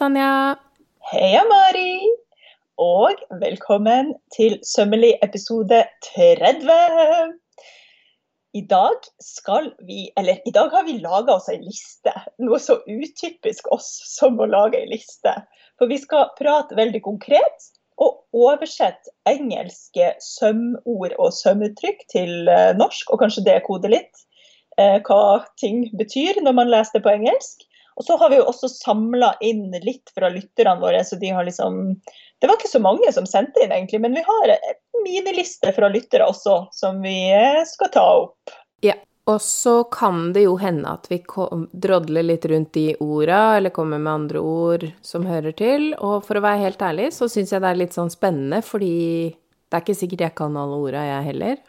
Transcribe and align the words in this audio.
Tanja. 0.00 0.56
Heia, 1.10 1.42
Mari. 1.44 1.98
Og 2.80 3.18
velkommen 3.42 4.14
til 4.32 4.54
sømmelig 4.64 5.10
episode 5.20 5.82
30. 6.06 7.34
I 8.56 8.62
dag 8.70 9.04
skal 9.20 9.68
vi 9.84 10.06
Eller 10.16 10.40
i 10.48 10.54
dag 10.56 10.72
har 10.72 10.86
vi 10.88 10.96
laga 11.04 11.36
oss 11.36 11.50
ei 11.52 11.58
liste. 11.60 12.14
Noe 12.40 12.56
så 12.64 12.78
utypisk 12.88 13.68
oss 13.76 13.92
som 14.14 14.40
å 14.40 14.48
lage 14.48 14.80
ei 14.80 14.88
liste. 14.88 15.36
For 15.76 15.92
vi 15.92 16.00
skal 16.00 16.32
prate 16.40 16.80
veldig 16.80 17.04
konkret 17.04 17.70
og 18.00 18.24
oversette 18.32 19.12
engelske 19.28 20.14
sømord 20.24 21.12
og 21.18 21.34
sømuttrykk 21.44 22.06
til 22.08 22.48
eh, 22.48 22.72
norsk, 22.80 23.12
og 23.12 23.20
kanskje 23.20 23.50
det 23.52 23.62
koder 23.68 23.92
litt 23.92 24.24
eh, 24.80 24.96
hva 25.04 25.42
ting 25.60 25.90
betyr 26.00 26.40
når 26.40 26.56
man 26.56 26.72
leser 26.72 26.96
det 26.96 27.04
på 27.04 27.18
engelsk. 27.20 27.68
Og 27.98 28.06
så 28.06 28.16
har 28.20 28.30
vi 28.32 28.38
jo 28.38 28.46
også 28.48 28.70
samla 28.72 29.34
inn 29.44 29.68
litt 29.84 30.12
fra 30.14 30.30
lytterne 30.32 30.80
våre, 30.80 31.02
så 31.04 31.18
de 31.20 31.32
har 31.34 31.44
liksom 31.44 31.82
Det 32.40 32.48
var 32.48 32.56
ikke 32.56 32.72
så 32.72 32.80
mange 32.80 33.12
som 33.12 33.26
sendte 33.28 33.60
inn, 33.60 33.72
egentlig, 33.74 34.00
men 34.00 34.16
vi 34.16 34.24
har 34.24 34.54
en 34.54 35.04
miniliste 35.04 35.72
fra 35.76 35.90
lyttere 35.92 36.28
også, 36.30 36.56
som 36.72 37.02
vi 37.04 37.16
eh, 37.34 37.60
skal 37.68 37.92
ta 37.92 38.04
opp. 38.24 38.54
Ja. 38.84 38.96
Og 39.28 39.36
så 39.44 39.82
kan 39.92 40.32
det 40.32 40.46
jo 40.46 40.56
hende 40.58 40.90
at 40.90 41.04
vi 41.10 41.20
drodler 41.84 42.24
litt 42.24 42.46
rundt 42.50 42.72
de 42.74 42.94
orda, 43.04 43.58
eller 43.58 43.70
kommer 43.74 44.00
med 44.00 44.12
andre 44.12 44.40
ord 44.40 44.86
som 45.06 45.26
hører 45.28 45.54
til. 45.54 45.92
Og 46.00 46.24
for 46.26 46.40
å 46.40 46.42
være 46.42 46.64
helt 46.64 46.82
ærlig, 46.82 47.10
så 47.14 47.28
syns 47.30 47.52
jeg 47.52 47.62
det 47.62 47.68
er 47.68 47.78
litt 47.82 47.94
sånn 47.94 48.10
spennende, 48.10 48.62
fordi 48.64 48.96
det 49.30 49.76
er 49.76 49.84
ikke 49.84 49.98
sikkert 50.00 50.24
jeg 50.24 50.36
kan 50.40 50.56
alle 50.58 50.80
orda, 50.80 51.04
jeg 51.06 51.28
heller. 51.28 51.60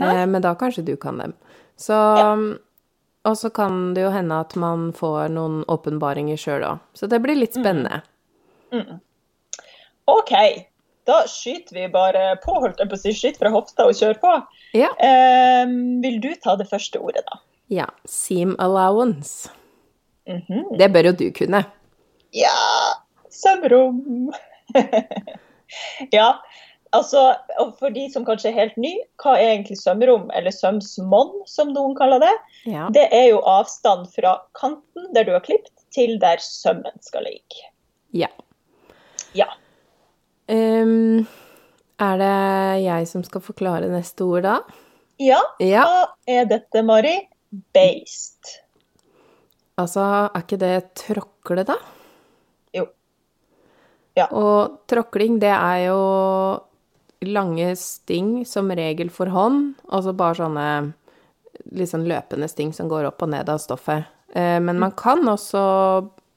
Eh, 0.00 0.24
men 0.32 0.42
da 0.42 0.56
kanskje 0.58 0.86
du 0.88 0.96
kan 1.00 1.20
dem. 1.20 1.36
Så 1.78 1.94
ja. 1.94 2.32
Og 3.28 3.36
så 3.36 3.50
kan 3.52 3.92
det 3.94 4.06
jo 4.06 4.10
hende 4.14 4.38
at 4.40 4.54
man 4.56 4.90
får 4.96 5.28
noen 5.34 5.60
åpenbaringer 5.68 6.40
sjøl 6.40 6.64
òg. 6.64 6.82
Så 6.96 7.08
det 7.10 7.20
blir 7.24 7.36
litt 7.36 7.56
spennende. 7.58 8.00
Mm. 8.72 8.86
Mm. 8.86 9.00
OK. 10.10 10.32
Da 11.08 11.22
skyter 11.28 11.76
vi 11.76 11.86
bare 11.92 12.36
på, 12.44 12.54
holdt 12.62 12.80
jeg 12.80 12.90
på 12.90 12.96
å 12.96 13.00
si, 13.00 13.12
skyt 13.16 13.40
fra 13.40 13.52
hofta 13.52 13.88
og 13.88 13.96
kjør 13.98 14.20
på. 14.22 14.32
Ja. 14.78 14.90
Eh, 15.02 15.64
vil 16.04 16.20
du 16.22 16.30
ta 16.40 16.56
det 16.60 16.68
første 16.70 17.00
ordet, 17.02 17.24
da? 17.28 17.40
Ja. 17.72 17.88
Seam 18.08 18.56
allowance. 18.58 19.50
Mm 20.28 20.42
-hmm. 20.48 20.78
Det 20.78 20.92
bør 20.92 21.04
jo 21.04 21.12
du 21.12 21.30
kunne. 21.30 21.64
Ja. 22.32 22.56
Sømrom. 23.30 24.32
ja. 26.18 26.34
Altså, 26.96 27.20
For 27.78 27.94
de 27.94 28.08
som 28.10 28.24
kanskje 28.26 28.50
er 28.50 28.56
helt 28.56 28.78
ny, 28.80 28.92
hva 29.22 29.36
er 29.38 29.52
egentlig 29.52 29.78
sømrom, 29.78 30.26
eller 30.34 30.54
sømsmonn, 30.54 31.44
som 31.46 31.70
noen 31.74 31.94
kaller 31.98 32.22
det? 32.22 32.32
Ja. 32.66 32.88
Det 32.94 33.06
er 33.14 33.28
jo 33.30 33.42
avstand 33.46 34.08
fra 34.14 34.40
kanten 34.58 35.10
der 35.14 35.28
du 35.28 35.34
har 35.36 35.44
klippet, 35.44 35.74
til 35.94 36.16
der 36.22 36.42
sømmen 36.42 36.96
skal 37.02 37.26
ligge. 37.26 37.68
Ja. 38.14 38.30
Ja. 39.38 39.46
Um, 40.50 41.26
er 42.02 42.18
det 42.18 42.36
jeg 42.82 43.06
som 43.10 43.22
skal 43.26 43.44
forklare 43.44 43.90
neste 43.92 44.26
ord, 44.26 44.46
da? 44.48 44.56
Ja. 45.20 45.38
ja. 45.62 45.84
Hva 45.86 46.02
er 46.32 46.50
dette, 46.50 46.82
Mari? 46.86 47.14
Based. 47.74 48.56
Altså, 49.78 50.02
er 50.26 50.42
ikke 50.42 50.58
det 50.60 50.74
tråkle, 50.98 51.64
da? 51.68 51.76
Jo. 52.74 52.88
Ja. 54.18 54.26
Og 54.34 54.82
tråkling, 54.90 55.38
det 55.42 55.52
er 55.54 55.86
jo 55.86 56.00
lange 57.20 57.74
sting, 57.76 58.46
som 58.46 58.70
regel 58.72 59.10
for 59.12 59.26
hånd, 59.26 59.74
altså 59.88 60.14
bare 60.16 60.38
sånne 60.38 60.66
litt 61.76 61.90
sånn 61.90 62.08
løpende 62.08 62.48
sting 62.48 62.72
som 62.72 62.88
går 62.88 63.10
opp 63.10 63.22
og 63.22 63.32
ned 63.34 63.50
av 63.52 63.60
stoffet. 63.60 64.08
Eh, 64.32 64.58
men 64.62 64.80
man 64.80 64.94
kan 64.96 65.22
også 65.28 65.62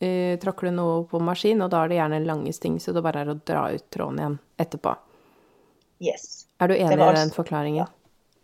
eh, 0.04 0.36
tråkle 0.42 0.74
noe 0.76 1.04
på 1.10 1.22
maskin, 1.24 1.64
og 1.64 1.72
da 1.72 1.84
er 1.84 1.92
det 1.92 2.00
gjerne 2.02 2.24
lange 2.28 2.54
sting, 2.56 2.80
så 2.84 2.96
det 2.96 3.04
bare 3.06 3.24
er 3.24 3.34
å 3.34 3.40
dra 3.40 3.68
ut 3.72 3.86
tråden 3.94 4.20
igjen 4.20 4.40
etterpå. 4.60 4.96
Yes. 6.04 6.48
Er 6.60 6.72
du 6.72 6.76
enig 6.76 7.00
i 7.00 7.14
den 7.16 7.32
forklaringen? 7.36 7.86
Ja. 7.86 7.90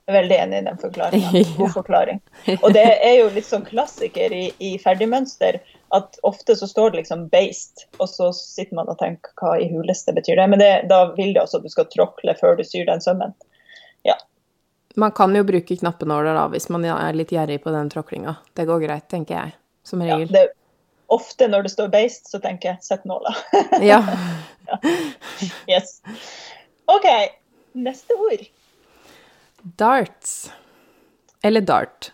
Veldig 0.10 0.38
enig 0.42 0.62
i 0.62 0.66
den 0.66 0.80
forklaringen. 0.82 1.50
God 1.58 1.74
forklaring. 1.76 2.22
Og 2.64 2.72
det 2.74 2.88
er 3.06 3.20
jo 3.20 3.28
litt 3.36 3.46
sånn 3.46 3.68
klassiker 3.68 4.34
i, 4.34 4.48
i 4.58 4.78
ferdigmønster 4.82 5.60
at 5.90 6.20
ofte 6.24 6.56
så 6.56 6.68
står 6.68 6.92
det 6.92 6.98
liksom 6.98 7.30
'based', 7.30 7.86
og 7.98 8.10
så 8.10 8.34
sitter 8.34 8.76
man 8.76 8.90
og 8.90 8.98
tenker 8.98 9.32
hva 9.42 9.56
i 9.60 9.70
huleste 9.72 10.14
betyr 10.14 10.36
det. 10.36 10.48
Men 10.48 10.60
det, 10.60 10.72
da 10.90 11.14
vil 11.16 11.34
det 11.34 11.42
også 11.42 11.58
at 11.58 11.66
du 11.66 11.70
skal 11.74 11.88
tråkle 11.90 12.36
før 12.38 12.58
du 12.58 12.64
syr 12.64 12.86
den 12.86 13.02
sømmen. 13.02 13.34
Ja. 14.08 14.16
Man 14.96 15.12
kan 15.12 15.36
jo 15.36 15.44
bruke 15.44 15.78
knappenåler 15.78 16.38
da, 16.38 16.48
hvis 16.54 16.70
man 16.70 16.86
er 16.86 17.18
litt 17.18 17.34
gjerrig 17.34 17.62
på 17.64 17.74
den 17.74 17.90
tråklinga. 17.90 18.36
Det 18.54 18.68
går 18.70 18.86
greit, 18.86 19.10
tenker 19.10 19.36
jeg. 19.36 19.56
Som 19.84 20.04
regel. 20.06 20.28
Ja, 20.30 20.46
det, 20.46 20.54
ofte 21.08 21.48
når 21.48 21.66
det 21.66 21.74
står 21.74 21.90
'based', 21.94 22.30
så 22.30 22.40
tenker 22.40 22.70
jeg 22.70 22.84
'sett 22.84 23.04
nåla'. 23.04 23.34
ja. 23.92 24.04
ja. 24.68 24.80
Yes. 25.70 26.02
OK, 26.86 27.08
neste 27.74 28.14
ord. 28.14 28.46
Darts. 29.62 30.52
Eller 31.44 31.62
dart. 31.62 32.12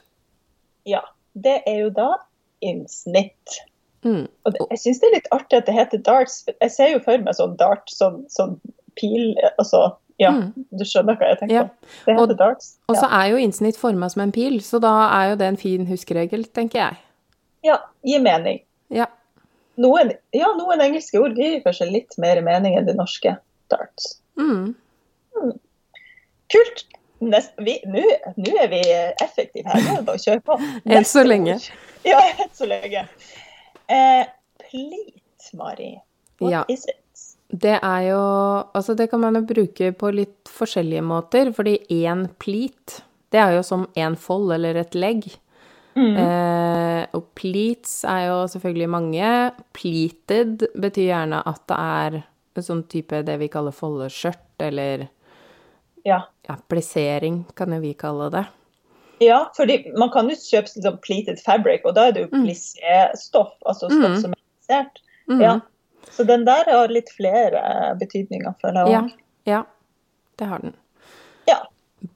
Ja. 0.84 1.04
Det 1.36 1.58
er 1.68 1.82
jo 1.84 1.90
da 1.92 2.14
innsnitt. 2.66 3.60
Mm. 4.06 4.26
Og 4.46 4.54
det, 4.54 4.66
jeg 4.76 4.82
syns 4.84 5.02
det 5.02 5.08
er 5.10 5.16
litt 5.18 5.30
artig 5.34 5.60
at 5.60 5.70
det 5.70 5.76
heter 5.76 6.02
darts. 6.06 6.42
Jeg 6.54 6.74
ser 6.74 6.92
jo 6.94 7.04
for 7.06 7.22
meg 7.26 7.38
sånn 7.38 7.56
dart, 7.60 7.90
sånn, 7.90 8.24
sånn 8.30 8.58
pil 8.96 9.34
Altså, 9.58 9.96
ja, 10.22 10.32
mm. 10.32 10.68
du 10.78 10.86
skjønner 10.88 11.18
hva 11.20 11.34
jeg 11.34 11.42
tenker 11.42 11.56
ja. 11.58 11.66
Det 12.06 12.14
heter 12.14 12.36
og, 12.36 12.38
darts. 12.40 12.76
Ja. 12.78 12.94
Og 12.94 13.00
så 13.02 13.10
er 13.10 13.34
jo 13.34 13.42
innsnitt 13.42 13.80
forma 13.80 14.10
som 14.14 14.24
en 14.28 14.34
pil, 14.36 14.60
så 14.64 14.80
da 14.84 14.94
er 15.10 15.34
jo 15.34 15.42
det 15.42 15.52
en 15.52 15.60
fin 15.60 15.90
huskeregel, 15.90 16.46
tenker 16.56 16.84
jeg. 16.84 17.02
Ja, 17.66 17.80
gir 18.06 18.22
mening. 18.24 18.62
Ja. 18.94 19.10
Noen, 19.82 20.14
ja, 20.36 20.54
noen 20.56 20.84
engelske 20.86 21.20
ord 21.20 21.36
gir 21.40 21.58
kanskje 21.66 21.90
litt 21.90 22.16
mer 22.22 22.40
mening 22.46 22.78
enn 22.80 22.88
de 22.88 22.96
norske. 22.96 23.36
Darts. 23.74 24.20
Mm. 24.40 24.76
Mm. 25.36 25.56
Kult. 26.54 26.86
Nå 27.26 27.40
er 27.40 28.70
vi 28.70 28.82
effektive 29.24 29.72
her. 29.72 29.82
Er 29.98 30.06
bare 30.06 30.22
kjør 30.22 30.42
på. 30.46 30.58
Enn 30.94 31.08
så 31.08 31.24
lenge. 31.26 31.58
Ja, 32.12 32.22
så 32.54 32.68
lenge. 32.70 33.08
Eh, 33.88 34.28
plit, 34.62 35.50
Mari. 35.58 35.96
What 36.40 36.52
ja. 36.52 36.64
is 36.70 36.86
it? 36.86 37.02
Det 37.48 37.78
er 37.78 38.02
jo 38.10 38.22
Altså, 38.74 38.96
det 38.98 39.10
kan 39.12 39.22
man 39.22 39.38
jo 39.38 39.46
bruke 39.48 39.92
på 39.96 40.12
litt 40.14 40.50
forskjellige 40.52 41.04
måter, 41.06 41.52
fordi 41.56 41.78
én 41.94 42.28
plit, 42.42 43.02
det 43.32 43.42
er 43.42 43.58
jo 43.58 43.64
som 43.66 43.88
én 43.96 44.18
fold 44.20 44.54
eller 44.56 44.82
et 44.82 44.96
legg. 44.96 45.28
Mm. 45.96 46.16
Eh, 46.20 47.02
og 47.16 47.30
pleats 47.40 48.04
er 48.04 48.28
jo 48.28 48.40
selvfølgelig 48.52 48.90
mange. 48.92 49.32
Pleated 49.76 50.68
betyr 50.76 51.12
gjerne 51.12 51.40
at 51.48 51.62
det 51.72 51.78
er 51.80 52.18
en 52.56 52.66
sånn 52.66 52.84
type 52.92 53.22
det 53.28 53.38
vi 53.40 53.50
kaller 53.52 53.76
foldeskjørt, 53.76 54.48
eller 54.64 55.08
ja. 56.08 56.22
ja, 56.48 56.58
plissering, 56.70 57.44
kan 57.56 57.74
jo 57.76 57.82
vi 57.84 57.94
kalle 58.00 58.30
det. 58.34 58.46
Ja, 59.20 59.52
fordi 59.56 59.92
man 59.98 60.10
kan 60.12 60.28
jo 60.30 60.36
kjøpe 60.36 60.72
liksom, 60.76 60.98
pleated 61.02 61.40
fabric, 61.40 61.82
og 61.86 61.96
da 61.96 62.08
er 62.08 62.12
det 62.12 62.22
jo 62.26 62.28
Mm. 62.38 62.44
plissé-stoff, 62.46 63.54
altså 63.66 63.88
stoff 63.90 64.12
Mm. 64.16 64.22
som 64.22 64.32
er 64.32 64.42
plissert. 64.60 65.00
Mhm. 65.30 65.42
Ja. 65.42 65.60
Så 66.12 66.24
den 66.28 66.46
der 66.46 66.64
har 66.68 66.88
litt 66.88 67.10
flere 67.10 67.96
betydninger, 68.00 68.54
føler 68.62 68.86
jeg 68.86 68.92
Ja, 68.92 69.02
òg. 69.02 69.12
ja, 69.46 69.64
det 70.38 70.48
har 70.48 70.60
den. 70.60 70.76
Ja. 71.48 71.60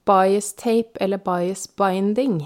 Bias 0.06 0.54
tape 0.54 0.98
eller 1.02 1.18
bias 1.18 1.68
binding. 1.68 2.44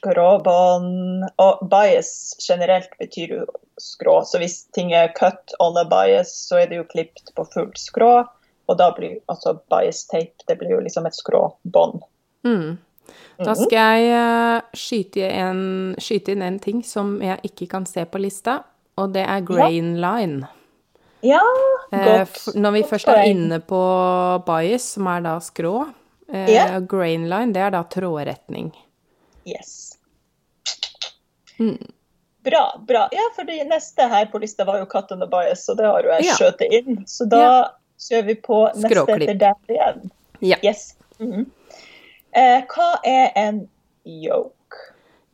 Skråbånd 0.00 1.24
Og 1.38 1.62
bias 1.70 2.34
generelt 2.48 2.90
betyr 3.00 3.28
jo 3.38 3.46
skrå, 3.80 4.20
så 4.28 4.38
hvis 4.38 4.64
ting 4.76 4.92
er 4.92 5.12
cut 5.16 5.54
on 5.60 5.76
a 5.80 5.84
bias, 5.88 6.32
så 6.48 6.60
er 6.62 6.66
det 6.68 6.76
jo 6.76 6.84
klippet 6.84 7.30
på 7.36 7.46
fullt 7.54 7.78
skrå. 7.80 8.26
Og 8.68 8.76
da 8.78 8.90
blir 8.92 9.18
altså 9.28 9.58
bias 9.72 10.04
tape 10.10 10.44
det 10.46 10.58
blir 10.60 10.70
jo 10.76 10.80
liksom 10.84 11.06
et 11.06 11.16
skråbånd. 11.16 12.02
Mm. 12.44 12.78
Da 13.40 13.54
skal 13.56 13.72
jeg 14.04 14.10
eh, 14.12 14.60
skyte, 14.76 15.26
en, 15.32 15.94
skyte 15.98 16.32
inn 16.34 16.42
en 16.42 16.58
ting 16.62 16.82
som 16.84 17.16
jeg 17.24 17.40
ikke 17.48 17.68
kan 17.72 17.86
se 17.88 18.04
på 18.06 18.20
lista, 18.20 18.58
og 19.00 19.12
det 19.14 19.24
er 19.26 19.40
grain 19.48 19.94
line. 20.00 20.48
Ja, 21.22 21.40
Eh, 21.92 22.04
godt. 22.06 22.54
når 22.54 22.72
vi 22.72 22.82
først 22.86 23.08
er 23.10 23.24
inne 23.26 23.58
på 23.60 23.78
bias, 24.46 24.84
som 24.94 25.06
er 25.10 25.20
da 25.24 25.38
skrå, 25.42 25.88
Ja. 26.32 26.78
grain 26.80 27.28
line, 27.28 27.52
det 27.52 27.60
er 27.62 27.70
da 27.70 27.82
trådretning. 27.82 28.70
Yes. 29.44 29.96
Mm. 31.58 31.78
Bra. 32.44 32.62
bra. 32.86 33.08
Ja, 33.12 33.26
for 33.36 33.44
det 33.44 33.66
neste 33.68 34.06
her 34.08 34.26
på 34.32 34.38
lista 34.40 34.64
var 34.64 34.78
jo 34.78 34.86
cut 34.86 35.10
on 35.12 35.20
the 35.20 35.26
bias, 35.26 35.66
så 35.66 35.74
det 35.76 35.84
har 35.84 36.02
jo 36.02 36.08
jeg 36.08 36.24
Ja. 36.24 36.34
skjøtet 36.38 36.72
inn. 36.72 37.04
Så 37.06 37.28
da 37.28 37.36
Ja. 37.40 37.68
kjører 37.98 38.26
vi 38.26 38.34
på 38.34 38.60
neste 38.74 38.88
Skråklipp. 38.88 39.28
etter 39.28 39.38
der 39.38 39.54
igjen. 39.68 40.10
Ja. 40.40 40.56
Yes. 40.64 40.94
Mhm. 41.18 41.50
Eh, 42.36 42.62
hva 42.70 42.90
er 43.06 43.32
en 43.36 43.64
yoke? 44.06 44.86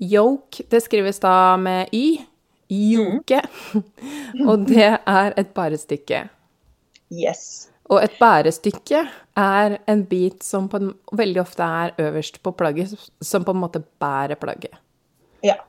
Yoke, 0.02 0.64
det 0.70 0.82
skrives 0.84 1.20
da 1.22 1.56
med 1.56 1.92
y. 1.92 2.18
Joke. 2.68 3.40
Mm. 3.72 3.84
og 4.48 4.66
det 4.68 4.88
er 4.98 5.36
et 5.38 5.54
bærestykke. 5.54 6.26
Yes. 7.12 7.68
Og 7.86 8.02
et 8.02 8.16
bærestykke 8.18 9.04
er 9.38 9.76
en 9.86 10.02
bit 10.10 10.42
som 10.44 10.66
på 10.68 10.80
veldig 11.14 11.40
ofte 11.40 11.62
er 11.62 11.94
øverst 12.02 12.40
på 12.42 12.50
plagget, 12.58 12.96
som 13.22 13.44
på 13.46 13.54
en 13.54 13.62
måte 13.62 13.82
bærer 14.02 14.34
plagget. 14.34 14.74
Ja. 15.44 15.60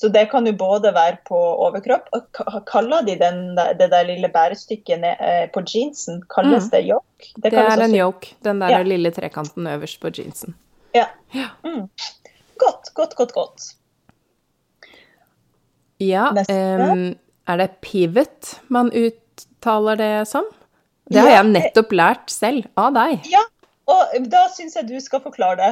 Ja. 0.00 0.06
Så 0.06 0.08
det 0.08 0.30
kan 0.30 0.46
jo 0.48 0.52
både 0.56 0.94
være 0.96 1.18
på 1.28 1.36
overkropp 1.36 2.06
og 2.16 2.62
Kaller 2.66 3.02
de 3.04 3.18
den, 3.20 3.40
det 3.76 3.90
der 3.92 4.06
lille 4.08 4.30
bærestykket 4.32 5.04
eh, 5.04 5.42
på 5.52 5.60
jeansen, 5.60 6.22
kalles 6.32 6.64
Mm. 6.64 6.70
det 6.70 6.80
yoke? 6.88 7.32
Det 7.36 7.52
det 7.52 7.58
er 7.60 7.82
en 7.84 7.94
yoke, 7.98 8.32
den 8.42 8.60
der 8.62 8.68
Ja. 8.78 8.82
lille 8.82 9.10
trekanten 9.12 9.66
øverst 9.66 10.00
på 10.00 10.08
jeansen. 10.08 10.54
Ja. 10.94 11.04
Mm. 11.64 11.90
Godt, 12.58 12.94
godt, 12.94 13.14
godt, 13.14 13.32
godt. 13.32 13.62
Ja, 16.00 16.30
um, 16.32 17.14
er 17.46 17.56
det 17.60 17.70
pivot 17.84 18.54
man 18.68 18.88
uttaler 18.96 19.96
det 20.00 20.28
som? 20.28 20.44
Det 21.10 21.20
har 21.20 21.28
Ja, 21.28 21.42
jeg 21.42 21.50
nettopp 21.52 21.92
lært 21.92 22.30
selv, 22.30 22.64
av 22.78 22.94
deg. 22.94 23.20
Ja, 23.28 23.42
og 23.86 24.30
da 24.30 24.46
syns 24.54 24.76
jeg 24.76 24.88
du 24.88 24.98
skal 25.00 25.20
forklare 25.20 25.56
det. 25.60 25.70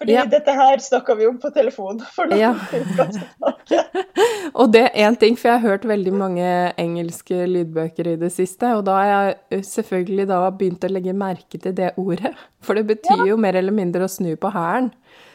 Fordi 0.00 0.14
Ja. 0.16 0.24
dette 0.24 0.52
her 0.56 0.78
snakka 0.80 1.14
vi 1.18 1.26
om 1.28 1.36
på 1.38 1.50
telefon 1.52 1.98
for 2.14 2.26
noen 2.30 2.40
Ja. 2.40 2.54
Og 4.54 4.72
det 4.72 4.82
er 4.86 4.94
én 5.10 5.16
ting, 5.20 5.36
for 5.36 5.50
jeg 5.50 5.60
har 5.60 5.68
hørt 5.68 5.84
veldig 5.84 6.12
mange 6.16 6.46
engelske 6.80 7.44
lydbøker 7.46 8.08
i 8.14 8.16
det 8.20 8.30
siste, 8.32 8.70
og 8.76 8.84
da 8.88 8.96
har 8.96 9.10
jeg 9.50 9.64
selvfølgelig 9.68 10.26
da 10.30 10.38
begynt 10.50 10.86
å 10.88 10.90
legge 10.92 11.12
merke 11.16 11.60
til 11.60 11.74
det 11.76 11.92
ordet. 12.00 12.32
For 12.64 12.74
det 12.74 12.86
betyr 12.88 13.26
jo 13.28 13.36
mer 13.40 13.54
eller 13.60 13.76
mindre 13.76 14.08
å 14.08 14.10
snu 14.10 14.32
på 14.40 14.50
hælen. 14.54 14.90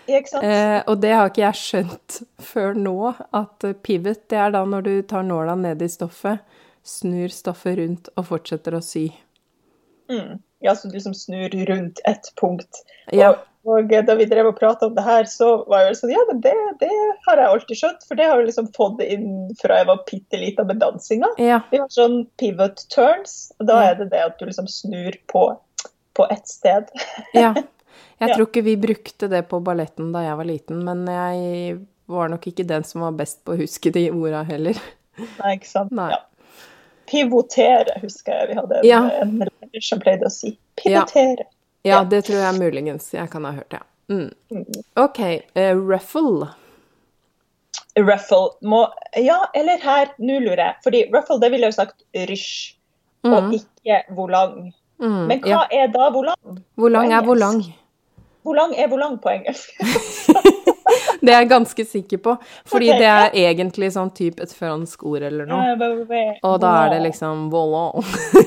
Eh, 0.10 0.82
og 0.88 1.00
det 1.02 1.14
har 1.14 1.30
ikke 1.32 1.46
jeg 1.46 1.62
skjønt 1.62 2.20
før 2.42 2.76
nå, 2.78 2.98
at 3.34 3.66
pivot, 3.86 4.28
det 4.30 4.38
er 4.38 4.52
da 4.54 4.66
når 4.66 4.82
du 4.86 4.94
tar 5.10 5.24
nåla 5.26 5.56
ned 5.58 5.82
i 5.82 5.90
stoffet, 5.90 6.42
snur 6.86 7.30
stoffet 7.34 7.78
rundt 7.80 8.10
og 8.16 8.28
fortsetter 8.30 8.78
å 8.78 8.84
sy. 8.86 9.08
Mm. 10.12 10.40
Ja, 10.62 10.76
så 10.76 10.90
du 10.90 10.94
liksom 10.98 11.14
snur 11.18 11.50
rundt 11.70 12.00
ett 12.06 12.32
punkt. 12.42 12.84
Og 13.12 13.18
Ja. 13.18 13.34
Og, 13.66 13.92
og 13.92 14.06
da 14.08 14.14
vi 14.20 14.26
drev 14.30 14.48
og 14.52 14.58
prata 14.60 14.86
om 14.86 14.94
det 14.96 15.04
her, 15.06 15.26
så 15.30 15.48
var 15.66 15.82
jeg 15.82 15.88
vel 15.90 15.96
sånn 16.00 16.12
Ja, 16.14 16.24
men 16.30 16.42
det, 16.44 16.54
det 16.84 16.90
har 17.28 17.40
jeg 17.42 17.50
alltid 17.50 17.80
skjønt, 17.80 18.04
for 18.08 18.20
det 18.20 18.28
har 18.30 18.38
jeg 18.42 18.50
liksom 18.52 18.68
fått 18.76 19.02
inn 19.02 19.30
fra 19.62 19.80
jeg 19.82 19.88
var 19.90 20.04
bitte 20.10 20.38
lita 20.42 20.66
med 20.70 20.78
dansinga. 20.84 21.32
Ja. 21.42 21.62
Vi 21.72 21.80
har 21.82 21.90
sånn 21.90 22.20
pivot 22.38 22.84
turns, 22.94 23.52
og 23.60 23.66
da 23.72 23.80
er 23.90 23.98
det 24.02 24.12
det 24.14 24.22
at 24.28 24.38
du 24.38 24.46
liksom 24.46 24.68
snur 24.70 25.18
på, 25.32 25.48
på 26.14 26.28
ett 26.30 26.48
sted. 26.48 26.92
ja. 27.34 27.54
Jeg 27.56 28.30
Ja. 28.30 28.36
tror 28.38 28.46
ikke 28.48 28.62
vi 28.64 28.78
brukte 28.80 29.28
det 29.28 29.42
på 29.50 29.58
balletten 29.60 30.14
da 30.14 30.22
jeg 30.24 30.38
var 30.40 30.48
liten, 30.48 30.84
men 30.88 31.02
jeg 31.10 31.80
var 32.08 32.30
nok 32.32 32.46
ikke 32.48 32.64
den 32.70 32.86
som 32.88 33.02
var 33.04 33.12
best 33.18 33.42
på 33.44 33.56
å 33.56 33.60
huske 33.60 33.92
de 33.92 34.06
orda 34.14 34.44
heller. 34.48 34.78
Nei, 35.42 35.56
ikke 35.58 35.68
sant? 35.68 35.92
Nei. 35.96 36.12
Ja. 36.14 36.22
Pivotere, 37.10 37.98
husker 38.02 38.34
jeg 38.40 38.48
vi 38.54 38.56
hadde 38.62 38.78
en, 38.80 38.86
Ja. 38.88 39.02
en 39.22 39.36
lærer 39.42 39.84
som 39.84 40.00
pleide 40.02 40.26
å 40.30 40.32
si. 40.34 40.56
Pivotere. 40.80 41.46
Ja, 41.86 42.04
det 42.04 42.24
tror 42.26 42.40
jeg 42.42 42.60
muligens 42.60 43.12
jeg 43.14 43.30
kan 43.30 43.46
ha 43.46 43.52
hørt, 43.52 43.74
ja. 43.74 43.84
Mm. 44.10 44.30
Mm. 44.52 44.66
OK, 45.02 45.20
Uh, 45.56 45.74
ruffle. 45.90 46.48
Ruffle 47.98 48.50
må 48.64 48.82
Ja, 49.18 49.38
eller 49.56 49.78
her, 49.84 50.12
nå 50.20 50.40
lurer 50.44 50.62
jeg. 50.66 50.76
Fordi 50.84 51.04
ruffle, 51.16 51.40
det 51.42 51.52
ville 51.52 51.66
jeg 51.70 51.74
jo 51.74 51.80
sagt 51.82 52.04
rysj, 52.30 52.76
og 53.24 53.44
Mm. 53.44 53.52
ikke 53.60 54.02
volang. 54.16 54.74
Mm. 55.00 55.28
Men 55.28 55.42
hva 55.42 55.50
Ja. 55.50 55.64
er 55.72 55.88
da 55.88 56.10
volang? 56.10 56.60
Hvor 56.78 56.90
lang 56.90 57.12
er 57.14 57.22
volang. 57.26 57.64
Volang 58.46 58.74
er 58.78 58.88
volang 58.88 59.18
på 59.22 59.30
engelsk. 59.30 59.70
Det 61.22 61.32
er 61.34 61.40
jeg 61.42 61.50
ganske 61.50 61.86
sikker 61.90 62.20
på, 62.22 62.36
fordi 62.70 62.92
det 63.00 63.08
er 63.10 63.34
egentlig 63.46 63.90
sånn 63.96 64.12
type 64.14 64.44
et 64.44 64.52
fransk 64.54 65.06
ord 65.10 65.24
eller 65.26 65.48
noe. 65.50 65.96
Og 66.46 66.60
da 66.62 66.74
er 66.84 66.92
det 66.94 67.00
liksom 67.08 67.48
voilà. 67.54 67.88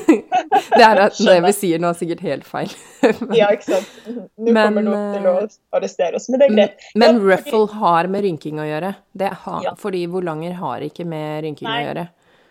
Det 0.69 0.85
er 0.85 1.01
at 1.07 1.17
det 1.17 1.35
vi 1.43 1.51
sier 1.55 1.81
nå 1.81 1.89
er 1.91 1.97
sikkert 1.99 2.23
helt 2.23 2.47
feil. 2.47 2.71
Ja, 3.39 3.49
ikke 3.55 3.79
sant. 3.79 3.89
Nå 4.37 4.53
kommer 4.53 4.85
noen 4.85 5.15
til 5.15 5.27
å 5.29 5.33
arrestere 5.75 6.19
oss, 6.19 6.27
men 6.29 6.41
det 6.41 6.49
er 6.49 6.55
greit. 6.55 6.87
Men 6.99 7.19
ruffle 7.23 7.65
har 7.79 8.09
med 8.11 8.25
rynking 8.27 8.61
å 8.61 8.67
gjøre. 8.67 8.93
Det 9.11 9.31
har, 9.45 9.59
Ja. 9.65 9.73
Fordi 9.79 10.05
volanger 10.11 10.55
har 10.59 10.83
ikke 10.85 11.05
med 11.07 11.43
rynking 11.47 11.67
Nei. 11.67 11.81
å 11.81 11.87
gjøre. 11.89 12.05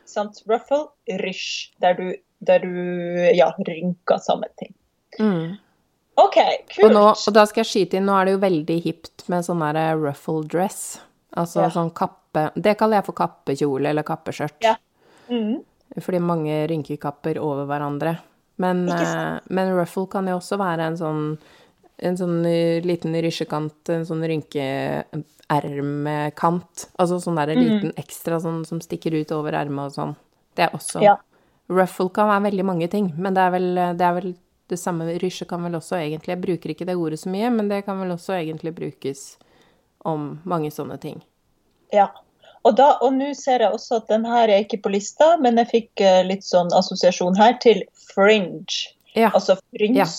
Sant. 0.09 0.43
Ruffle, 0.49 0.89
rysj, 1.21 1.71
der 1.85 1.97
du, 1.99 2.07
der 2.45 2.65
du 2.65 3.29
ja, 3.37 3.51
rynker 3.69 4.21
sammen 4.25 4.53
ting. 4.61 4.75
Mm. 5.21 5.57
OK, 6.19 6.37
kult. 6.75 6.85
Og, 6.85 6.91
nå, 6.95 7.05
og 7.15 7.33
da 7.35 7.45
skal 7.47 7.63
jeg 7.63 7.71
skyte 7.71 7.97
inn, 7.99 8.07
nå 8.09 8.15
er 8.19 8.25
det 8.27 8.33
jo 8.35 8.41
veldig 8.43 8.79
hipt 8.85 9.19
med 9.31 9.41
sånn 9.47 9.63
der 9.63 9.97
ruffle 10.01 10.43
dress. 10.51 10.81
Altså 11.37 11.61
Ja. 11.63 11.71
sånn 11.71 11.91
kappe 11.93 12.51
Det 12.55 12.79
kaller 12.79 12.97
jeg 12.99 13.07
for 13.07 13.15
kappekjole 13.15 13.89
eller 13.89 14.03
kappeskjørt. 14.03 14.63
Ja. 14.63 14.77
Mm. 15.31 15.63
Fordi 16.01 16.19
mange 16.21 16.67
rynkekapper 16.69 17.39
over 17.39 17.65
hverandre. 17.67 18.19
Men, 18.59 18.89
eh, 18.89 19.39
men 19.49 19.75
ruffle 19.75 20.07
kan 20.11 20.27
jo 20.27 20.37
også 20.39 20.59
være 20.59 20.81
en 20.81 20.97
sånn 20.97 21.39
en 22.01 22.17
sånn 22.17 22.47
eh, 22.47 22.81
liten 22.85 23.13
rysjekant, 23.13 23.89
en 23.91 24.05
sånn 24.07 24.23
rynkeermekant. 24.23 26.87
Altså 26.99 27.21
sånn 27.23 27.37
der 27.41 27.57
mm. 27.57 27.63
liten 27.63 27.93
ekstra 27.99 28.41
sånn 28.41 28.65
som 28.67 28.81
stikker 28.81 29.15
ut 29.19 29.33
over 29.35 29.53
ermet 29.53 29.87
og 29.87 29.93
sånn. 29.97 30.17
Det 30.55 30.63
er 30.69 30.73
også 30.77 31.01
Ja. 31.03 31.17
Ruffle 31.69 32.11
kan 32.11 32.29
være 32.29 32.43
veldig 32.51 32.65
mange 32.65 32.89
ting, 32.89 33.15
men 33.19 33.35
det 33.35 33.43
er 33.43 33.51
vel 33.51 33.75
det, 33.75 34.01
er 34.01 34.15
vel 34.15 34.35
det 34.69 34.77
samme 34.81 35.09
Rysje 35.23 35.47
kan 35.49 35.63
vel 35.65 35.79
også 35.79 35.97
egentlig 35.97 36.35
Jeg 36.35 36.43
bruker 36.43 36.73
ikke 36.73 36.87
det 36.89 36.97
ordet 36.97 37.21
så 37.23 37.33
mye, 37.33 37.51
men 37.51 37.71
det 37.71 37.85
kan 37.87 38.01
vel 38.01 38.13
også 38.15 38.37
egentlig 38.39 38.75
brukes 38.77 39.39
om 40.07 40.39
mange 40.49 40.71
sånne 40.71 40.99
ting. 41.03 41.23
Ja. 41.95 42.11
Og 42.67 42.75
da, 42.77 42.91
og 43.05 43.15
nå 43.17 43.31
ser 43.39 43.65
jeg 43.65 43.75
også 43.75 44.03
at 44.03 44.11
den 44.11 44.27
her 44.29 44.51
er 44.51 44.65
ikke 44.65 44.81
på 44.85 44.93
lista, 44.93 45.37
men 45.41 45.61
jeg 45.63 45.71
fikk 45.71 46.03
eh, 46.05 46.21
litt 46.27 46.45
sånn 46.47 46.73
assosiasjon 46.77 47.39
her 47.39 47.57
til 47.63 47.85
fringe. 48.13 48.93
Ja. 49.15 49.31
Altså 49.33 49.57
fryns. 49.73 50.19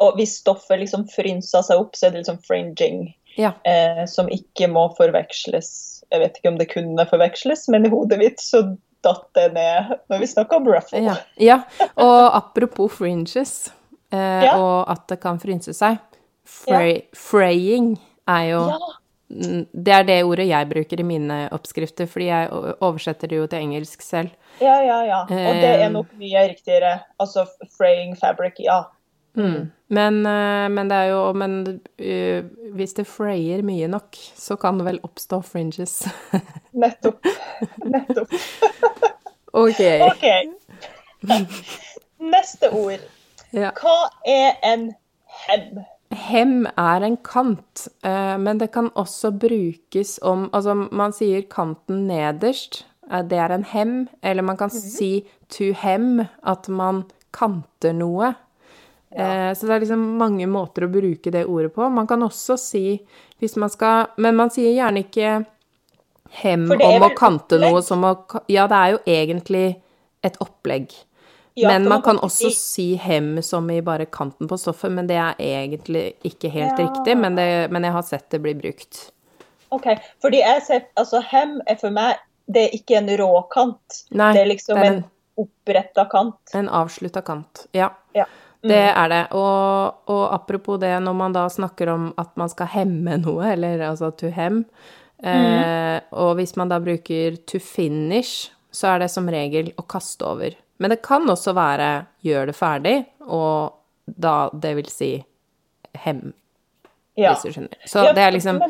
Og 0.00 0.16
hvis 0.16 0.38
stoffet 0.40 0.80
liksom 0.80 1.06
frynser 1.12 1.64
seg 1.66 1.80
opp, 1.82 1.96
så 1.96 2.08
er 2.08 2.14
det 2.14 2.22
liksom 2.22 2.38
fringing. 2.46 3.10
Ja. 3.36 3.52
Eh, 3.68 4.04
som 4.10 4.30
ikke 4.32 4.70
må 4.72 4.86
forveksles. 4.96 5.72
Jeg 6.10 6.22
vet 6.22 6.38
ikke 6.38 6.52
om 6.52 6.60
det 6.60 6.70
kunne 6.70 7.06
forveksles, 7.10 7.66
men 7.72 7.86
i 7.86 7.92
hodet 7.92 8.20
mitt 8.20 8.40
så 8.42 8.64
datt 9.04 9.28
det 9.36 9.50
ned 9.56 9.92
når 10.12 10.22
vi 10.22 10.28
snakka 10.30 10.60
om 10.60 10.68
ruffle. 10.68 11.02
Ja, 11.04 11.16
ja. 11.40 11.60
og 11.94 12.36
apropos 12.36 12.92
fringes, 13.00 13.70
eh, 14.12 14.44
Ja. 14.44 14.56
og 14.58 14.90
at 14.90 15.06
det 15.08 15.20
kan 15.20 15.38
frynse 15.38 15.74
seg. 15.74 15.98
Fray, 16.44 17.02
Fraying 17.14 17.98
er 18.28 18.42
jo 18.50 18.64
Ja. 18.70 18.78
Det 19.30 19.92
er 19.94 20.02
det 20.02 20.24
ordet 20.26 20.48
jeg 20.48 20.66
bruker 20.68 21.00
i 21.00 21.04
mine 21.06 21.48
oppskrifter, 21.54 22.06
fordi 22.10 22.24
jeg 22.26 22.48
oversetter 22.82 23.28
det 23.28 23.36
jo 23.36 23.46
til 23.46 23.60
engelsk 23.62 24.02
selv. 24.02 24.30
Ja, 24.60 24.80
ja, 24.82 25.04
ja. 25.06 25.20
Og 25.22 25.54
det 25.54 25.68
er 25.70 25.86
Um, 25.86 25.92
nok 25.92 26.06
mye 26.18 26.48
riktigere. 26.48 26.96
Altså 27.20 27.46
fraying 27.78 28.16
fabric, 28.18 28.58
ja. 28.58 28.80
Mm. 29.36 29.70
Men, 29.88 30.26
eh, 30.26 30.68
men 30.68 30.88
det 30.90 30.96
er 30.96 31.04
jo 31.12 31.32
Men 31.32 31.80
uh, 32.00 32.42
hvis 32.74 32.92
det 32.94 33.06
frayer 33.06 33.62
mye 33.62 33.86
nok, 33.86 34.16
så 34.34 34.56
kan 34.56 34.78
det 34.78 34.86
vel 34.88 34.98
oppstå 35.06 35.38
fringes. 35.46 36.08
Nettopp. 36.74 37.22
Nettopp. 37.84 38.34
OK. 39.52 39.80
OK. 40.10 40.26
Neste 42.34 42.70
ord. 42.72 42.98
Ja. 43.56 43.72
Hva 43.76 44.10
er 44.26 44.58
en 44.66 44.90
hem? 45.46 45.80
Hem 46.10 46.66
er 46.66 47.06
en 47.06 47.16
kant, 47.26 47.86
eh, 48.02 48.36
men 48.38 48.58
det 48.58 48.72
kan 48.74 48.90
også 48.98 49.30
brukes 49.38 50.18
om 50.26 50.48
Altså, 50.52 50.74
man 50.74 51.14
sier 51.14 51.42
kanten 51.50 52.06
nederst, 52.08 52.84
eh, 53.10 53.22
det 53.22 53.38
er 53.38 53.54
en 53.54 53.64
hem, 53.64 54.08
eller 54.22 54.42
man 54.42 54.56
kan 54.56 54.70
si 54.70 55.26
to 55.48 55.72
hem, 55.72 56.26
at 56.42 56.68
man 56.68 57.04
kanter 57.32 57.94
noe. 57.94 58.34
Ja. 59.10 59.54
Så 59.54 59.66
det 59.66 59.74
er 59.74 59.80
liksom 59.82 60.02
mange 60.20 60.46
måter 60.46 60.84
å 60.86 60.90
bruke 60.92 61.32
det 61.34 61.40
ordet 61.50 61.72
på. 61.74 61.88
Man 61.90 62.06
kan 62.06 62.22
også 62.22 62.54
si, 62.54 63.00
hvis 63.42 63.56
man 63.58 63.70
skal 63.72 64.06
Men 64.22 64.36
man 64.36 64.52
sier 64.54 64.70
gjerne 64.70 65.02
ikke 65.02 65.32
hem 66.42 66.68
om 66.70 67.02
å 67.02 67.10
kante 67.18 67.58
noe 67.58 67.82
som 67.82 68.04
å 68.06 68.14
Ja, 68.46 68.68
det 68.70 68.78
er 68.78 68.92
jo 68.94 69.00
egentlig 69.10 69.64
et 70.22 70.36
opplegg. 70.38 70.94
Ja, 71.60 71.68
men 71.74 71.88
man 71.88 72.02
kan 72.02 72.18
også 72.18 72.50
si- 72.54 72.96
hem 72.96 73.42
som 73.42 73.68
i 73.70 73.80
bare 73.80 74.06
kanten 74.06 74.48
på 74.48 74.58
stoffet, 74.58 74.90
men 74.92 75.06
det 75.06 75.16
er 75.16 75.34
egentlig 75.38 76.14
ikke 76.24 76.50
helt 76.50 76.78
Ja. 76.78 76.86
riktig, 76.86 77.16
men, 77.18 77.34
det, 77.36 77.70
men 77.70 77.82
jeg 77.84 77.92
har 77.92 78.02
sett 78.02 78.28
det 78.30 78.40
bli 78.42 78.54
brukt. 78.54 79.10
OK. 79.70 79.86
Fordi 80.22 80.40
jeg 80.42 80.62
ser 80.66 80.80
Altså, 80.96 81.20
hem 81.22 81.60
er 81.66 81.76
for 81.76 81.90
meg 81.90 82.16
Det 82.50 82.64
er 82.64 82.72
ikke 82.74 82.96
en 82.98 83.06
rå 83.20 83.48
kant. 83.52 84.00
Nei, 84.10 84.32
det 84.34 84.40
er 84.42 84.46
liksom 84.50 84.74
det 84.80 84.86
er 84.86 84.94
en 84.96 85.04
oppretta 85.38 86.04
kant. 86.10 86.54
En 86.54 86.68
avslutta 86.68 87.22
kant. 87.22 87.66
Ja, 87.72 87.90
Ja. 88.14 88.24
det 88.62 88.80
er 88.96 89.08
det. 89.08 89.20
Og, 89.32 89.94
og 90.08 90.34
apropos 90.34 90.80
det, 90.80 90.90
når 91.02 91.14
man 91.14 91.32
da 91.32 91.46
snakker 91.48 91.88
om 91.92 92.12
at 92.18 92.36
man 92.36 92.48
skal 92.48 92.66
hemme 92.66 93.16
noe, 93.22 93.52
eller 93.52 93.78
altså 93.92 94.10
to 94.16 94.28
hem, 94.34 94.64
eh, 95.22 96.00
og 96.12 96.34
hvis 96.36 96.56
man 96.56 96.68
da 96.72 96.78
bruker 96.82 97.36
to 97.46 97.58
finish, 97.62 98.50
så 98.72 98.94
er 98.94 98.98
det 99.04 99.10
som 99.10 99.28
regel 99.28 99.72
å 99.78 99.86
kaste 99.86 100.26
over. 100.26 100.54
Men 100.80 100.90
det 100.94 101.02
kan 101.04 101.28
også 101.28 101.52
være 101.56 101.90
gjør 102.24 102.46
det 102.50 102.56
ferdig, 102.56 102.94
og 103.28 103.74
da 104.20 104.48
det 104.62 104.74
vil 104.78 104.88
si 104.90 105.10
hem, 106.04 106.32
Ja. 107.18 107.34
hvis 107.34 107.42
du 107.44 107.52
skjønner. 107.52 107.76
Så 107.86 108.14
det 108.14 108.22
er 108.24 108.32
liksom 108.32 108.62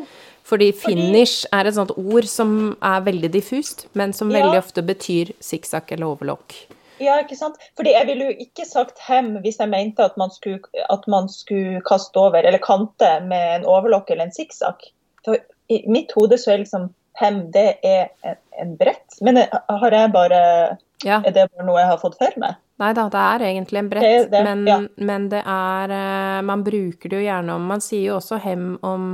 Fordi 0.43 0.71
finish 0.73 1.45
er 1.53 1.67
et 1.69 1.75
sånt 1.75 1.91
ord 1.95 2.25
som 2.27 2.75
er 2.83 2.99
veldig 3.05 3.29
diffust, 3.31 3.85
men 3.93 4.11
som 4.11 4.29
Ja. 4.31 4.41
veldig 4.41 4.57
ofte 4.57 4.81
betyr 4.83 5.31
sikksakk 5.39 5.91
eller 5.93 6.07
overlock. 6.07 6.55
Ja, 6.99 7.19
ikke 7.23 7.37
sant? 7.37 7.55
Fordi 7.77 7.93
jeg 7.93 8.07
ville 8.07 8.25
jo 8.25 8.37
ikke 8.45 8.65
sagt 8.67 8.99
hem 9.07 9.37
hvis 9.41 9.57
jeg 9.59 9.69
mente 9.69 10.03
at 10.03 10.17
man 10.17 10.29
skulle, 10.29 10.59
at 10.89 11.07
man 11.07 11.29
skulle 11.29 11.81
kaste 11.87 12.17
over, 12.17 12.43
eller 12.43 12.59
kante 12.59 13.21
med 13.25 13.61
en 13.61 13.65
overlock 13.65 14.09
eller 14.09 14.25
en 14.25 14.31
sikksakk. 14.35 14.81
For 15.25 15.37
i 15.69 15.83
mitt 15.87 16.11
hode 16.17 16.37
så 16.37 16.51
er 16.53 16.57
liksom 16.65 16.89
hem, 17.21 17.51
det 17.51 17.77
er 17.83 18.09
en, 18.25 18.35
en 18.59 18.75
brett. 18.77 19.17
Men 19.21 19.37
eh, 19.37 19.47
har 19.69 19.91
jeg 19.91 20.11
bare 20.11 20.77
Ja. 21.05 21.21
Er 21.25 21.33
det 21.33 21.47
bare 21.49 21.65
noe 21.65 21.79
jeg 21.81 21.89
har 21.89 21.99
fått 22.01 22.17
for 22.19 22.41
meg? 22.41 22.57
Nei 22.81 22.91
da, 22.97 23.05
det 23.13 23.21
er 23.21 23.45
egentlig 23.51 23.79
en 23.81 23.89
brett, 23.91 24.03
Det 24.03 24.31
det, 24.31 24.41
men, 24.45 24.65
ja. 24.67 24.77
men 24.97 25.27
det 25.29 25.41
er 25.45 25.93
eh, 25.93 26.41
Man 26.45 26.63
bruker 26.65 27.11
det 27.11 27.19
jo 27.19 27.25
gjerne 27.27 27.57
om 27.57 27.67
Man 27.69 27.83
sier 27.83 28.07
jo 28.07 28.17
også 28.17 28.39
hem 28.41 28.71
om 28.85 29.11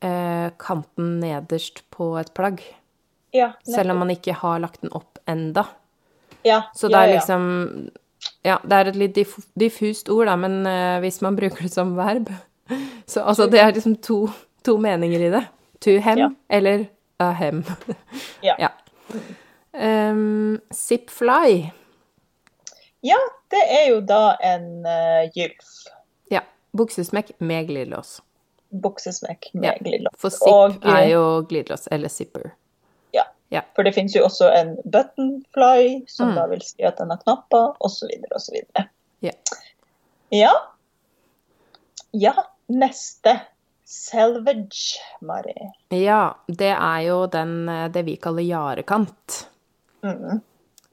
eh, 0.00 0.48
kanten 0.60 1.18
nederst 1.20 1.84
på 1.92 2.14
et 2.20 2.32
plagg. 2.36 2.62
Ja. 3.36 3.52
Selv 3.68 3.92
om 3.92 4.00
man 4.04 4.12
ikke 4.14 4.36
har 4.36 4.60
lagt 4.64 4.80
den 4.84 4.92
opp 4.96 5.20
enda. 5.28 5.66
ja, 6.42 6.62
Så 6.74 6.88
det 6.88 7.02
er 7.02 7.14
liksom 7.16 7.90
Ja, 8.42 8.58
det 8.64 8.76
er 8.76 8.90
et 8.90 8.96
litt 8.96 9.14
diff 9.14 9.36
diffust 9.58 10.08
ord, 10.08 10.26
da, 10.30 10.36
men 10.36 10.66
eh, 10.66 10.98
hvis 11.04 11.20
man 11.22 11.36
bruker 11.36 11.66
det 11.66 11.72
som 11.72 11.96
verb 11.96 12.30
Så 13.06 13.22
altså, 13.22 13.46
det 13.46 13.60
er 13.60 13.72
liksom 13.72 13.96
to, 14.02 14.26
to 14.64 14.76
meninger 14.82 15.20
i 15.28 15.30
det. 15.30 15.44
To 15.84 15.98
hem 16.02 16.36
eller 16.50 16.86
a 17.18 17.30
hem. 17.30 17.64
Ja. 18.42 18.56
ja. 18.64 18.68
Um, 19.76 20.60
Zipfly. 20.74 21.70
Ja, 23.00 23.18
det 23.52 23.62
er 23.70 23.88
jo 23.90 24.00
da 24.00 24.36
en 24.42 24.68
uh, 24.86 25.26
gylf. 25.34 25.72
Ja. 26.32 26.40
Buksesmekk 26.76 27.34
med 27.38 27.66
glidelås. 27.68 28.20
Buksesmekk 28.70 29.50
med 29.54 29.64
Ja, 29.68 29.74
glidelås. 29.80 30.14
For 30.18 30.30
zip 30.34 30.48
Og, 30.52 30.78
er 30.84 31.04
jo 31.12 31.42
glidelås, 31.48 31.86
eller 31.92 32.08
zipper. 32.08 32.50
Ja. 33.14 33.22
Ja. 33.52 33.62
For 33.76 33.86
det 33.86 33.92
finnes 33.94 34.16
jo 34.16 34.24
også 34.26 34.48
en 34.52 34.74
buttonfly, 34.84 36.02
som 36.10 36.28
Mm. 36.32 36.34
da 36.34 36.46
vil 36.50 36.62
si 36.66 36.82
at 36.82 36.96
den 36.98 37.10
har 37.10 37.20
knapper, 37.22 37.76
osv., 37.80 38.10
osv. 38.34 38.56
Ja. 39.20 39.30
Ja. 40.30 40.52
Ja, 42.10 42.32
neste. 42.68 43.40
Selvage, 43.86 44.98
Mari. 45.22 45.54
Ja, 45.94 46.34
det 46.48 46.72
er 46.74 47.00
jo 47.06 47.26
den, 47.30 47.68
eh, 47.68 47.88
det 47.88 48.02
vi 48.04 48.16
kaller 48.16 48.42
jarekant. 48.42 49.46
Mm. 50.04 50.40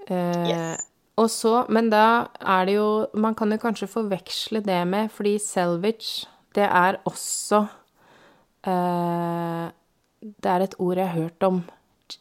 Eh, 0.07 0.50
Yes. 0.50 0.89
Og 1.15 1.29
så, 1.29 1.65
men 1.69 1.91
da 1.93 2.27
er 2.41 2.65
det 2.65 2.74
jo 2.74 2.88
Man 3.13 3.36
kan 3.38 3.51
jo 3.53 3.60
kanskje 3.62 3.86
forveksle 3.88 4.63
det 4.65 4.79
med, 4.89 5.12
fordi 5.13 5.36
selvage, 5.39 6.25
det 6.57 6.65
er 6.65 6.98
også 7.05 7.60
eh, 8.65 9.67
Det 10.24 10.50
er 10.55 10.65
et 10.65 10.75
ord 10.79 10.98
jeg 10.98 11.07
har 11.12 11.19
hørt 11.19 11.43
om, 11.48 11.60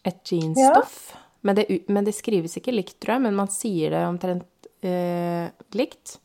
et 0.05 0.21
jeansstoff. 0.33 1.15
Men, 1.43 1.57
det, 1.59 1.67
men 1.89 2.05
det 2.07 2.15
skrives 2.15 2.57
ikke 2.59 2.75
likt, 2.75 2.99
tror 3.03 3.17
jeg, 3.17 3.23
men 3.25 3.35
man 3.39 3.49
sier 3.51 3.91
det 3.95 4.03
omtrent 4.07 4.69
eh, 4.87 5.49
likt. 5.75 6.19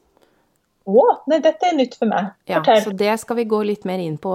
Å, 0.87 1.01
nei, 1.27 1.39
dette 1.43 1.67
er 1.67 1.75
nytt 1.75 1.97
for 1.99 2.07
meg. 2.07 2.29
Ja, 2.47 2.59
Fortell. 2.61 2.83
så 2.85 2.93
det 2.95 3.15
skal 3.19 3.39
vi 3.41 3.47
gå 3.49 3.59
litt 3.65 3.83
mer 3.89 3.99
inn 3.99 4.15
på. 4.21 4.31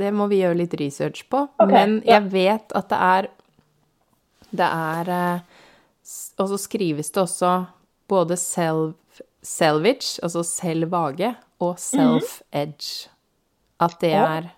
Det 0.00 0.08
må 0.16 0.26
vi 0.32 0.40
gjøre 0.40 0.58
litt 0.62 0.74
research 0.80 1.26
på. 1.30 1.44
Okay, 1.60 1.72
Men 1.74 1.98
ja. 2.00 2.16
jeg 2.16 2.30
vet 2.32 2.74
at 2.78 2.88
det 2.90 2.98
er 3.08 3.28
Det 4.52 4.66
er 4.68 5.08
eh, 5.18 5.51
Og 6.40 6.50
så 6.52 6.58
skrives 6.60 7.12
det 7.14 7.22
også 7.22 7.52
både 8.10 8.36
self, 8.40 9.22
selvage, 9.42 10.18
altså 10.22 10.42
selvvage, 10.46 11.34
og 11.62 11.78
self-edge. 11.78 13.08
At 13.82 13.96
det 14.02 14.12
er 14.14 14.48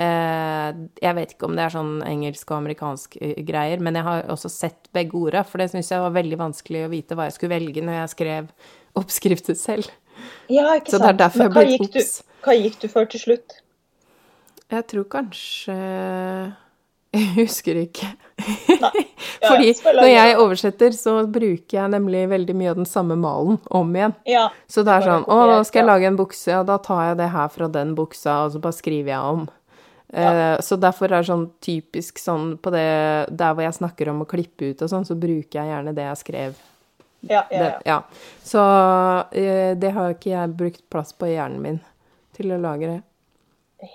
eh, 0.00 0.76
Jeg 1.02 1.16
vet 1.16 1.34
ikke 1.34 1.48
om 1.48 1.56
det 1.56 1.64
er 1.66 1.74
sånn 1.74 1.98
engelsk 2.06 2.52
og 2.52 2.58
amerikansk 2.62 3.18
eh, 3.20 3.40
greier, 3.46 3.82
men 3.84 3.98
jeg 3.98 4.06
har 4.06 4.30
også 4.32 4.50
sett 4.52 4.88
begge 4.96 5.18
orda, 5.20 5.44
for 5.48 5.60
det 5.60 5.70
syns 5.72 5.92
jeg 5.92 6.04
var 6.04 6.14
veldig 6.16 6.40
vanskelig 6.40 6.86
å 6.86 6.92
vite 6.92 7.18
hva 7.18 7.28
jeg 7.28 7.36
skulle 7.38 7.56
velge 7.56 7.84
når 7.84 8.00
jeg 8.00 8.14
skrev 8.14 8.48
oppskrifter 9.00 9.58
selv. 9.58 9.90
Ja, 10.52 10.70
ikke 10.78 10.94
Så 10.94 11.00
det 11.02 11.10
er 11.10 11.20
derfor 11.24 11.48
jeg 11.48 11.54
ble 11.54 11.78
obs. 11.88 12.18
Hva 12.44 12.56
gikk 12.56 12.80
du 12.82 12.90
for 12.92 13.08
til 13.08 13.22
slutt? 13.22 13.60
Jeg 14.72 14.86
tror 14.90 15.06
kanskje 15.12 15.74
Jeg 17.14 17.30
husker 17.38 17.82
ikke. 17.86 18.12
Nei. 18.82 18.94
Ja, 19.44 19.50
Fordi 19.50 19.72
når 19.98 20.08
jeg 20.08 20.36
oversetter, 20.40 20.94
så 20.96 21.12
bruker 21.28 21.76
jeg 21.76 21.90
nemlig 21.92 22.22
veldig 22.30 22.54
mye 22.56 22.70
av 22.72 22.78
den 22.78 22.86
samme 22.88 23.16
malen 23.20 23.58
om 23.76 23.90
igjen. 23.92 24.14
Ja. 24.28 24.44
Så 24.70 24.80
det 24.86 24.94
er 24.94 25.04
sånn 25.04 25.26
Å, 25.28 25.36
nå 25.50 25.58
skal 25.68 25.82
jeg 25.82 25.88
lage 25.90 26.08
en 26.08 26.16
bukse, 26.16 26.54
og 26.56 26.68
da 26.70 26.78
tar 26.80 27.02
jeg 27.10 27.18
det 27.18 27.26
her 27.34 27.50
fra 27.52 27.68
den 27.74 27.92
buksa, 27.98 28.38
og 28.46 28.54
så 28.54 28.62
bare 28.64 28.76
skriver 28.78 29.12
jeg 29.12 29.34
om. 29.34 29.44
Ja. 30.14 30.60
så 30.62 30.76
derfor 30.78 31.10
er 31.10 31.24
det 31.24 31.26
sånn 31.26 31.48
typisk 31.64 32.20
sånn 32.22 32.52
på 32.62 32.70
det 32.70 32.84
Der 33.34 33.54
hvor 33.56 33.64
jeg 33.64 33.74
snakker 33.74 34.12
om 34.12 34.20
å 34.22 34.28
klippe 34.30 34.68
ut 34.70 34.84
og 34.84 34.92
sånn, 34.92 35.06
så 35.08 35.16
bruker 35.18 35.58
jeg 35.58 35.72
gjerne 35.72 35.94
det 35.96 36.06
jeg 36.06 36.20
skrev. 36.20 36.60
Ja, 37.26 37.42
ja, 37.50 37.58
Det, 37.58 37.64
ja. 37.64 37.80
ja. 37.84 37.98
Så 38.44 38.62
eh, 39.40 39.74
det 39.80 39.90
har 39.96 40.14
ikke 40.14 40.30
jeg 40.30 40.56
brukt 40.60 40.84
plass 40.92 41.12
på 41.16 41.28
i 41.28 41.34
hjernen 41.34 41.62
min 41.64 41.80
til 42.36 42.54
å 42.54 42.60
lagre. 42.60 43.00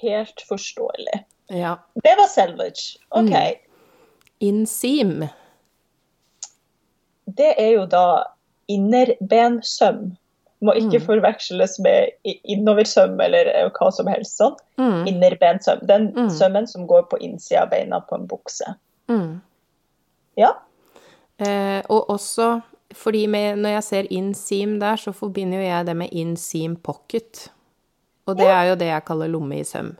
Helt 0.01 0.43
forståelig. 0.49 1.23
Ja. 1.49 1.75
Det 2.03 2.15
var 2.17 2.27
selvage. 2.29 2.97
OK. 3.09 3.29
Mm. 3.29 3.55
Inseam. 4.39 5.27
Det 7.25 7.53
er 7.61 7.71
jo 7.75 7.85
da 7.89 8.23
innerbensøm. 8.69 10.15
Må 10.61 10.73
ikke 10.75 10.99
Mm. 10.99 11.05
forveksles 11.05 11.79
med 11.79 12.09
innoversøm 12.25 13.19
eller 13.23 13.47
eh, 13.55 13.69
hva 13.71 13.91
som 13.95 14.07
helst 14.07 14.37
sånn. 14.37 14.55
Mm. 14.77 15.05
Innerbensøm. 15.07 15.85
Den 15.87 16.07
Mm. 16.15 16.29
sømmen 16.29 16.67
som 16.67 16.87
går 16.87 17.03
på 17.09 17.17
innsida 17.21 17.61
av 17.61 17.69
beina 17.69 17.99
på 18.01 18.15
en 18.15 18.27
bukse. 18.27 18.75
Mm. 19.07 19.41
Ja. 20.37 20.53
Eh, 21.39 21.81
og 21.89 22.09
også 22.09 22.61
fordi 22.93 23.27
med, 23.27 23.57
når 23.57 23.69
jeg 23.69 23.83
ser 23.83 24.03
inseam 24.11 24.79
der, 24.79 24.95
så 24.95 25.13
forbinder 25.13 25.57
jo 25.59 25.63
jeg 25.63 25.85
det 25.85 25.95
med 25.95 26.09
inseam 26.11 26.75
pocket. 26.75 27.49
Og 28.27 28.37
det 28.37 28.47
er 28.47 28.63
jo 28.69 28.75
det 28.75 28.87
jeg 28.87 29.05
kaller 29.05 29.27
lomme 29.27 29.59
i 29.59 29.63
søm. 29.63 29.97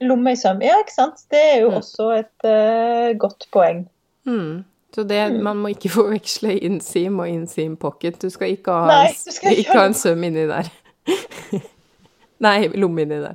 Lomme 0.00 0.32
i 0.32 0.36
søm. 0.36 0.58
Ja, 0.62 0.74
ikke 0.82 0.92
sant. 0.94 1.22
Det 1.30 1.38
er 1.54 1.60
jo 1.62 1.70
Mm. 1.70 1.76
også 1.76 2.10
et 2.18 2.44
uh, 2.44 3.18
godt 3.18 3.46
poeng. 3.52 3.88
Mm. 4.26 4.64
Så 4.94 5.02
det, 5.08 5.32
Mm. 5.32 5.42
man 5.42 5.56
må 5.56 5.68
ikke 5.68 5.88
forveksle 5.98 6.58
inseam 6.58 7.18
og 7.18 7.28
inseam 7.28 7.76
pocket. 7.76 8.22
Du 8.22 8.30
skal 8.30 8.50
ikke 8.50 8.72
ha, 8.72 8.86
Nei, 8.86 9.08
du 9.26 9.32
skal 9.32 9.56
ikke 9.58 9.78
ha 9.78 9.86
en 9.86 9.94
søm 9.94 10.24
inni 10.24 10.46
der. 10.48 10.68
Nei, 12.46 12.68
lomme 12.74 13.02
inni 13.02 13.20
der. 13.22 13.34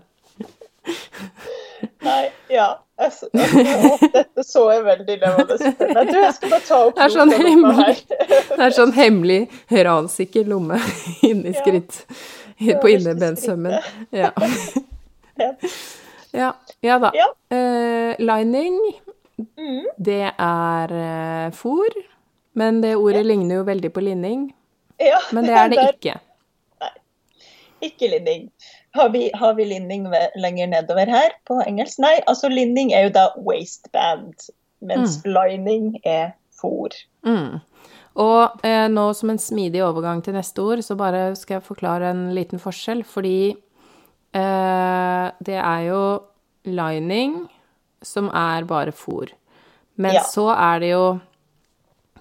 Nei, 2.02 2.30
ja. 2.50 2.68
Jeg, 3.02 3.08
altså, 3.08 3.26
dette 4.14 4.44
så 4.46 4.68
jeg 4.72 4.84
veldig 4.86 5.16
levende 5.24 5.54
ut. 5.58 5.80
Men 5.96 6.08
du, 6.12 6.18
jeg 6.22 6.34
skal 6.36 6.50
bare 6.54 6.66
ta 6.68 6.78
opp 6.86 6.96
Det 7.00 7.04
er 7.08 7.14
sånn 7.16 7.32
hemmelig. 7.34 7.96
Det 8.52 8.60
er 8.68 8.76
sånn 8.76 8.92
hemmelig 8.94 9.40
ransikker 9.88 10.46
lomme 10.46 10.78
inni 11.26 11.54
Ja. 11.56 11.62
skritt. 11.64 12.04
På 12.82 12.88
innebensømmen. 12.94 13.80
Ja. 14.14 14.30
Ja. 16.34 16.40
ja. 16.40 16.54
Ja 16.82 16.98
da. 17.00 17.12
Ja. 17.18 17.30
Uh, 17.52 18.16
lining, 18.20 18.80
Mm. 19.58 19.86
det 19.98 20.20
er 20.38 20.92
uh, 20.94 21.52
fôr. 21.52 21.90
Men 22.54 22.82
det 22.84 22.96
ordet 23.00 23.24
ligner 23.26 23.56
jo 23.56 23.64
veldig 23.66 23.90
på 23.96 24.02
linning. 24.06 24.52
Ja, 25.02 25.18
Men 25.34 25.48
det 25.48 25.54
er 25.58 25.70
det 25.72 25.78
der- 25.82 25.94
ikke. 25.96 26.20
Ikke 27.82 28.08
linning. 28.12 28.52
Har 28.94 29.10
vi, 29.10 29.32
har 29.34 29.54
vi 29.58 29.66
linning 29.66 30.06
lenger 30.38 30.68
nedover 30.68 31.10
her 31.10 31.32
på 31.48 31.58
engelsk? 31.66 31.98
Nei, 32.04 32.20
altså 32.28 32.50
linning 32.52 32.92
er 32.94 33.08
jo 33.08 33.14
da 33.16 33.24
waistband, 33.42 34.36
mens 34.86 35.22
lining 35.26 35.96
er 36.06 36.36
fôr. 36.62 36.94
Mm. 37.26 37.62
Og 38.22 38.60
eh, 38.68 38.86
nå 38.92 39.08
som 39.18 39.32
en 39.32 39.40
smidig 39.42 39.82
overgang 39.86 40.22
til 40.22 40.36
neste 40.36 40.62
ord, 40.62 40.84
så 40.86 40.98
bare 41.00 41.32
skal 41.40 41.56
jeg 41.58 41.64
forklare 41.72 42.12
en 42.12 42.28
liten 42.36 42.60
forskjell. 42.62 43.02
Fordi 43.08 43.36
eh, 43.56 43.56
det 44.34 45.58
er 45.60 45.82
jo 45.90 46.02
lining 46.66 47.50
som 48.04 48.30
er 48.34 48.64
bare 48.70 48.92
fôr. 48.96 49.30
Men 49.98 50.14
Ja. 50.16 50.22
så 50.24 50.50
er 50.56 50.80
det 50.80 50.92
jo 50.92 51.20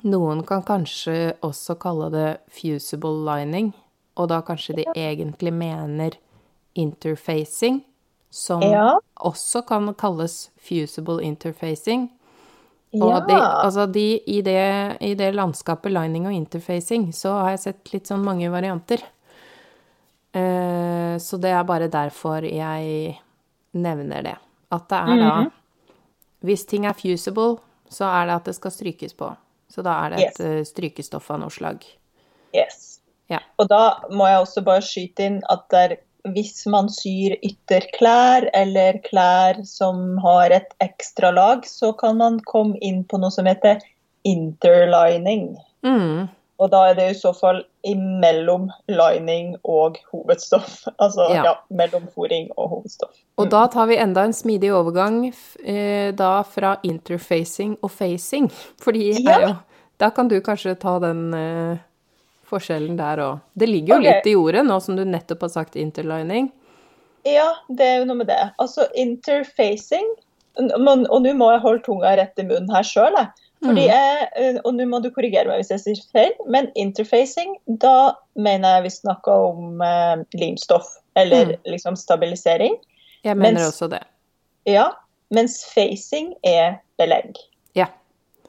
Noen 0.02 0.46
kan 0.46 0.62
kanskje 0.62 1.34
også 1.42 1.74
kalle 1.78 2.10
det 2.10 2.38
fusible 2.48 3.20
lining, 3.26 3.74
og 4.16 4.28
da 4.30 4.40
kanskje 4.40 4.76
de 4.76 4.84
egentlig 4.96 5.52
mener 5.52 6.12
interfacing, 6.74 7.82
som 8.30 8.62
Ja. 8.62 8.98
også 9.20 9.66
kan 9.66 9.92
kalles 9.94 10.48
fusible 10.56 11.20
interfacing. 11.22 12.08
Ja. 12.94 13.20
De, 13.20 13.34
altså 13.34 13.86
de, 13.92 14.20
i, 14.26 14.40
det, 14.40 14.96
i 15.02 15.14
det 15.14 15.34
landskapet 15.34 15.92
lining 15.92 16.26
og 16.26 16.32
interfacing, 16.32 17.12
så 17.12 17.32
har 17.42 17.50
jeg 17.50 17.58
sett 17.60 17.92
litt 17.92 18.06
sånn 18.06 18.24
mange 18.24 18.48
varianter. 18.50 19.02
Eh, 20.32 21.16
så 21.18 21.38
det 21.40 21.50
er 21.50 21.64
bare 21.66 21.88
derfor 21.90 22.42
jeg 22.46 23.16
nevner 23.74 24.22
det. 24.22 24.36
At 24.72 24.88
det 24.88 24.98
er 24.98 25.16
da 25.16 25.40
Mhm. 25.40 25.50
Hvis 26.42 26.64
ting 26.66 26.86
er 26.86 26.94
fusible, 26.94 27.58
så 27.90 28.04
er 28.06 28.26
det 28.26 28.34
at 28.36 28.44
det 28.44 28.54
skal 28.54 28.70
strykes 28.70 29.12
på. 29.16 29.36
Så 29.68 29.82
da 29.84 30.06
er 30.06 30.10
det 30.10 30.18
et 30.20 30.40
Yes. 30.40 30.40
eh, 30.40 30.64
strykestoff 30.64 31.30
av 31.30 31.40
noe 31.40 31.50
slag. 31.50 31.84
Yes. 32.54 33.00
Ja. 33.28 33.38
Og 33.58 33.68
da 33.68 34.00
må 34.10 34.26
jeg 34.26 34.40
også 34.40 34.64
bare 34.64 34.80
skyte 34.80 35.20
inn 35.20 35.42
at 35.50 35.68
der, 35.70 35.96
hvis 36.26 36.66
man 36.66 36.88
syr 36.88 37.36
ytterklær 37.44 38.48
eller 38.54 38.98
klær 39.04 39.64
som 39.66 40.16
har 40.18 40.50
et 40.50 40.72
ekstra 40.80 41.30
lag, 41.34 41.62
så 41.66 41.92
kan 41.96 42.16
man 42.16 42.40
komme 42.40 42.76
inn 42.80 43.04
på 43.04 43.18
noe 43.20 43.30
som 43.30 43.44
heter 43.46 43.80
interlining. 44.24 45.56
Mm. 45.84 46.28
Og 46.60 46.68
da 46.72 46.82
er 46.90 46.96
det 46.98 47.06
i 47.10 47.16
så 47.16 47.32
fall 47.32 47.62
imellom 47.88 48.68
lining 48.92 49.54
og 49.64 49.96
hovedstoff. 50.12 50.82
Altså 51.02 51.30
Ja. 51.32 51.44
ja, 51.44 51.54
mellom 51.68 52.06
fòring 52.14 52.50
og 52.56 52.68
hovedstoff. 52.68 53.16
Og 53.40 53.50
da 53.50 53.66
tar 53.72 53.88
vi 53.88 53.96
enda 53.96 54.24
en 54.24 54.36
smidig 54.36 54.72
overgang 54.76 55.32
eh, 55.64 56.12
da 56.12 56.42
fra 56.42 56.76
interfacing 56.84 57.78
og 57.82 57.90
facing. 57.90 58.50
Fordi 58.84 59.24
Ja. 59.24 59.38
er 59.38 59.46
jo, 59.48 59.54
da 59.98 60.10
kan 60.10 60.28
du 60.28 60.40
kanskje 60.40 60.74
ta 60.74 60.98
den 60.98 61.34
eh, 61.34 61.78
forskjellen 62.44 62.96
der 62.98 63.24
òg. 63.24 63.40
Det 63.54 63.68
ligger 63.68 63.94
jo 63.94 64.00
okay. 64.00 64.12
litt 64.12 64.26
i 64.26 64.36
ordet, 64.36 64.66
nå 64.66 64.80
som 64.80 64.96
du 64.96 65.04
nettopp 65.04 65.46
har 65.46 65.54
sagt 65.54 65.76
interlining. 65.76 66.52
Ja, 67.24 67.54
det 67.68 67.86
er 67.86 67.98
jo 68.00 68.08
noe 68.08 68.20
med 68.22 68.28
det. 68.32 68.42
Altså 68.58 68.88
interfacing 68.96 70.06
Og 70.58 71.22
nå 71.22 71.32
må 71.36 71.50
jeg 71.52 71.60
holde 71.62 71.82
tunga 71.84 72.16
rett 72.18 72.40
i 72.40 72.44
munnen 72.44 72.72
her 72.74 72.84
sjøl. 72.84 73.16
Fordi 73.64 73.82
Mm. 73.84 73.90
jeg, 73.92 74.28
eh, 74.36 74.58
og 74.64 74.72
nå 74.74 74.86
må 74.88 75.02
du 75.02 75.10
korrigere 75.10 75.46
meg 75.46 75.58
hvis 75.60 75.70
jeg 75.70 75.80
sier 75.80 76.00
feil, 76.12 76.32
men 76.48 76.70
interfacing, 76.74 77.56
da 77.66 78.14
mener 78.36 78.76
jeg 78.78 78.82
vi 78.82 78.88
snakker 78.94 79.32
om 79.50 79.82
eh, 79.84 80.16
limstoff, 80.34 80.86
eller 81.16 81.44
Mm. 81.46 81.56
liksom 81.66 81.96
stabilisering. 81.96 82.76
Jeg 83.24 83.36
mener 83.36 83.60
Mens- 83.60 83.68
også 83.74 83.90
det. 83.90 84.00
Ja, 84.66 84.86
mens 85.30 85.64
facing 85.74 86.34
er 86.44 86.78
belegg. 86.98 87.36
Ja. 87.74 87.86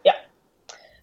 Ja. 0.06 0.14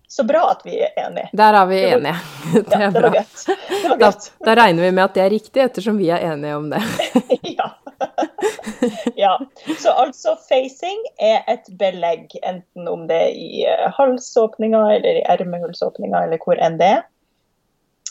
Så 0.09 0.25
bra 0.27 0.50
at 0.50 0.62
vi 0.65 0.79
er 0.81 0.88
enige. 0.97 1.29
Der 1.37 1.53
er 1.53 1.67
vi 1.67 1.77
enige. 1.85 2.17
Det 2.55 2.73
Ja, 2.73 2.87
er 2.87 2.91
det 2.91 3.03
var 3.03 3.11
bra. 3.11 3.25
Det 3.69 3.88
var 3.91 3.99
Da, 3.99 4.11
da 4.45 4.55
regner 4.62 4.83
vi 4.83 4.91
med 4.91 5.05
at 5.05 5.15
det 5.15 5.23
er 5.27 5.31
riktig, 5.31 5.62
ettersom 5.62 5.99
vi 5.99 6.09
er 6.09 6.33
enige 6.33 6.57
om 6.57 6.71
det. 6.71 6.81
ja. 7.59 7.69
ja. 9.17 9.38
Så 9.78 9.93
altså 9.93 10.37
facing 10.49 11.00
er 11.23 11.43
et 11.50 11.67
belegg, 11.78 12.35
enten 12.43 12.88
om 12.88 13.07
det 13.11 13.17
er 13.28 13.33
i 13.35 13.64
eh, 13.67 13.87
halsåpninga 13.99 14.83
eller 14.97 15.21
i 15.23 15.25
ermehullsåpninga 15.37 16.25
eller 16.26 16.43
hvor 16.45 16.61
enn 16.62 16.78
det 16.81 16.93
er. 16.99 17.02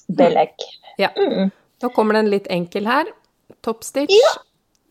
Belegg. 0.08 0.68
Ja. 0.98 1.12
Mm. 1.18 1.52
Nå 1.84 1.90
kommer 1.96 2.16
det 2.18 2.26
en 2.26 2.34
litt 2.34 2.52
enkel 2.54 2.88
her. 2.90 3.10
Topstitch, 3.64 4.16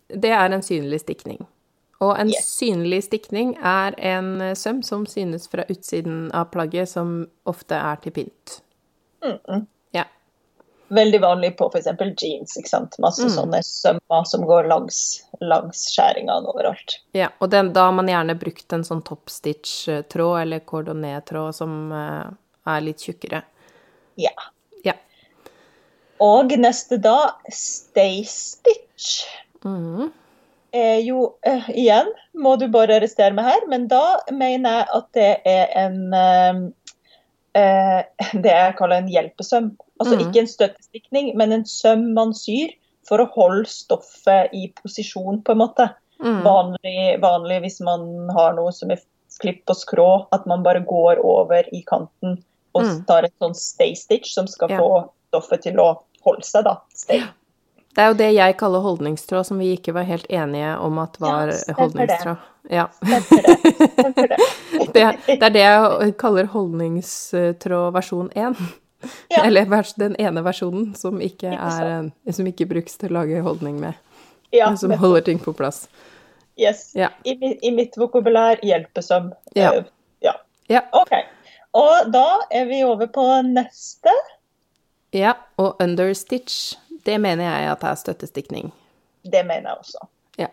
det 0.08 0.32
er 0.32 0.52
en 0.52 0.64
synlig 0.64 1.00
stikning. 1.04 1.46
Og 2.04 2.12
en 2.20 2.28
Yes. 2.28 2.44
synlig 2.58 3.04
stikning 3.04 3.56
er 3.56 3.94
en 3.98 4.40
eh, 4.40 4.54
søm 4.54 4.82
som 4.82 5.06
synes 5.06 5.48
fra 5.48 5.64
utsiden 5.70 6.30
av 6.34 6.50
plagget, 6.52 6.88
som 6.88 7.28
ofte 7.48 7.74
er 7.74 7.96
til 8.02 8.12
pynt. 8.12 8.60
Mm. 9.24 9.38
Ja. 9.48 9.60
Veldig 10.88 11.18
vanlig 11.20 11.56
på 11.58 11.66
f.eks. 11.66 11.86
jeans. 12.22 12.56
ikke 12.56 12.68
sant? 12.70 12.98
Masse 13.02 13.24
Mm. 13.26 13.32
sånne 13.34 13.60
sømmer 13.66 14.24
som 14.24 14.44
går 14.46 14.68
langs, 14.70 14.98
langs 15.40 15.86
skjæringene 15.90 16.46
overalt. 16.46 17.00
ja. 17.12 17.28
Og 17.40 17.50
den, 17.50 17.72
da 17.72 17.88
har 17.88 17.92
man 17.92 18.06
gjerne 18.06 18.38
brukt 18.38 18.72
en 18.72 18.84
sånn 18.84 19.02
topstitch-tråd 19.02 20.42
eller 20.42 20.60
cordonet-tråd 20.60 21.54
som 21.54 21.90
uh, 21.92 22.30
er 22.66 22.80
litt 22.86 23.02
tjukkere. 23.02 23.42
Ja. 24.16 24.30
Ja. 24.84 24.94
Og 26.22 26.54
neste 26.58 26.98
da, 27.02 27.34
stay 27.50 28.22
stitch. 28.24 29.24
Mm. 29.64 30.12
er 30.76 31.00
jo 31.02 31.34
eh, 31.42 31.70
Igjen 31.70 32.06
må 32.34 32.56
du 32.60 32.68
bare 32.68 32.98
arrestere 33.00 33.34
meg 33.34 33.44
her, 33.48 33.66
men 33.68 33.88
da 33.88 34.20
mener 34.30 34.70
jeg 34.78 34.86
at 34.98 35.06
det 35.16 35.30
er 35.44 35.72
en 35.80 36.14
eh, 36.14 36.60
eh, 37.58 38.04
Det 38.44 38.52
jeg 38.52 38.76
kaller 38.78 39.02
en 39.02 39.10
hjelpesøm. 39.10 39.72
Altså 40.00 40.16
Mhm. 40.16 40.26
ikke 40.28 40.40
en 40.40 40.46
støttestikning, 40.46 41.36
men 41.36 41.52
en 41.52 41.64
søm 41.64 42.12
man 42.14 42.32
syr 42.34 42.68
for 43.08 43.18
å 43.18 43.28
holde 43.32 43.66
stoffet 43.70 44.50
i 44.52 44.72
posisjon, 44.82 45.42
på 45.42 45.52
en 45.52 45.58
måte. 45.58 45.90
Mm. 46.20 46.42
Vanlig, 46.42 47.20
vanlig 47.20 47.60
hvis 47.62 47.80
man 47.80 48.28
har 48.34 48.52
noe 48.54 48.72
som 48.72 48.90
er 48.90 49.00
klipp 49.40 49.64
på 49.66 49.74
skrå, 49.76 50.26
at 50.32 50.46
man 50.46 50.62
bare 50.62 50.80
går 50.84 51.18
over 51.24 51.62
i 51.72 51.82
kanten 51.86 52.42
og 52.74 52.82
Mm. 52.82 53.06
tar 53.06 53.22
en 53.24 53.30
sånn 53.40 53.54
stay 53.56 53.94
stitch 53.94 54.32
som 54.34 54.46
skal 54.46 54.68
Ja. 54.70 54.78
få 54.78 55.08
stoffet 55.32 55.62
til 55.62 55.76
å 55.76 55.98
holde 56.24 56.42
seg, 56.42 56.64
da. 56.64 56.78
Stay. 56.94 57.20
Det 57.94 58.02
er 58.02 58.08
jo 58.08 58.14
det 58.14 58.34
jeg 58.34 58.56
kaller 58.58 58.80
holdningstråd, 58.82 59.46
som 59.46 59.58
vi 59.58 59.76
ikke 59.76 59.94
var 59.94 60.04
helt 60.04 60.26
enige 60.28 60.78
om 60.80 60.98
at 60.98 61.16
var 61.18 61.48
Ja, 61.48 61.74
holdningstråd. 61.74 62.38
Ja. 62.70 62.86
Stemmer 62.88 63.42
det. 63.42 63.58
Stemmer 63.92 64.28
det. 64.28 64.38
Det, 64.92 65.16
det 65.26 65.42
er 65.42 65.50
det 65.50 65.62
jeg 66.04 66.16
kaller 66.18 66.44
holdningstråd 66.46 67.92
versjon 67.92 68.30
1. 68.34 68.56
Ja. 69.28 69.44
Eller 69.44 69.66
den 69.96 70.16
ene 70.16 70.42
versjonen 70.42 70.94
som 70.94 71.20
ikke, 71.20 71.50
er, 71.52 72.10
som 72.32 72.46
ikke 72.46 72.66
brukes 72.66 72.96
til 72.96 73.10
å 73.12 73.20
lage 73.20 73.42
holdning 73.44 73.80
med. 73.82 73.94
Ja, 74.54 74.68
men 74.70 74.78
som 74.78 74.90
holder 74.90 75.20
ting 75.26 75.38
på 75.42 75.52
plass. 75.52 75.88
Yes. 76.56 76.92
Ja. 76.96 77.10
I, 77.24 77.58
I 77.68 77.70
mitt 77.70 77.96
vokabulær 77.96 78.62
hjelpesøm. 78.64 79.32
Ja. 79.54 79.74
Eh, 79.74 79.84
ja. 80.24 80.32
Ja. 80.72 80.82
OK. 80.92 81.12
Og 81.76 82.10
da 82.12 82.26
er 82.50 82.64
vi 82.70 82.80
over 82.84 83.06
på 83.12 83.26
neste. 83.42 84.14
ja. 85.12 85.34
Og 85.56 85.76
understitch, 85.80 86.76
det 87.04 87.18
mener 87.20 87.44
jeg 87.44 87.70
at 87.72 87.84
er 87.84 87.94
støttestikning. 87.94 88.72
Det 89.24 89.44
mener 89.46 89.70
jeg 89.70 89.78
også. 89.78 90.06
Ja. 90.38 90.48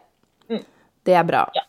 Mm. 0.49 0.63
Det 1.05 1.13
er 1.13 1.23
bra. 1.23 1.45
Ja. 1.55 1.63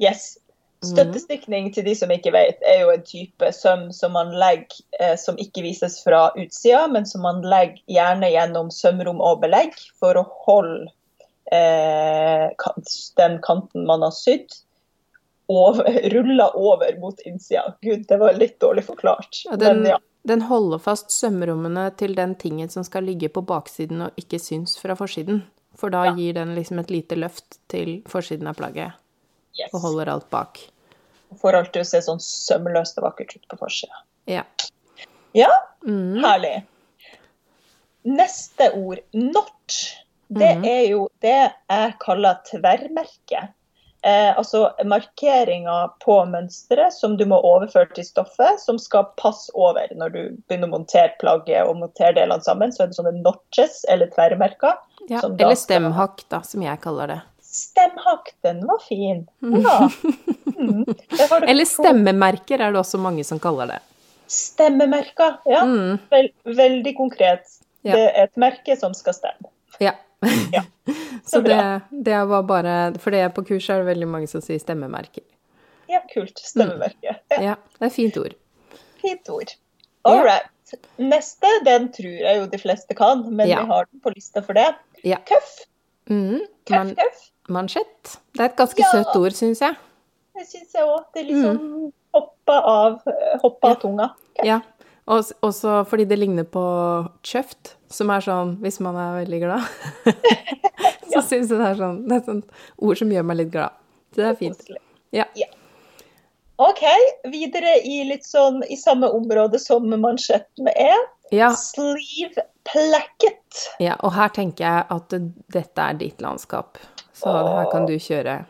Yes. 0.00 0.38
Mhm. 0.80 0.94
Støttestikning 0.94 1.66
til 1.74 1.84
de 1.84 1.92
som 1.94 2.10
ikke 2.10 2.32
vet, 2.32 2.62
er 2.64 2.86
jo 2.86 2.92
en 2.94 3.02
type 3.04 3.50
søm 3.52 3.90
som 3.92 4.14
man 4.16 4.32
legger, 4.32 4.80
eh, 4.98 5.16
som 5.20 5.36
ikke 5.36 5.60
vises 5.66 5.98
fra 6.04 6.30
utsida, 6.40 6.86
men 6.88 7.04
som 7.06 7.20
man 7.26 7.42
legger 7.44 7.82
gjerne 7.90 8.30
gjennom 8.32 8.70
sømrom 8.72 9.20
og 9.20 9.42
belegg 9.42 9.76
for 10.00 10.16
å 10.16 10.24
holde 10.46 10.88
eh, 11.52 12.48
den 13.20 13.38
kanten 13.44 13.84
man 13.84 14.06
har 14.06 14.14
sydd, 14.16 14.48
rulla 16.14 16.48
over 16.54 16.96
mot 17.02 17.20
innsida. 17.26 17.74
Gud, 17.82 18.06
det 18.08 18.16
var 18.16 18.38
litt 18.38 18.60
dårlig 18.62 18.86
forklart. 18.86 19.42
Ja, 19.50 19.56
den, 19.56 19.82
Men 19.82 19.90
ja. 19.90 19.98
den 20.22 20.46
holder 20.48 20.78
fast 20.78 21.10
sømrommene 21.10 21.90
til 21.98 22.14
den 22.16 22.36
tingen 22.40 22.70
som 22.70 22.86
skal 22.86 23.04
ligge 23.04 23.28
på 23.28 23.42
baksiden 23.44 24.06
og 24.06 24.16
ikke 24.16 24.38
syns 24.40 24.78
fra 24.80 24.96
forsiden. 24.96 25.42
For 25.76 25.90
da 25.90 26.06
Ja. 26.06 26.14
gir 26.14 26.34
den 26.38 26.54
liksom 26.54 26.78
et 26.80 26.90
lite 26.90 27.18
løft 27.18 27.58
til 27.68 28.00
forsiden 28.06 28.46
av 28.46 28.56
plagget 28.56 28.94
Yes. 29.58 29.72
og 29.74 29.80
holder 29.82 30.08
alt 30.12 30.28
bak. 30.30 30.60
Får 31.40 31.56
alt 31.58 31.72
til 31.74 31.82
å 31.82 31.88
se 31.88 32.00
sånn 32.02 32.20
sømløst 32.22 32.98
og 32.98 33.08
vakkert 33.08 33.36
ut 33.36 33.48
på 33.50 33.58
forsida. 33.60 34.04
Ja. 34.30 34.44
Ja, 35.34 35.50
Mm. 35.86 36.20
herlig. 36.24 36.64
Neste 38.02 38.70
ord, 38.76 38.98
notch, 39.12 39.96
det 40.28 40.56
mm. 40.58 40.64
er 40.64 40.84
jo 40.88 41.08
det 41.20 41.52
jeg 41.68 41.94
kaller 42.00 42.38
tverrmerke. 42.48 43.48
Eh, 44.02 44.30
altså 44.38 44.70
markeringer 44.88 45.90
på 46.00 46.14
mønsteret 46.30 46.94
som 46.96 47.18
du 47.20 47.26
må 47.28 47.36
overføre 47.44 47.90
til 47.98 48.06
stoffet, 48.06 48.60
som 48.62 48.78
skal 48.80 49.10
passe 49.20 49.52
over 49.52 49.92
når 49.92 50.14
du 50.14 50.20
begynner 50.48 50.70
å 50.70 50.78
montere 50.78 51.12
plagget 51.20 51.68
og 51.68 51.76
montere 51.82 52.14
delene 52.16 52.40
sammen. 52.46 52.72
Så 52.72 52.86
er 52.86 52.92
det 52.92 52.96
sånne 52.96 53.12
notches, 53.20 53.82
eller 53.92 54.08
tverrmerker. 54.14 54.78
ja. 55.10 55.20
Eller 55.26 55.58
stemhakk, 55.58 56.24
da, 56.32 56.40
som 56.40 56.64
jeg 56.64 56.80
kaller 56.80 57.12
det. 57.12 57.20
Stemhakk, 57.60 58.32
den 58.46 58.62
var 58.68 58.80
fin. 58.88 59.24
Ja. 59.44 59.76
Mm. 60.60 60.84
Har 61.30 61.40
du 61.40 61.46
Eller 61.48 61.64
stemmemerker 61.68 62.60
er 62.60 62.72
det 62.74 62.80
også 62.80 62.98
mange 63.00 63.24
som 63.24 63.38
kaller 63.42 63.66
det. 63.74 63.78
Stemmemerker. 64.30 65.38
Ja, 65.46 65.62
Mm. 65.64 65.98
vel, 66.10 66.28
veldig 66.44 66.94
konkret. 66.96 67.46
Ja. 67.82 67.92
Det 67.96 68.06
er 68.14 68.22
et 68.28 68.36
merke 68.36 68.76
som 68.78 68.94
skal 68.94 69.14
stemme. 69.16 69.48
Ja. 69.80 69.92
Ja. 70.52 70.62
Så 71.30 71.40
det, 71.44 71.56
det 72.04 72.18
var 72.28 72.42
bare 72.44 72.74
For 73.00 73.10
det 73.14 73.22
på 73.34 73.44
kurs 73.48 73.68
er 73.70 73.80
det 73.80 73.86
veldig 73.94 74.08
mange 74.08 74.28
som 74.28 74.42
sier 74.44 74.58
stemmemerker. 74.60 75.22
Ja, 75.88 76.00
kult. 76.12 76.38
Stemmemerke. 76.38 77.16
Ja, 77.32 77.40
Ja, 77.40 77.54
det 77.80 77.86
er 77.88 77.94
fint 77.94 78.16
ord. 78.20 78.34
fint 79.00 79.28
ord. 79.32 79.54
All 80.04 80.20
right. 80.24 80.46
Neste, 81.02 81.48
den 81.66 81.88
tror 81.92 82.12
jeg 82.20 82.36
jo 82.38 82.46
de 82.52 82.58
fleste 82.60 82.94
kan, 82.94 83.24
men 83.34 83.48
Ja. 83.48 83.62
vi 83.62 83.66
har 83.72 83.86
den 83.90 84.00
på 84.04 84.12
lista 84.14 84.40
for 84.44 84.52
det. 84.54 84.68
Ja. 85.04 85.16
Køff. 85.26 85.64
Mm, 86.10 86.40
Køff, 86.68 86.84
men... 86.86 86.94
køff. 86.96 87.24
Mansjett. 87.48 88.18
Det 88.34 88.40
er 88.40 88.44
et 88.50 88.56
ganske 88.56 88.78
Ja. 88.78 88.90
søtt 88.92 89.16
ord, 89.16 89.32
syns 89.32 89.60
jeg. 89.60 89.76
Det 90.36 90.46
syns 90.46 90.72
jeg 90.74 90.82
òg. 90.84 91.04
Det 91.14 91.22
er 91.22 91.28
liksom 91.32 91.92
hoppa 92.14 92.52
av, 92.64 93.00
hoppa 93.42 93.68
Ja. 93.68 93.74
av 93.74 93.80
tunga. 93.80 94.08
Køff. 94.36 94.44
Ja. 94.46 94.60
Og 95.08 95.24
også 95.42 95.84
fordi 95.88 96.04
det 96.06 96.18
ligner 96.18 96.44
på 96.44 96.62
kjøft, 97.22 97.74
som 97.88 98.10
er 98.10 98.20
sånn 98.20 98.56
hvis 98.60 98.78
man 98.80 98.94
er 98.96 99.24
veldig 99.24 99.40
glad. 99.40 99.60
Så 101.10 101.16
Ja. 101.16 101.20
syns 101.22 101.48
jeg 101.50 101.58
det 101.58 101.66
er 101.66 101.74
sånn 101.74 102.06
Det 102.06 102.12
er 102.12 102.16
et 102.20 102.26
sånt 102.26 102.50
ord 102.78 102.96
som 102.98 103.08
gjør 103.10 103.24
meg 103.24 103.36
litt 103.36 103.50
glad. 103.50 103.70
Så 104.14 104.16
det 104.16 104.26
er 104.26 104.34
fint. 104.36 104.70
Ja. 105.12 105.24
Ja. 105.34 105.46
OK, 106.58 106.82
videre 107.32 107.78
i 107.84 108.04
litt 108.04 108.22
sånn 108.22 108.62
i 108.70 108.76
samme 108.76 109.08
område 109.10 109.58
som 109.58 109.88
mansjetten 109.88 110.68
er. 110.76 110.98
Ja, 111.32 111.52
Sleeve 111.54 112.42
placket. 112.64 113.70
ja, 113.80 113.94
og 114.04 114.12
her 114.12 114.28
tenker 114.28 114.64
jeg 114.66 114.86
at 114.90 115.08
dette 115.50 115.78
er 115.78 115.94
ditt 115.94 116.18
landskap. 116.20 116.76
Så 117.20 117.36
her 117.36 117.70
kan 117.72 117.86
du 117.88 117.96
kjøre. 118.00 118.40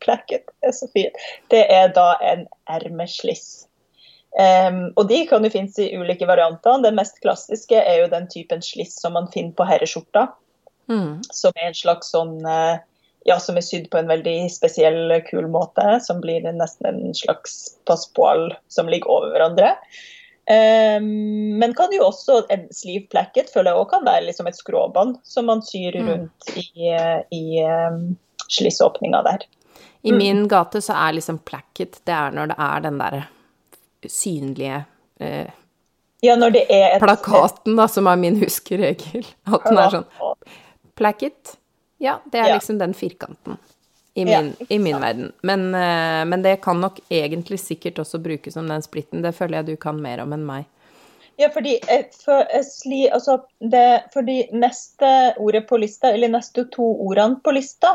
Placket 0.00 0.48
er 0.64 0.72
så 0.72 0.88
fint. 0.94 1.16
Det 1.52 1.64
er 1.72 1.92
da 1.96 2.14
en 2.24 2.46
ermesliss. 2.70 3.66
Um, 4.32 4.86
og 4.96 5.10
de 5.10 5.18
kan 5.28 5.44
jo 5.44 5.50
finnes 5.52 5.76
i 5.82 5.90
ulike 5.92 6.26
varianter. 6.28 6.80
Den 6.84 6.96
mest 6.96 7.20
klassiske 7.24 7.76
er 7.76 8.00
jo 8.00 8.12
den 8.12 8.30
typen 8.32 8.64
sliss 8.64 8.96
som 9.02 9.16
man 9.18 9.28
finner 9.32 9.52
på 9.58 9.66
herreskjorta. 9.68 10.30
Mm. 10.88 11.20
Som 11.30 11.52
er 11.60 11.68
en 11.70 11.78
slags 11.78 12.10
sånn 12.12 12.40
eh, 12.48 12.80
Ja, 13.22 13.36
som 13.38 13.54
er 13.54 13.62
sydd 13.62 13.84
på 13.92 14.00
en 14.00 14.08
veldig 14.10 14.48
spesiell, 14.50 15.12
kul 15.28 15.46
måte. 15.52 15.84
Som 16.02 16.24
blir 16.24 16.42
nesten 16.48 16.88
en 16.88 17.14
slags 17.14 17.76
passepoil 17.86 18.50
som 18.72 18.90
ligger 18.90 19.12
over 19.14 19.36
hverandre. 19.36 19.76
Um, 20.50 21.04
men 21.58 21.74
kan 21.78 21.92
jo 21.94 22.08
også 22.08 22.40
en 22.50 22.64
sleeve 22.74 23.06
placket 23.12 23.50
føler 23.54 23.70
jeg 23.70 23.78
også 23.78 23.90
kan 23.92 24.06
være 24.08 24.24
liksom 24.26 24.48
et 24.50 24.56
skråbånd 24.58 25.16
som 25.22 25.46
man 25.46 25.62
syr 25.62 25.94
Mm. 26.00 26.08
rundt 26.08 26.56
i, 26.58 26.88
i 27.30 27.62
um, 27.62 28.16
slissåpninga 28.50 29.22
der. 29.22 29.44
I 30.02 30.10
Mm. 30.10 30.18
min 30.18 30.48
gate 30.48 30.80
så 30.82 30.92
er 30.98 31.12
liksom 31.14 31.38
placket 31.38 32.00
Det 32.04 32.12
er 32.12 32.30
når 32.34 32.46
det 32.50 32.56
er 32.58 32.80
den 32.80 32.98
derre 32.98 33.24
synlige 34.08 34.84
eh, 35.20 35.46
Ja, 36.22 36.34
når 36.36 36.50
det 36.50 36.66
er 36.70 36.96
et 36.96 37.02
plakaten, 37.02 37.76
da, 37.76 37.86
som 37.88 38.06
er 38.06 38.16
min 38.16 38.36
huskeregel. 38.42 39.24
At 39.46 39.64
den 39.64 39.78
er 39.78 39.90
sånn 39.90 40.04
Placket. 40.98 41.56
Ja, 42.02 42.18
det 42.30 42.40
er 42.40 42.54
liksom 42.56 42.78
den 42.78 42.92
firkanten. 42.94 43.58
I 44.14 44.24
min, 44.24 44.54
ja, 44.58 44.66
i 44.68 44.78
min 44.78 45.00
verden. 45.00 45.32
Men, 45.40 45.74
eh, 45.74 46.24
men 46.28 46.42
det 46.42 46.56
kan 46.64 46.80
nok 46.80 46.98
egentlig 47.08 47.60
sikkert 47.60 47.98
også 48.02 48.18
brukes 48.20 48.54
som 48.54 48.68
den 48.68 48.82
splitten. 48.84 49.22
Det 49.24 49.32
føler 49.32 49.60
jeg 49.60 49.66
du 49.72 49.76
kan 49.80 50.02
mer 50.02 50.20
om 50.20 50.34
enn 50.36 50.44
meg. 50.44 50.66
Ja, 51.40 51.48
fordi, 51.48 51.78
eh, 51.88 52.04
for, 52.24 52.44
eh, 52.52 52.60
sli, 52.66 53.06
altså, 53.10 53.38
det, 53.58 54.04
fordi 54.12 54.50
neste 54.52 55.32
ordet 55.40 55.64
på 55.68 55.78
lista, 55.80 56.12
eller 56.12 56.28
neste 56.28 56.66
to 56.74 56.90
ordene 57.06 57.40
på 57.40 57.54
lista, 57.56 57.94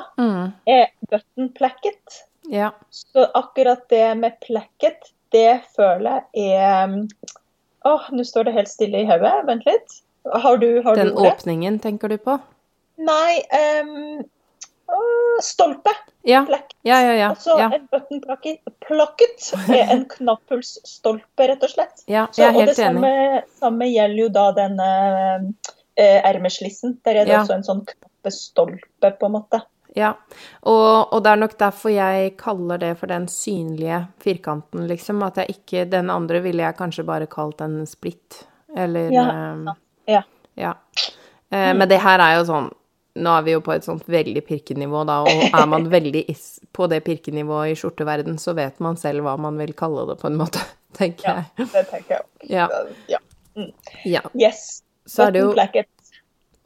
er 0.65 0.89
button 1.10 1.51
placket. 1.53 2.23
Ja. 2.49 2.71
Så 2.89 3.27
akkurat 3.38 3.86
det 3.89 4.17
med 4.17 4.39
placket, 4.41 5.12
det 5.32 5.62
føler 5.75 6.23
jeg 6.34 6.56
er 6.56 6.88
Å, 7.86 7.93
Åh, 7.93 8.08
nå 8.12 8.23
står 8.25 8.47
det 8.47 8.53
helt 8.56 8.71
stille 8.71 9.03
i 9.03 9.08
hodet. 9.08 9.45
Vent 9.47 9.65
litt. 9.67 9.99
Har 10.34 10.58
du, 10.58 10.82
har 10.82 10.95
Den 10.95 11.12
du 11.13 11.19
ordet? 11.21 11.38
åpningen, 11.38 11.77
tenker 11.80 12.10
du 12.12 12.17
på? 12.17 12.39
Nei 12.97 13.43
åh, 13.53 14.25
Stolpe. 15.43 15.91
Ja. 16.21 16.45
Ja, 16.82 17.02
ja, 17.02 17.13
ja. 17.13 17.30
Altså 17.30 17.58
en 17.60 17.88
button 17.91 18.21
placket, 18.88 19.54
er 19.69 19.91
en 19.93 20.06
knapphullsstolpe, 20.15 21.47
rett 21.52 21.63
og 21.63 21.71
slett. 21.71 22.04
ja 22.08 22.26
jeg 22.36 22.47
er 22.47 22.56
og 22.56 22.62
det 22.62 22.67
helt 22.67 22.80
enig. 22.80 23.02
samme, 23.02 23.41
samme 23.60 23.89
gjelder 23.91 24.21
jo 24.23 24.30
da 24.34 24.45
den 24.58 24.80
eh, 24.84 26.19
ermeslissen. 26.28 26.97
Der 27.06 27.21
er 27.21 27.30
det 27.30 27.38
også 27.39 27.58
en 27.60 27.67
sånn 27.67 27.84
knappestolpe, 27.88 29.12
på 29.19 29.30
en 29.30 29.36
måte. 29.38 29.62
Ja, 29.97 30.12
og, 30.62 31.13
og 31.13 31.21
det 31.26 31.32
er 31.32 31.39
nok 31.41 31.56
derfor 31.58 31.89
jeg 31.89 32.34
kaller 32.38 32.82
det 32.82 32.91
for 33.00 33.10
den 33.10 33.26
synlige 33.32 34.04
firkanten, 34.21 34.86
liksom. 34.89 35.23
At 35.26 35.39
jeg 35.41 35.58
ikke 35.58 35.86
Den 35.89 36.12
andre 36.13 36.41
ville 36.43 36.65
jeg 36.65 36.78
kanskje 36.78 37.06
bare 37.08 37.30
kalt 37.32 37.63
en 37.65 37.80
splitt. 37.89 38.43
Eller 38.78 39.10
Ja, 39.13 39.30
eh. 39.32 39.71
Ja. 40.17 40.21
ja. 40.56 40.76
Eh, 41.50 41.73
men 41.73 41.88
det 41.89 42.02
her 42.04 42.21
er 42.21 42.38
jo 42.38 42.45
sånn 42.52 42.69
Nå 43.17 43.34
er 43.39 43.45
vi 43.47 43.56
jo 43.56 43.62
på 43.65 43.73
et 43.75 43.86
sånt 43.88 44.08
veldig 44.12 44.43
pirkenivå, 44.47 45.03
da, 45.10 45.19
og 45.25 45.43
er 45.49 45.67
man 45.69 45.89
veldig 45.95 46.23
på 46.75 46.88
det 46.91 47.01
pirkenivået 47.08 47.73
i 47.73 47.77
skjorteverden, 47.80 48.39
så 48.41 48.56
vet 48.58 48.80
man 48.84 48.99
selv 48.99 49.25
hva 49.25 49.38
man 49.41 49.58
vil 49.62 49.73
kalle 49.77 50.06
det, 50.12 50.19
på 50.21 50.30
en 50.32 50.39
måte, 50.39 50.63
tenker 50.99 51.30
Ja, 51.30 51.36
jeg. 51.58 51.69
det 51.73 51.86
tenker 51.91 52.17
jeg 52.17 52.23
òg. 52.23 52.49
Ja. 52.53 52.67
Ja. 53.12 53.21
ja. 54.06 54.25
Yes. 54.38 54.84
Så 55.08 55.27
er 55.27 55.36
det 55.38 55.45
jo 55.45 55.51
Button 55.51 55.62
placket. 55.62 55.93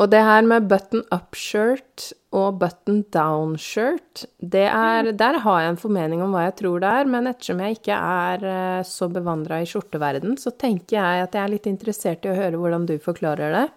Og 0.01 0.07
det 0.09 0.23
her 0.25 0.41
med 0.49 0.65
button 0.65 1.03
up-shirt 1.13 2.07
og 2.33 2.55
button 2.57 3.03
down-shirt, 3.13 4.23
det 4.41 4.63
er 4.65 5.11
Der 5.13 5.37
har 5.43 5.59
jeg 5.61 5.73
en 5.75 5.77
formening 5.77 6.23
om 6.25 6.33
hva 6.33 6.47
jeg 6.47 6.55
tror 6.63 6.81
det 6.81 6.89
er, 6.89 7.09
men 7.11 7.29
ettersom 7.29 7.61
jeg 7.61 7.77
ikke 7.77 7.97
er 7.99 8.45
eh, 8.49 8.79
så 8.87 9.11
bevandra 9.13 9.59
i 9.61 9.67
skjorteverden, 9.69 10.39
så 10.41 10.55
tenker 10.57 10.97
jeg 10.97 11.27
at 11.27 11.37
jeg 11.37 11.43
er 11.43 11.53
litt 11.53 11.69
interessert 11.69 12.25
i 12.25 12.31
å 12.33 12.37
høre 12.39 12.57
hvordan 12.57 12.87
du 12.89 12.95
forklarer 13.03 13.53
det. 13.59 13.67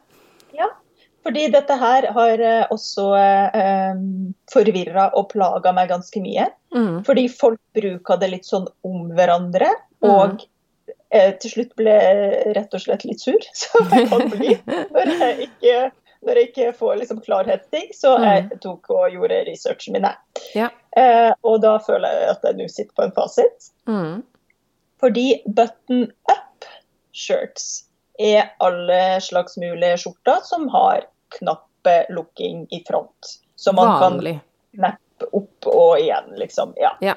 Fordi 1.25 1.47
dette 1.53 1.77
her 1.81 2.07
har 2.13 2.41
eh, 2.45 2.67
også 2.75 3.05
eh, 3.17 4.01
forvirra 4.53 5.07
og 5.17 5.31
plaga 5.33 5.73
meg 5.73 5.89
ganske 5.89 6.21
mye. 6.21 6.51
Mm. 6.77 6.99
Fordi 7.07 7.25
folk 7.33 7.61
bruker 7.77 8.19
det 8.21 8.29
litt 8.35 8.49
sånn 8.49 8.67
om 8.85 9.09
hverandre, 9.17 9.71
Mhm. 10.05 10.11
og 10.11 10.43
eh, 11.15 11.31
til 11.41 11.51
slutt 11.55 11.71
ble 11.79 11.93
jeg 11.97 12.55
rett 12.59 12.75
og 12.77 12.81
slett 12.83 13.05
litt 13.09 13.23
sur, 13.25 13.41
som 13.57 13.89
jeg 13.89 14.09
kan 14.11 14.27
bli 14.29 14.59
når 14.93 15.13
jeg 15.15 15.47
ikke, 15.49 15.79
når 16.27 16.41
jeg 16.41 16.49
ikke 16.51 16.75
får 16.77 16.99
liksom 17.01 17.23
klarhetsting. 17.25 17.89
Så 17.97 18.13
jeg 18.21 18.61
tok 18.61 18.91
og 18.93 19.09
gjorde 19.17 19.41
researchen 19.49 19.97
min. 19.97 20.05
Ja. 20.55 20.69
Eh, 20.97 21.33
og 21.43 21.63
da 21.65 21.79
føler 21.79 22.21
jeg 22.21 22.29
at 22.35 22.45
jeg 22.51 22.59
nå 22.61 22.69
sitter 22.69 22.93
på 23.01 23.07
en 23.07 23.17
fasit. 23.17 23.71
Mm. 23.89 24.23
Fordi 25.01 25.27
button 25.47 26.07
up 26.33 26.69
shirts 27.13 27.87
er 28.21 28.53
alle 28.61 29.21
slags 29.25 29.57
mulige 29.59 29.97
skjorter 30.05 30.45
som 30.47 30.69
har 30.73 31.07
knappelukking 31.39 32.67
i 32.71 32.83
front. 32.89 33.35
Så 33.57 33.73
man 33.73 33.89
Vanlig. 34.01 34.39
kan 34.41 34.79
knappe 34.81 35.31
opp 35.37 35.67
og 35.71 35.99
igjen, 36.01 36.33
liksom. 36.41 36.73
Ja. 36.81 36.95
Ja. 37.01 37.15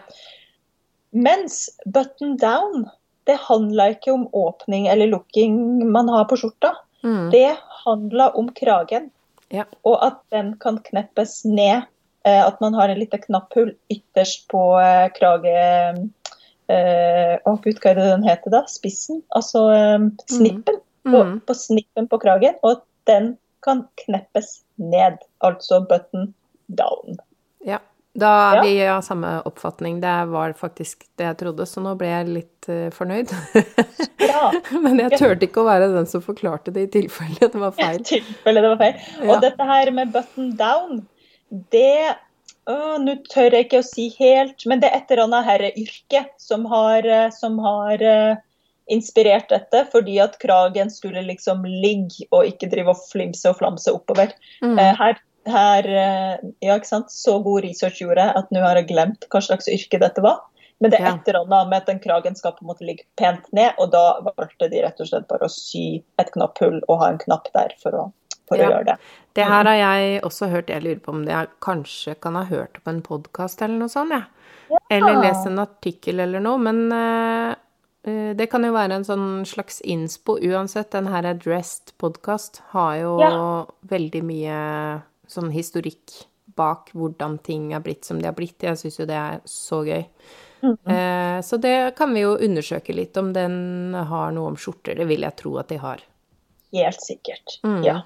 Mens 1.12 1.70
button 1.86 2.36
down, 2.38 2.86
det 3.24 3.38
handler 3.48 3.96
ikke 3.96 4.12
om 4.14 4.28
åpning 4.38 4.88
eller 4.88 5.08
lukking 5.08 5.58
man 5.92 6.10
har 6.10 6.26
på 6.30 6.38
skjorta. 6.38 6.74
Mm. 7.04 7.30
Det 7.32 7.56
handler 7.86 8.38
om 8.38 8.50
kragen, 8.54 9.10
Ja. 9.50 9.64
og 9.88 10.02
at 10.04 10.22
den 10.32 10.56
kan 10.60 10.80
kneppes 10.84 11.46
ned. 11.46 11.86
Eh, 12.26 12.42
At 12.46 12.60
man 12.62 12.74
har 12.74 12.90
en 12.90 13.00
lite 13.00 13.18
knapphull 13.24 13.72
ytterst 13.90 14.48
på 14.52 14.80
eh, 14.82 15.08
krage... 15.16 15.54
eh, 16.68 17.38
Å 17.46 17.54
gud, 17.64 17.78
hva 17.80 17.92
er 17.94 17.96
det 17.96 18.08
den 18.10 18.26
heter 18.28 18.52
da? 18.52 18.64
Spissen? 18.68 19.22
Altså 19.36 19.62
eh, 19.72 20.08
snippen. 20.28 20.82
Mm. 21.08 21.14
Mm. 21.16 21.36
på 21.48 21.56
snippen 21.56 22.08
på 22.12 22.20
kragen. 22.20 22.58
Og 22.64 22.72
at 22.78 22.84
den 23.08 23.38
kan 23.68 23.84
kneppes 24.06 24.62
ned. 24.80 25.20
Altså 25.44 25.84
button 25.90 26.34
down. 26.68 27.20
Ja. 27.68 27.80
Da 28.18 28.30
er 28.50 28.56
Ja. 28.56 28.62
vi 28.66 28.72
av 28.90 29.02
samme 29.06 29.36
oppfatning. 29.46 30.00
Det 30.02 30.14
var 30.32 30.54
faktisk 30.58 31.04
det 31.20 31.28
jeg 31.28 31.38
trodde, 31.38 31.68
så 31.70 31.84
nå 31.86 31.92
ble 32.00 32.08
jeg 32.10 32.30
litt 32.34 32.70
eh, 32.74 32.88
fornøyd. 32.96 33.30
Ja. 34.26 34.48
Men 34.84 34.98
jeg 35.04 35.20
turte 35.20 35.46
ikke 35.46 35.62
å 35.62 35.68
være 35.68 35.92
den 35.94 36.08
som 36.10 36.24
forklarte 36.26 36.74
det 36.74 36.88
i 36.88 36.94
tilfelle 36.96 37.38
det 37.54 37.62
var 37.62 37.76
feil. 37.78 38.00
I 38.02 38.08
tilfelle 38.16 38.64
det 38.66 38.72
var 38.74 38.80
feil. 38.82 39.04
Ja. 39.22 39.28
Og 39.36 39.44
dette 39.46 39.68
her 39.70 39.92
med 39.94 40.16
button 40.16 40.56
down, 40.58 41.04
det 41.76 42.16
Nå 42.68 43.14
tør 43.32 43.54
jeg 43.56 43.64
ikke 43.70 43.80
å 43.80 43.86
si 43.88 44.10
helt, 44.18 44.66
men 44.68 44.82
det 44.82 44.90
er 44.90 44.98
et 44.98 45.12
eller 45.14 45.24
annet 45.24 45.46
herreyrke 45.48 46.26
som 46.42 46.66
har, 46.68 47.06
eh, 47.08 47.30
som 47.32 47.54
har 47.64 48.02
eh, 48.04 48.42
inspirert 48.90 49.50
dette, 49.50 49.86
fordi 49.92 50.18
at 50.24 50.38
kragen 50.40 50.90
skulle 50.94 51.22
liksom 51.28 51.64
ligge 51.66 52.28
og 52.32 52.46
ikke 52.50 52.70
drive 52.72 52.94
og 52.94 53.02
flimse 53.12 53.50
og 53.50 53.58
flamse 53.60 53.92
oppover. 53.94 54.32
Mm. 54.64 54.78
Eh, 54.80 54.94
Her, 54.98 55.18
her 55.48 55.88
eh, 55.88 56.38
Ja, 56.62 56.76
ikke 56.78 56.88
sant. 56.88 57.12
Så 57.12 57.40
god 57.44 57.64
research 57.64 58.00
gjorde 58.02 58.24
jeg 58.28 58.36
at 58.36 58.52
nå 58.52 58.62
har 58.64 58.76
jeg 58.80 58.88
glemt 58.94 59.28
hva 59.32 59.42
slags 59.44 59.68
yrke 59.72 60.00
dette 60.00 60.22
var. 60.24 60.40
Men 60.80 60.92
det 60.92 61.00
er 61.00 61.06
Ja. 61.08 61.16
et 61.16 61.28
eller 61.28 61.42
annet 61.46 61.70
med 61.70 61.78
at 61.82 61.86
den 61.88 62.00
kragen 62.00 62.36
skal 62.38 62.52
på 62.54 62.62
en 62.62 62.68
måte 62.70 62.86
ligge 62.86 63.04
pent 63.18 63.48
ned, 63.52 63.74
og 63.80 63.92
da 63.92 64.20
valgte 64.22 64.70
de 64.70 64.84
rett 64.84 65.00
og 65.02 65.08
slett 65.10 65.28
bare 65.28 65.48
å 65.48 65.50
sy 65.50 66.04
et 66.20 66.30
knapphull 66.36 66.82
og 66.88 67.00
ha 67.02 67.08
en 67.10 67.18
knapp 67.18 67.48
der 67.54 67.74
for 67.82 67.92
å, 67.98 68.04
for 68.48 68.58
Ja. 68.62 68.68
å 68.68 68.72
gjøre 68.72 68.86
det. 68.92 68.98
Det 69.34 69.46
her 69.46 69.66
har 69.66 69.76
jeg 69.82 70.22
også 70.22 70.50
hørt. 70.52 70.68
Jeg 70.70 70.84
lurer 70.84 71.00
på 71.02 71.10
om 71.16 71.26
det 71.26 71.34
jeg 71.34 71.48
kanskje 71.62 72.16
kan 72.22 72.36
ha 72.36 72.44
hørt 72.44 72.78
på 72.84 72.90
en 72.94 73.02
podkast 73.02 73.62
eller 73.62 73.80
noe 73.80 73.90
sånt, 73.90 74.12
jeg. 74.12 74.24
Eller 74.92 75.22
lest 75.24 75.48
en 75.48 75.60
artikkel 75.60 76.20
eller 76.20 76.40
noe. 76.44 76.58
Men 76.60 76.92
eh, 76.92 77.56
det 78.08 78.48
kan 78.52 78.64
jo 78.64 78.72
være 78.76 78.98
en 79.00 79.06
sånn 79.08 79.28
slags 79.46 79.82
innspo 79.84 80.38
uansett. 80.40 80.92
Den 80.96 81.10
her 81.12 81.28
Dressed-podkast 81.36 82.62
har 82.74 82.96
jo 83.02 83.20
Ja. 83.22 83.66
veldig 83.88 84.24
mye 84.24 85.04
sånn 85.28 85.52
historikk 85.52 86.26
bak 86.56 86.90
hvordan 86.96 87.38
ting 87.44 87.74
er 87.74 87.80
blitt 87.84 88.06
som 88.06 88.20
de 88.20 88.26
har 88.26 88.34
blitt. 88.34 88.58
Jeg 88.64 88.78
syns 88.80 88.98
jo 89.00 89.06
det 89.06 89.16
er 89.20 89.42
så 89.46 89.84
gøy. 89.86 90.06
Eh, 90.64 91.40
så 91.46 91.60
det 91.62 91.96
kan 91.96 92.14
vi 92.14 92.22
jo 92.22 92.36
undersøke 92.38 92.96
litt, 92.96 93.16
om 93.18 93.32
den 93.34 93.94
har 93.94 94.32
noe 94.32 94.48
om 94.48 94.56
skjorter. 94.56 94.96
Det 94.98 95.06
vil 95.08 95.22
jeg 95.22 95.36
tro 95.38 95.58
at 95.60 95.68
de 95.70 95.78
har. 95.78 96.00
Helt 96.74 97.00
sikkert. 97.02 97.60
Mm. 97.64 97.84
Ja. 97.86 98.02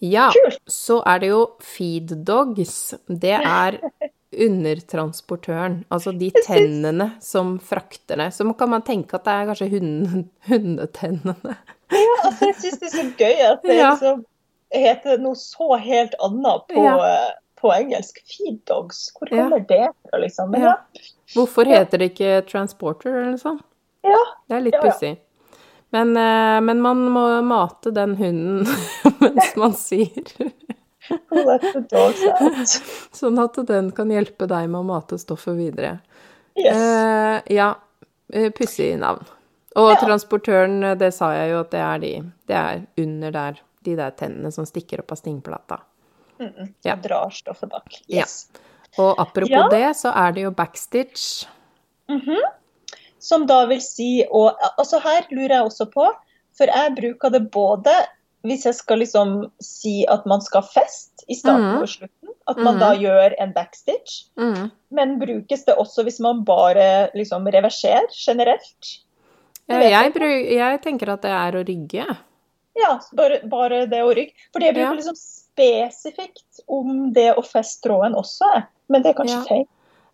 Ja, 0.00 0.30
så 0.66 1.02
er 1.06 1.18
det 1.20 1.28
jo 1.28 1.42
feed 1.60 2.24
dogs. 2.24 2.94
Det 3.06 3.34
er 3.36 3.76
undertransportøren. 4.32 5.84
Altså 5.90 6.12
de 6.18 6.30
tennene 6.46 7.10
som 7.24 7.56
frakter 7.58 8.16
det. 8.20 8.28
Så 8.34 8.46
kan 8.58 8.70
man 8.70 8.82
tenke 8.86 9.14
at 9.18 9.24
det 9.26 9.34
er 9.34 9.48
kanskje 9.50 9.70
hunden, 9.74 10.28
hundetennene. 10.48 11.56
ja, 11.90 12.16
altså 12.24 12.50
jeg 12.50 12.58
syns 12.62 12.78
det 12.80 12.88
er 12.90 12.96
så 12.96 13.06
gøy 13.18 13.44
at 13.52 13.62
det 13.66 13.76
Ja. 13.78 13.90
liksom 13.94 14.24
heter 14.72 15.18
noe 15.18 15.34
så 15.34 15.78
helt 15.82 16.14
annet 16.22 16.68
på, 16.70 16.84
Ja. 16.84 16.96
eh, 17.06 17.32
på 17.60 17.72
engelsk. 17.74 18.20
Feed 18.30 18.60
dogs. 18.66 19.10
Hvor 19.18 19.28
Ja. 19.34 19.48
det 19.58 19.88
fra, 20.10 20.18
liksom? 20.18 20.50
Men 20.50 20.62
Ja. 20.62 20.76
Hvorfor 21.34 21.64
heter 21.66 21.98
det 21.98 22.12
ikke 22.14 22.46
transporter 22.46 23.10
eller 23.10 23.30
noe 23.30 23.38
sånt? 23.38 23.62
ja. 24.04 24.18
Det 24.48 24.56
er 24.56 24.60
litt 24.60 24.74
Ja, 24.74 24.80
pussig. 24.80 25.18
Men, 25.92 26.16
eh, 26.16 26.60
men 26.60 26.80
man 26.80 26.96
må 27.10 27.42
mate 27.42 27.90
den 27.92 28.14
hunden 28.16 28.64
mens 29.20 29.56
man 29.56 29.72
syr. 29.74 30.22
Sånn 33.20 33.38
at 33.42 33.58
den 33.68 33.90
kan 33.96 34.10
hjelpe 34.12 34.48
deg 34.50 34.68
med 34.70 34.80
å 34.82 34.86
mate 34.86 35.18
stoffet 35.20 35.56
videre. 35.58 35.98
Yes. 36.58 36.76
Eh, 36.76 37.54
ja, 37.56 37.70
eh, 38.32 38.50
pussig 38.50 38.92
navn. 39.00 39.24
Og 39.78 39.92
Ja. 39.92 39.98
transportøren, 40.02 40.80
eh, 40.84 40.94
det 40.98 41.12
sa 41.14 41.30
jeg 41.32 41.52
jo 41.52 41.60
at 41.60 41.70
det 41.70 41.80
er 41.80 41.98
de. 42.02 42.12
Det 42.50 42.56
er 42.56 42.80
under 42.98 43.30
der, 43.30 43.60
de 43.86 43.94
der 43.96 44.10
tennene 44.18 44.50
som 44.52 44.66
stikker 44.66 45.00
opp 45.04 45.12
av 45.12 45.16
stingplata. 45.22 45.78
Mm-mm. 46.40 46.72
ja. 46.84 46.94
Og 46.96 47.02
drar 47.04 47.30
stoffet 47.36 47.70
bak. 47.70 48.00
Ja. 48.08 48.24
Og 48.98 49.14
apropos 49.20 49.50
Ja. 49.50 49.68
det, 49.68 49.94
så 49.96 50.10
er 50.16 50.32
det 50.32 50.42
jo 50.42 50.50
backstitch. 50.50 51.46
som 53.18 53.46
da 53.46 53.66
vil 53.66 53.80
si 53.80 54.24
og, 54.32 54.56
altså 54.78 54.98
Her 55.04 55.26
lurer 55.30 55.48
jeg 55.58 55.64
også 55.68 55.86
på, 55.92 56.06
for 56.56 56.66
jeg 56.66 56.94
bruker 56.96 57.30
det 57.30 57.50
både 57.52 57.92
hvis 58.46 58.64
jeg 58.68 58.76
skal 58.78 59.02
liksom 59.02 59.34
si 59.62 60.00
at 60.08 60.24
man 60.30 60.42
skal 60.44 60.64
fest 60.64 61.24
i 61.28 61.36
starten 61.36 61.76
mm. 61.76 61.82
og 61.82 61.90
slutten, 61.92 62.32
at 62.50 62.58
man 62.58 62.78
mm. 62.78 62.80
da 62.80 62.90
gjør 62.98 63.36
en 63.42 63.52
backstitch. 63.54 64.24
Mm. 64.40 64.70
Men 64.96 65.18
brukes 65.20 65.66
det 65.66 65.76
også 65.78 66.04
hvis 66.06 66.20
man 66.24 66.44
bare 66.48 67.10
liksom 67.14 67.46
reverserer 67.46 68.08
generelt? 68.16 68.96
Ja, 69.70 69.78
jeg, 69.84 70.14
bruk, 70.16 70.48
jeg 70.50 70.80
tenker 70.82 71.12
at 71.14 71.22
det 71.22 71.34
er 71.36 71.58
å 71.60 71.66
rygge. 71.66 72.06
Ja, 72.80 72.94
bare, 73.14 73.42
bare 73.50 73.84
det 73.90 74.00
å 74.02 74.14
rygge. 74.16 74.34
For 74.54 74.64
jeg 74.64 74.74
bruker 74.74 74.88
Ja. 74.88 74.96
liksom 74.98 75.18
spesifikt 75.18 76.64
om 76.66 77.12
det 77.12 77.34
å 77.36 77.44
feste 77.44 77.86
tråden 77.86 78.16
også, 78.18 78.48
men 78.88 79.02
det 79.02 79.12
er 79.12 79.20
kanskje 79.20 79.38
Ja. 79.38 79.44
feil. 79.46 79.68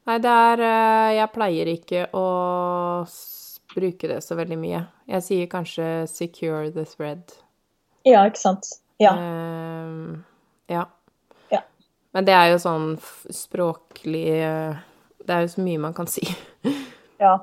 Nei, 0.06 0.18
det 0.18 0.30
er 0.30 0.60
eh, 0.60 1.16
Jeg 1.16 1.32
pleier 1.32 1.66
ikke 1.66 2.06
å 2.14 3.06
bruke 3.74 4.08
det 4.08 4.22
så 4.22 4.36
veldig 4.36 4.58
mye. 4.58 4.86
Jeg 5.08 5.22
sier 5.22 5.46
kanskje 5.46 6.06
'secure 6.06 6.70
the 6.72 6.84
thread'. 6.84 7.45
Ja, 8.06 8.22
ikke 8.30 8.38
sant. 8.40 8.68
Ja. 9.02 9.12
Uh, 9.18 10.16
ja. 10.72 10.84
Ja. 11.52 11.60
Men 12.14 12.24
det 12.28 12.32
er 12.36 12.52
jo 12.54 12.60
sånn 12.62 12.86
språklig 13.34 14.22
eh, 14.40 14.78
Det 15.26 15.34
er 15.34 15.42
jo 15.44 15.50
så 15.52 15.64
mye 15.66 15.82
man 15.82 15.94
kan 15.96 16.06
si. 16.10 16.22
ja. 17.24 17.34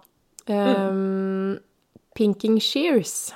Ehm, 0.49 1.59
pinking 2.17 2.57
shears. 2.63 3.33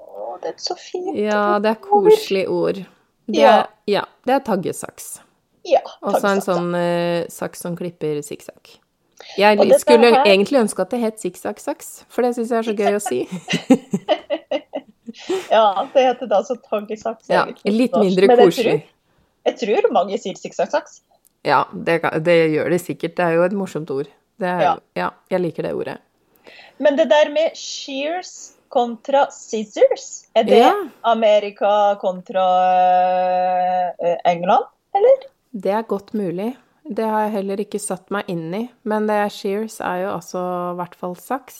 Å, 0.00 0.34
det 0.42 0.54
er 0.54 0.58
så 0.60 0.74
fint. 0.80 1.14
Ja, 1.20 1.58
det 1.62 1.74
er 1.76 1.80
koselig 1.84 2.46
ord. 2.52 2.82
Det 3.30 3.38
Ja. 3.44 3.54
ja, 3.86 4.04
det 4.26 4.34
er 4.40 4.42
taggesaks. 4.48 5.20
Ja, 5.68 5.80
Også 6.00 6.24
en 6.24 6.40
takk, 6.40 6.42
Sasa. 6.42 6.54
sånn 6.56 6.70
uh, 6.74 7.28
saks 7.30 7.60
som 7.62 7.76
klipper 7.78 8.22
sikksakk. 8.24 8.78
Jeg 9.38 9.60
skulle 9.78 10.08
her- 10.14 10.24
egentlig 10.26 10.58
ønske 10.64 10.80
at 10.82 10.90
det 10.90 11.00
het 11.04 11.20
sikksakk-saks, 11.20 11.90
for 12.08 12.24
det 12.24 12.32
syns 12.38 12.50
jeg 12.50 12.58
er 12.58 12.66
så 12.70 12.74
gøy 12.74 12.96
å 12.96 13.02
si. 13.04 13.20
Ja, 15.50 15.86
det 15.94 16.02
heter 16.06 16.26
da 16.30 16.36
altså 16.42 16.56
taggesaks. 16.70 17.28
Ja, 17.30 17.44
litt 17.64 17.92
mindre 17.96 18.26
jeg 18.28 18.38
koselig. 18.38 18.76
tror- 18.80 18.96
Jeg 19.50 19.56
tror 19.58 19.92
mange 19.92 20.18
sier 20.20 20.34
sikksakksaks. 20.36 21.00
Ja, 21.44 21.64
det, 21.72 22.02
det 22.24 22.38
gjør 22.52 22.68
det 22.70 22.80
sikkert. 22.84 23.14
Det 23.16 23.24
er 23.24 23.32
jo 23.38 23.42
et 23.46 23.52
morsomt 23.56 23.90
ord. 23.90 24.08
Det 24.40 24.48
er, 24.48 24.60
Ja. 24.60 24.74
ja, 24.96 25.10
jeg 25.30 25.40
liker 25.40 25.62
det 25.62 25.74
ordet. 25.74 25.98
Men 26.78 26.96
det 26.96 27.08
der 27.10 27.30
med 27.32 27.56
shears 27.56 28.52
kontra 28.70 29.26
scissors, 29.30 30.26
er 30.36 30.44
det 30.44 30.58
Ja. 30.58 30.72
Amerika 31.04 31.96
kontra 32.00 32.44
eh, 34.00 34.16
England, 34.24 34.64
eller? 34.94 35.24
Det 35.52 35.72
er 35.74 35.82
godt 35.88 36.12
mulig. 36.14 36.52
Det 36.90 37.04
har 37.06 37.26
jeg 37.26 37.32
heller 37.38 37.60
ikke 37.62 37.80
satt 37.82 38.10
meg 38.10 38.24
inn 38.32 38.52
i. 38.54 38.62
Men 38.84 39.06
det 39.06 39.16
er 39.24 39.28
shears 39.32 39.80
er 39.80 40.04
jo 40.04 40.12
altså 40.16 40.40
i 40.72 40.76
hvert 40.80 40.94
fall 40.98 41.16
saks. 41.16 41.58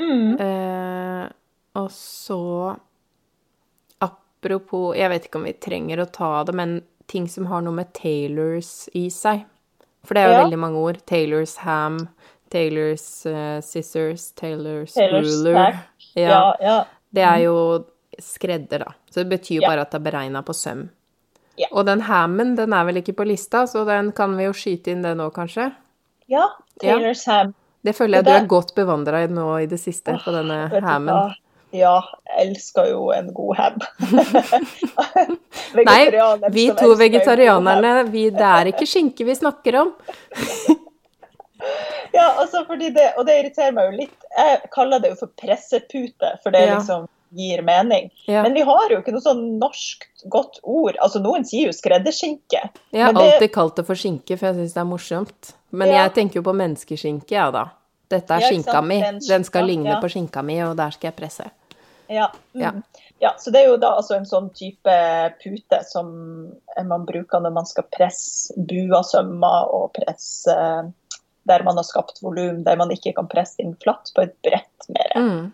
Mm. 0.00 0.36
Eh, 0.40 1.28
og 1.74 1.90
så 1.94 2.76
Apropos 4.00 4.96
Jeg 4.96 5.10
vet 5.12 5.26
ikke 5.28 5.36
om 5.40 5.44
vi 5.44 5.52
trenger 5.60 6.00
å 6.00 6.08
ta 6.10 6.30
det, 6.48 6.54
men 6.56 6.78
ting 7.10 7.26
som 7.28 7.46
har 7.50 7.60
noe 7.62 7.74
med 7.76 7.90
Taylors 7.92 8.88
i 8.96 9.08
seg. 9.12 9.42
For 10.06 10.14
det 10.14 10.22
er 10.22 10.28
jo 10.30 10.36
Ja. 10.38 10.44
veldig 10.44 10.58
mange 10.58 10.78
ord. 10.80 10.98
Taylors 11.06 11.56
ham, 11.56 12.08
Taylors 12.50 13.26
uh, 13.26 13.60
scissors, 13.60 14.30
Taylors, 14.32 14.94
Taylors 14.94 15.26
ruler. 15.44 15.80
Ja, 16.16 16.54
Ja. 16.60 16.84
Det 17.12 17.22
er 17.22 17.38
jo 17.44 17.84
skredder, 18.18 18.78
da. 18.86 18.94
Så 19.10 19.24
det 19.24 19.28
betyr 19.28 19.60
jo 19.60 19.68
bare 19.68 19.80
at 19.82 19.90
det 19.90 20.00
er 20.00 20.10
beregna 20.10 20.42
på 20.42 20.54
søm. 20.54 20.88
Ja. 21.58 21.66
Og 21.72 21.84
den 21.86 22.00
hammen, 22.00 22.54
den 22.56 22.72
er 22.72 22.84
vel 22.84 23.02
ikke 23.02 23.16
på 23.18 23.26
lista, 23.26 23.66
så 23.66 23.84
den 23.84 24.12
kan 24.12 24.36
vi 24.38 24.44
jo 24.44 24.52
skyte 24.52 24.88
inn 24.94 25.02
det 25.02 25.16
nå, 25.16 25.30
kanskje? 25.34 25.72
ja 26.30 26.46
Taylor's 26.80 27.26
ham. 27.26 27.54
Det 27.84 27.96
føler 27.96 28.18
jeg 28.18 28.24
Det 28.24 28.32
du 28.32 28.44
er 28.44 28.46
godt 28.46 28.74
bevandra 28.76 29.24
i 29.24 29.26
nå 29.26 29.58
i 29.62 29.66
det 29.66 29.80
siste, 29.80 30.14
på 30.24 30.32
denne 30.32 30.68
hammen. 30.80 31.34
Ja, 31.72 32.00
jeg 32.26 32.48
elsker 32.48 32.88
jo 32.90 33.10
en 33.14 33.28
god 33.34 33.56
ham. 33.56 33.76
Nei, 35.86 36.00
vi 36.50 36.64
to 36.74 36.94
vegetarianerne, 36.98 37.92
vi, 38.10 38.24
det 38.34 38.48
er 38.48 38.72
ikke 38.72 38.88
skinke 38.90 39.26
vi 39.28 39.36
snakker 39.38 39.82
om. 39.84 39.92
Ja, 42.12 42.34
altså 42.40 42.64
fordi 42.66 42.88
det, 42.90 43.12
og 43.20 43.26
det 43.28 43.34
irriterer 43.38 43.74
meg 43.76 43.90
jo 43.90 43.98
litt. 44.00 44.24
Jeg 44.32 44.60
kaller 44.74 45.02
det 45.02 45.12
jo 45.12 45.18
for 45.20 45.30
pressepute, 45.38 46.30
for 46.42 46.50
det 46.54 46.62
Ja. 46.66 46.78
liksom 46.78 47.04
gir 47.36 47.60
mening. 47.62 48.08
Ja. 48.26 48.42
Men 48.42 48.54
vi 48.56 48.64
har 48.66 48.90
jo 48.90 48.98
ikke 48.98 49.12
noe 49.14 49.22
sånn 49.22 49.42
norsk 49.60 50.06
godt 50.32 50.58
ord. 50.64 50.96
Altså 51.04 51.20
Noen 51.22 51.44
sier 51.46 51.68
jo 51.68 51.76
skredderskinke. 51.76 52.62
Jeg 52.90 53.04
har 53.04 53.12
men 53.12 53.22
det- 53.22 53.34
alltid 53.34 53.52
kalt 53.54 53.76
det 53.76 53.86
for 53.86 53.94
skinke, 53.94 54.38
for 54.38 54.46
jeg 54.50 54.56
syns 54.56 54.74
det 54.74 54.80
er 54.80 54.88
morsomt. 54.90 55.52
Men 55.70 55.88
Ja. 55.88 56.02
jeg 56.08 56.14
tenker 56.14 56.40
jo 56.40 56.42
på 56.48 56.56
menneskeskinke, 56.56 57.30
ja 57.30 57.50
da. 57.50 57.66
Dette 58.08 58.30
er 58.30 58.40
skinka 58.40 58.82
mi. 58.82 59.00
den 59.00 59.20
skal 59.20 59.44
skinka, 59.44 59.66
ligne 59.66 59.90
ja. 59.90 60.00
på 60.00 60.08
skinka 60.10 60.42
mi, 60.42 60.60
og 60.62 60.76
der 60.76 60.90
skal 60.90 61.12
jeg 61.12 61.16
presse. 61.16 61.50
Ja. 62.10 62.28
Mm. 62.54 62.62
Ja. 62.62 62.72
ja. 63.22 63.34
Så 63.38 63.52
det 63.54 63.62
er 63.62 63.68
jo 63.70 63.76
da 63.80 63.92
altså 64.00 64.16
en 64.18 64.26
sånn 64.26 64.48
type 64.56 64.94
pute 65.42 65.78
som 65.86 66.08
man 66.88 67.04
bruker 67.06 67.42
når 67.44 67.52
man 67.54 67.68
skal 67.68 67.86
presse 67.94 68.54
buasømmer 68.58 69.70
og 69.76 69.92
presse 69.94 70.56
der 71.48 71.62
man 71.64 71.78
har 71.80 71.86
skapt 71.88 72.18
volum, 72.22 72.60
der 72.66 72.76
man 72.76 72.90
ikke 72.92 73.14
kan 73.16 73.26
presse 73.30 73.62
inn 73.62 73.72
flatt 73.80 74.10
på 74.14 74.22
et 74.26 74.34
brett 74.44 74.88
mer. 74.92 75.14
Mm. 75.16 75.46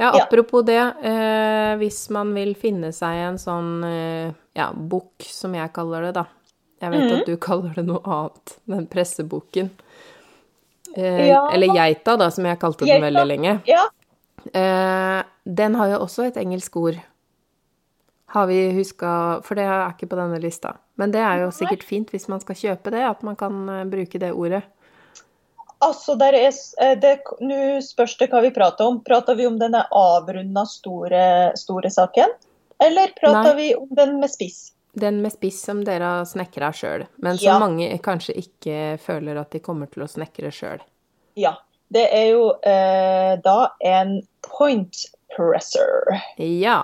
Ja, 0.00 0.08
Ja. 0.16 0.22
apropos 0.24 0.64
det. 0.66 0.78
Eh, 1.04 1.74
hvis 1.82 2.08
man 2.10 2.32
vil 2.34 2.54
finne 2.58 2.90
seg 2.96 3.20
en 3.26 3.36
sånn 3.38 3.84
eh, 3.84 4.32
ja, 4.56 4.70
bukk, 4.72 5.22
som 5.28 5.54
jeg 5.54 5.70
kaller 5.76 6.08
det, 6.08 6.14
da. 6.16 6.24
Jeg 6.80 6.90
vet 6.94 7.04
mm. 7.04 7.12
at 7.18 7.26
du 7.28 7.36
kaller 7.48 7.74
det 7.76 7.84
noe 7.86 8.00
annet. 8.06 8.56
Den 8.72 8.86
pressebukken. 8.90 9.70
Eh, 10.96 11.28
Ja. 11.28 11.44
Eller 11.52 11.74
geita, 11.76 12.16
da, 12.16 12.30
som 12.30 12.48
jeg 12.48 12.58
kalte 12.58 12.86
den 12.86 12.94
Geita. 12.96 13.06
veldig 13.10 13.26
lenge. 13.34 13.58
Ja, 13.68 13.84
Eh, 14.52 15.22
den 15.44 15.74
har 15.74 15.92
jo 15.92 15.98
også 16.04 16.28
et 16.28 16.36
engelsk 16.40 16.76
ord. 16.76 17.00
Har 18.34 18.46
vi 18.46 18.72
huska 18.74 19.40
For 19.44 19.54
det 19.54 19.66
er 19.68 19.92
ikke 19.92 20.08
på 20.10 20.18
denne 20.18 20.40
lista. 20.42 20.76
Men 20.98 21.12
det 21.14 21.20
er 21.22 21.44
jo 21.44 21.52
sikkert 21.54 21.84
fint 21.86 22.10
hvis 22.10 22.26
man 22.28 22.40
skal 22.42 22.56
kjøpe 22.58 22.90
det, 22.94 23.02
at 23.06 23.22
man 23.26 23.36
kan 23.36 23.68
eh, 23.68 23.84
bruke 23.84 24.18
det 24.18 24.32
ordet. 24.32 24.62
altså 25.78 26.16
eh, 26.18 27.18
Nå 27.40 27.80
spørs 27.82 28.16
det 28.18 28.30
hva 28.32 28.40
vi 28.42 28.50
prater 28.50 28.84
om. 28.84 29.02
Prater 29.04 29.34
vi 29.34 29.46
om 29.46 29.58
denne 29.58 29.84
avrunda 29.90 30.64
store, 30.66 31.52
store 31.56 31.90
saken? 31.90 32.32
Eller 32.82 33.12
prater 33.20 33.54
Nei. 33.54 33.56
vi 33.56 33.74
om 33.74 33.88
den 33.90 34.18
med 34.20 34.30
spiss? 34.30 34.72
Den 34.94 35.22
med 35.22 35.32
spiss 35.32 35.60
som 35.62 35.84
dere 35.84 36.04
har 36.04 36.24
snekra 36.24 36.72
sjøl, 36.72 37.06
men 37.16 37.38
som 37.38 37.46
Ja. 37.46 37.58
mange 37.58 37.98
kanskje 37.98 38.34
ikke 38.38 38.98
føler 39.02 39.40
at 39.40 39.50
de 39.50 39.58
kommer 39.58 39.86
til 39.90 40.02
å 40.02 40.08
snekre 40.10 40.50
sjøl. 40.54 40.82
Ja. 41.34 41.56
Det 41.94 42.08
er 42.10 42.30
jo 42.32 42.46
eh, 42.62 43.34
da 43.44 43.74
en 43.84 44.22
point 44.42 44.96
presser. 45.36 46.22
Ja. 46.38 46.78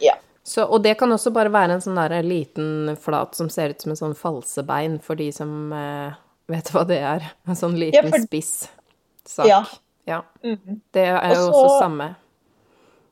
Ja. 0.00 0.14
Så, 0.42 0.64
og 0.66 0.82
det 0.82 0.96
kan 0.98 1.12
også 1.12 1.30
bare 1.32 1.52
være 1.52 1.76
en 1.76 1.80
sånn 1.84 1.94
der 2.00 2.22
liten 2.26 2.96
flat 3.00 3.36
som 3.38 3.48
ser 3.52 3.70
ut 3.74 3.80
som 3.84 3.92
en 3.92 4.00
sånn 4.00 4.16
falsebein, 4.18 4.98
for 5.04 5.14
de 5.20 5.28
som 5.32 5.72
eh, 5.72 6.16
vet 6.50 6.72
hva 6.74 6.82
det 6.88 6.98
er. 6.98 7.28
En 7.46 7.54
sånn 7.58 7.76
liten 7.78 8.08
for- 8.10 8.24
spiss 8.26 8.68
sak. 9.30 9.46
Ja. 9.46 9.60
ja. 10.08 10.22
Mhm. 10.42 10.80
Det 10.92 11.04
er 11.06 11.34
jo 11.36 11.46
også, 11.50 11.62
også 11.64 11.78
samme. 11.84 12.08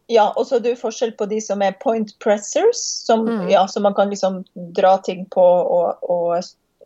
Ja, 0.09 0.31
og 0.41 0.47
så 0.49 0.57
er 0.57 0.61
det 0.65 0.71
jo 0.73 0.81
forskjell 0.89 1.13
på 1.19 1.27
de 1.29 1.39
som 1.45 1.61
er 1.63 1.75
point 1.83 2.15
pressers, 2.25 2.81
som, 3.05 3.27
Mm. 3.29 3.51
ja, 3.53 3.67
som 3.69 3.83
man 3.85 3.95
kan 3.95 4.09
liksom 4.11 4.43
dra 4.73 4.97
ting 5.05 5.27
på 5.31 5.43
og, 5.45 5.99
og 6.09 6.39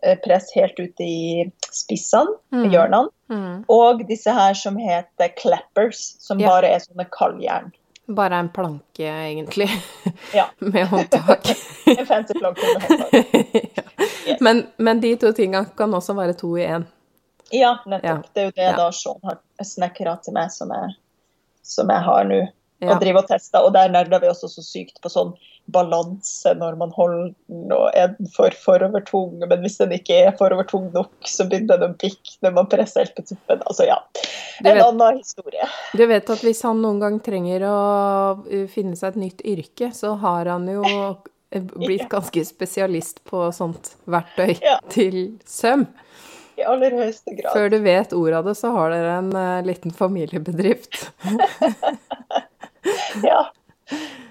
eh, 0.02 0.16
presse 0.24 0.50
helt 0.58 0.74
ut 0.80 1.00
i 1.00 1.44
spissene, 1.70 2.34
Mm. 2.52 2.66
hjørnene. 2.72 3.08
Mm. 3.32 3.62
Og 3.72 4.02
disse 4.08 4.32
her 4.36 4.54
som 4.58 4.76
heter 4.76 5.32
clappers, 5.40 6.02
som 6.20 6.40
Ja. 6.40 6.50
bare 6.52 6.68
er 6.76 6.82
sånne 6.84 7.06
kaldjern. 7.14 7.70
Bare 8.12 8.36
en 8.42 8.48
planke, 8.52 9.06
egentlig, 9.08 9.68
Ja. 10.34 10.48
med 10.58 10.86
håndtak. 10.90 11.48
En 11.98 12.06
fancy 12.06 12.34
planke 12.38 12.60
med 12.74 12.82
håndtak. 12.82 13.12
ja. 13.76 13.82
Yes. 14.26 14.40
men, 14.40 14.66
men 14.76 15.00
de 15.00 15.14
to 15.16 15.32
tinga 15.32 15.64
kan 15.76 15.94
også 15.94 16.14
være 16.18 16.34
to 16.38 16.52
i 16.58 16.66
én. 16.66 16.84
Ja, 17.52 17.76
nettopp. 17.86 18.28
Det 18.34 18.40
er 18.40 18.44
jo 18.50 18.52
det 18.56 18.68
da 18.78 18.90
Sean 18.96 19.18
har 19.28 19.38
snekra 19.64 20.14
til 20.24 20.32
meg, 20.36 20.52
som 20.54 20.70
jeg, 20.72 20.94
som 21.62 21.90
jeg 21.92 22.04
har 22.06 22.24
nå. 22.28 22.38
Ja. 22.82 22.96
Og 22.96 23.00
driver 23.02 23.22
og 23.22 23.28
tester. 23.30 23.62
Og 23.62 23.72
der 23.76 23.92
nerder 23.94 24.18
vi 24.22 24.26
også 24.32 24.48
så 24.50 24.62
sykt 24.66 24.96
på 25.04 25.10
sånn 25.12 25.32
balanse 25.70 26.50
når 26.58 26.74
man 26.80 26.90
holder 26.96 27.28
den, 27.30 27.68
og 27.70 27.84
er 27.94 28.08
den 28.16 28.26
for 28.34 28.50
forovertung. 28.58 29.36
Men 29.46 29.62
hvis 29.62 29.78
den 29.78 29.94
ikke 29.94 30.16
er 30.26 30.32
forovertung 30.38 30.88
nok, 30.94 31.12
så 31.30 31.46
begynner 31.46 31.78
den 31.78 31.94
å 31.94 31.98
pikke 32.00 32.40
når 32.42 32.56
man 32.56 32.66
presser 32.72 33.04
helt 33.04 33.14
på 33.14 33.22
tuppen. 33.30 33.62
Altså 33.70 33.86
ja. 33.86 34.00
En 34.64 34.72
vet- 34.72 34.82
annen 34.88 35.20
historie. 35.22 35.68
Du 35.94 36.02
vet 36.10 36.32
at 36.34 36.42
hvis 36.42 36.64
han 36.66 36.82
noen 36.82 36.98
gang 37.02 37.20
trenger 37.22 37.68
å 37.70 37.76
uh, 38.42 38.66
finne 38.72 38.98
seg 38.98 39.14
et 39.14 39.22
nytt 39.28 39.46
yrke, 39.54 39.92
så 39.94 40.16
har 40.24 40.50
han 40.50 40.66
jo 40.70 40.82
blitt 41.78 42.08
ganske 42.10 42.42
spesialist 42.48 43.22
på 43.30 43.46
sånt 43.54 43.94
verktøy 44.10 44.56
Ja. 44.58 44.80
til 44.90 45.38
søm. 45.46 45.86
I 46.58 46.66
aller 46.68 46.92
høyeste 46.98 47.32
grad. 47.38 47.54
Før 47.54 47.70
du 47.72 47.78
vet 47.86 48.10
ordet 48.12 48.42
av 48.42 48.50
det, 48.50 48.58
så 48.58 48.74
har 48.74 48.90
dere 48.92 49.14
en 49.22 49.30
uh, 49.32 49.62
liten 49.64 49.94
familiebedrift. 49.94 51.06
Ja. 53.28 53.52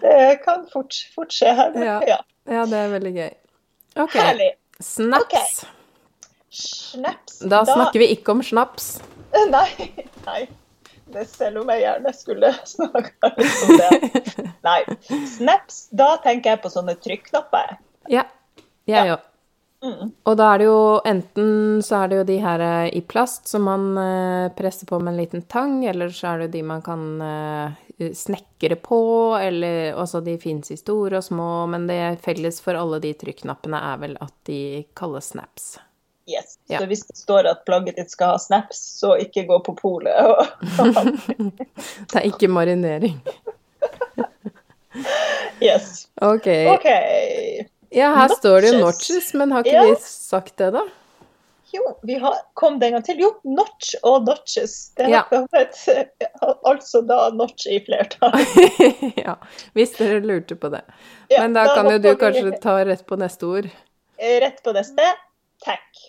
Det 0.02 0.42
kan 0.46 0.66
fort, 0.74 0.96
fort 1.16 1.34
skje 1.36 1.52
her. 1.54 1.76
Ja. 1.78 2.00
Ja. 2.08 2.18
Ja, 2.50 2.66
det 2.66 2.78
er 2.78 2.90
veldig 2.96 3.12
gøy. 3.14 3.30
OK. 4.02 4.16
Herlig. 4.16 4.50
Snaps. 4.82 5.26
Okay. 5.28 5.70
Snaps. 6.50 7.40
Da 7.40 7.62
snakker 7.68 8.02
vi 8.02 8.10
ikke 8.16 8.34
om 8.34 8.42
snaps. 8.44 8.96
Nei. 9.56 9.70
Nei. 10.26 10.42
det 11.12 11.26
selv 11.28 11.62
om 11.62 11.72
jeg 11.72 11.84
gjerne 11.84 12.14
skulle 12.16 12.52
snakka 12.74 13.34
litt 13.38 13.66
om 13.68 13.74
det. 13.82 14.46
Nei. 14.66 14.80
Snaps, 15.36 15.84
da 15.92 16.16
tenker 16.24 16.56
jeg 16.56 16.64
på 16.64 16.72
sånne 16.74 16.96
trykknapper. 17.00 17.76
Ja, 18.12 18.26
jeg 18.90 19.14
òg. 19.14 19.28
Mm. 19.82 20.12
Og 20.30 20.36
da 20.38 20.48
er 20.54 20.62
det 20.62 20.66
jo 20.68 20.82
enten 21.10 21.80
så 21.82 22.04
er 22.04 22.10
det 22.12 22.18
jo 22.20 22.26
de 22.28 22.36
her 22.44 22.62
eh, 22.62 22.90
i 23.00 23.02
plast 23.02 23.50
som 23.50 23.64
man 23.66 23.88
eh, 23.98 24.52
presser 24.54 24.86
på 24.86 25.00
med 25.02 25.16
en 25.16 25.22
liten 25.24 25.42
tang, 25.50 25.80
eller 25.90 26.14
så 26.14 26.34
er 26.34 26.42
det 26.42 26.50
jo 26.50 26.54
de 26.60 26.62
man 26.70 26.84
kan 26.86 27.06
eh, 27.26 27.80
snekre 28.18 28.76
på, 28.82 28.98
eller 29.42 29.94
også 30.02 30.22
de 30.26 30.38
fins 30.42 30.72
i 30.74 30.78
store 30.80 31.18
og 31.22 31.24
små, 31.26 31.48
men 31.72 31.88
det 31.90 32.00
felles 32.26 32.58
for 32.64 32.78
alle 32.80 33.00
de 33.04 33.14
trykknappene 33.22 33.80
er 33.94 34.02
vel 34.02 34.18
at 34.22 34.34
de 34.50 34.60
kalles 34.98 35.32
snaps. 35.34 35.72
Yes. 36.30 36.58
Ja. 36.70 36.80
Så 36.80 36.86
hvis 36.88 37.02
det 37.08 37.18
står 37.18 37.48
at 37.50 37.64
plagget 37.66 37.98
ditt 37.98 38.12
skal 38.14 38.36
ha 38.36 38.40
snaps, 38.40 38.78
så 39.02 39.16
ikke 39.20 39.46
gå 39.50 39.58
på 39.66 39.74
polet. 39.80 40.16
og- 40.22 40.48
Det 42.12 42.16
er 42.22 42.28
ikke 42.30 42.48
marinering. 42.52 43.18
yes. 45.62 46.08
Ok. 46.22 46.48
okay. 46.78 47.66
Ja, 47.92 48.14
her 48.16 48.32
står 48.38 48.62
det 48.64 48.72
jo 48.74 48.80
Notches. 48.80 49.10
notches, 49.10 49.34
men 49.34 49.52
har 49.52 49.66
ikke 49.66 49.76
Ja. 49.76 49.84
vi 49.90 49.96
sagt 50.02 50.58
det, 50.58 50.72
da? 50.78 50.84
Jo, 51.74 52.00
vi 52.04 52.16
har, 52.20 52.36
kom 52.54 52.80
det 52.80 52.90
en 52.90 52.94
gang 52.98 53.04
til. 53.08 53.20
Jo, 53.24 53.30
notch 53.48 53.94
og 54.04 54.26
notches. 54.28 54.92
Det 55.00 55.08
Ja. 55.10 55.22
kommet, 55.30 55.78
altså 56.72 57.02
da 57.08 57.30
notch 57.36 57.68
i 57.72 57.80
flertall. 57.86 58.36
ja, 59.26 59.38
hvis 59.78 59.96
dere 59.96 60.20
lurte 60.26 60.56
på 60.60 60.72
det. 60.74 60.84
Ja, 61.32 61.42
Men 61.46 61.54
da 61.56 61.68
kan 61.76 61.88
jo 61.92 61.98
du 61.98 62.10
vi 62.10 62.16
kanskje 62.20 62.58
ta 62.64 62.80
rett 62.86 63.06
på 63.08 63.16
neste 63.20 63.48
ord. 63.48 63.70
Rett 64.20 64.64
på 64.64 64.74
neste. 64.76 65.06
Tack. 65.64 66.02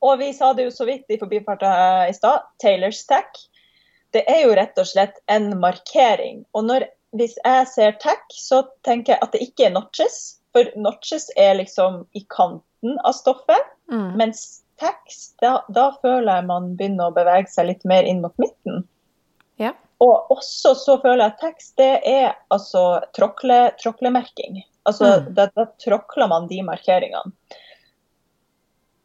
Og 0.00 0.18
vi 0.20 0.32
sa 0.32 0.52
det 0.54 0.68
jo 0.68 0.70
så 0.74 0.86
vidt 0.86 1.10
i 1.10 1.18
forbifarta 1.18 1.70
i 2.08 2.14
stad. 2.14 2.46
Taylors 2.62 3.02
tack. 3.06 3.34
Det 4.14 4.22
er 4.30 4.44
jo 4.46 4.54
rett 4.56 4.78
og 4.78 4.86
slett 4.86 5.18
en 5.26 5.50
markering. 5.60 6.44
Og 6.54 6.68
når, 6.70 6.86
hvis 7.18 7.34
jeg 7.42 7.66
ser 7.74 7.98
tack, 8.00 8.22
så 8.32 8.62
tenker 8.86 9.16
jeg 9.16 9.22
at 9.26 9.34
det 9.34 9.42
ikke 9.48 9.66
er 9.66 9.74
notches. 9.74 10.38
For 10.54 10.70
notches 10.78 11.26
er 11.36 11.58
liksom 11.58 12.04
i 12.16 12.22
kanten 12.32 12.94
av 13.04 13.18
stoffet. 13.18 13.74
Mm. 13.90 14.16
Mens 14.20 14.62
tekst, 14.78 15.34
da, 15.42 15.62
da 15.74 15.88
føler 16.02 16.28
jeg 16.38 16.46
man 16.46 16.72
begynner 16.78 17.08
å 17.10 17.14
bevege 17.16 17.50
seg 17.50 17.66
litt 17.70 17.84
mer 17.88 18.04
inn 18.06 18.20
mot 18.22 18.34
midten. 18.38 18.84
Ja. 19.58 19.72
Og 20.04 20.28
også 20.30 20.74
så 20.78 20.98
føler 21.02 21.24
jeg 21.24 21.32
at 21.32 21.40
tekst, 21.42 21.72
det 21.80 21.88
er 22.06 22.36
altså 22.54 22.82
tråkle, 23.16 23.72
tråklemerking. 23.82 24.60
Altså, 24.86 25.08
Mm. 25.18 25.34
da, 25.34 25.48
da 25.56 25.64
tråkler 25.82 26.28
man 26.30 26.46
de 26.48 26.60
markeringene. 26.62 27.32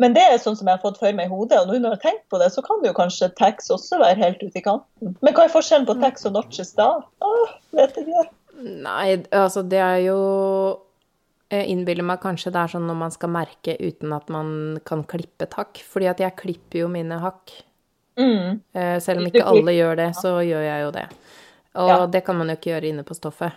Men 0.02 0.14
det 0.16 0.22
er 0.26 0.38
sånn 0.42 0.56
som 0.58 0.68
jeg 0.68 0.78
har 0.78 0.82
fått 0.84 0.98
for 1.00 1.14
meg 1.16 1.30
i 1.30 1.34
hodet, 1.34 1.60
og 1.62 1.68
nå 1.70 1.78
når 1.80 1.94
jeg 1.94 2.00
har 2.00 2.04
tenkt 2.12 2.24
på 2.34 2.40
det, 2.42 2.48
så 2.54 2.64
kan 2.66 2.82
det 2.82 2.90
jo 2.92 2.96
kanskje 2.98 3.30
tekst 3.38 3.72
også 3.72 4.00
være 4.02 4.18
helt 4.20 4.42
ute 4.42 4.58
i 4.60 4.64
kanten. 4.66 5.14
Men 5.22 5.34
hva 5.38 5.46
er 5.46 5.54
forskjellen 5.54 5.86
på 5.90 5.96
tekst 6.02 6.26
og 6.30 6.34
notches 6.38 6.74
da? 6.78 6.88
Åh, 7.24 7.54
vet 7.78 8.00
ikke. 8.02 8.24
Nei, 8.64 9.06
altså 9.32 9.64
det 9.70 9.80
er 9.82 10.00
jo 10.08 10.18
innbiller 11.52 12.04
meg 12.04 12.22
kanskje 12.22 12.52
det 12.52 12.62
er 12.64 12.68
sånn 12.68 12.88
når 12.88 12.96
man 12.96 13.12
skal 13.12 13.30
merke 13.30 13.76
uten 13.80 14.14
at 14.16 14.30
man 14.30 14.80
kan 14.86 15.04
klippe 15.04 15.44
et 15.48 15.54
hakk. 15.54 15.84
Fordi 15.86 16.08
at 16.10 16.20
jeg 16.24 16.36
klipper 16.40 16.80
jo 16.80 16.88
mine 16.88 17.20
hakk. 17.20 17.52
Mm. 18.20 18.62
Eh, 18.74 19.00
Selv 19.00 19.22
om 19.22 19.28
ikke 19.28 19.46
alle 19.46 19.74
gjør 19.74 19.96
det, 19.98 20.10
så 20.16 20.38
gjør 20.46 20.64
jeg 20.68 20.82
jo 20.84 20.92
det. 20.92 21.08
Og 21.76 21.90
Ja. 21.90 22.06
det 22.06 22.24
kan 22.26 22.38
man 22.38 22.48
jo 22.50 22.56
ikke 22.56 22.72
gjøre 22.74 22.90
inne 22.90 23.04
på 23.04 23.16
stoffet. 23.18 23.52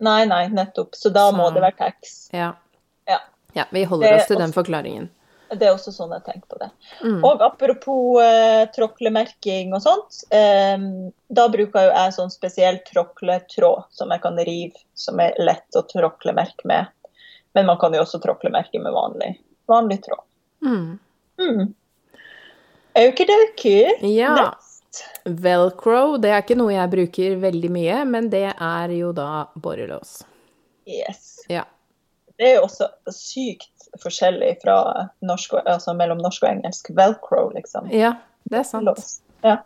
Nei, 0.00 0.24
nei, 0.26 0.48
nettopp. 0.48 0.94
Så 0.94 1.10
da 1.12 1.30
må 1.32 1.52
det 1.54 1.62
være 1.62 1.76
tax. 1.76 2.28
Ja. 2.32 2.52
Ja. 3.08 3.20
ja 3.54 3.64
vi 3.72 3.84
holder 3.84 4.16
oss 4.16 4.26
til 4.26 4.36
den 4.36 4.50
også- 4.50 4.62
forklaringen. 4.64 5.08
Det 5.48 5.62
er 5.62 5.76
også 5.76 5.92
sånn 5.94 6.10
jeg 6.10 6.24
tenker 6.24 6.48
på 6.50 6.58
det. 6.58 6.70
Mm. 7.04 7.24
Og 7.24 7.40
apropos 7.40 8.20
eh, 8.20 8.66
tråklemerking 8.74 9.72
og 9.74 9.80
sånt, 9.80 10.24
eh, 10.34 10.76
da 11.30 11.48
bruker 11.48 11.86
jo 11.86 11.92
jeg 11.94 12.12
sånn 12.16 12.32
spesiell 12.34 12.80
tråkletråd 12.82 13.84
som 13.94 14.10
jeg 14.10 14.22
kan 14.22 14.36
rive, 14.36 14.74
som 14.94 15.20
er 15.20 15.34
lett 15.38 15.78
å 15.78 15.84
tråklemerke 15.86 16.64
med. 16.64 16.88
Men 17.56 17.66
man 17.70 17.78
kan 17.80 17.94
jo 17.96 18.02
også 18.04 18.20
tråklemerke 18.22 18.80
med 18.84 18.92
vanlig, 18.94 19.32
vanlig 19.70 20.02
tråd. 20.04 20.22
Mm. 20.66 20.98
Mm. 21.40 21.74
Okidoki. 22.96 23.78
Ja. 24.16 24.34
Next. 24.34 25.04
Velcro, 25.24 26.16
det 26.16 26.30
er 26.32 26.40
ikke 26.44 26.56
noe 26.56 26.72
jeg 26.72 26.90
bruker 26.92 27.34
veldig 27.42 27.70
mye, 27.74 28.02
men 28.08 28.30
det 28.32 28.46
er 28.54 28.92
jo 28.96 29.10
da 29.16 29.46
borrelås. 29.60 30.22
Yes. 30.88 31.42
Ja. 31.52 31.64
Det 32.36 32.50
er 32.50 32.54
jo 32.58 32.66
også 32.68 32.88
sykt 33.12 33.88
forskjellig 34.00 34.54
fra 34.62 34.76
norsk, 35.24 35.58
altså 35.64 35.92
mellom 35.96 36.20
norsk 36.24 36.44
og 36.46 36.50
engelsk. 36.54 36.90
Velcro, 36.96 37.50
liksom. 37.56 37.90
Ja, 37.92 38.14
det 38.48 38.62
er 38.62 38.68
sant. 38.68 39.04
Ja. 39.44 39.58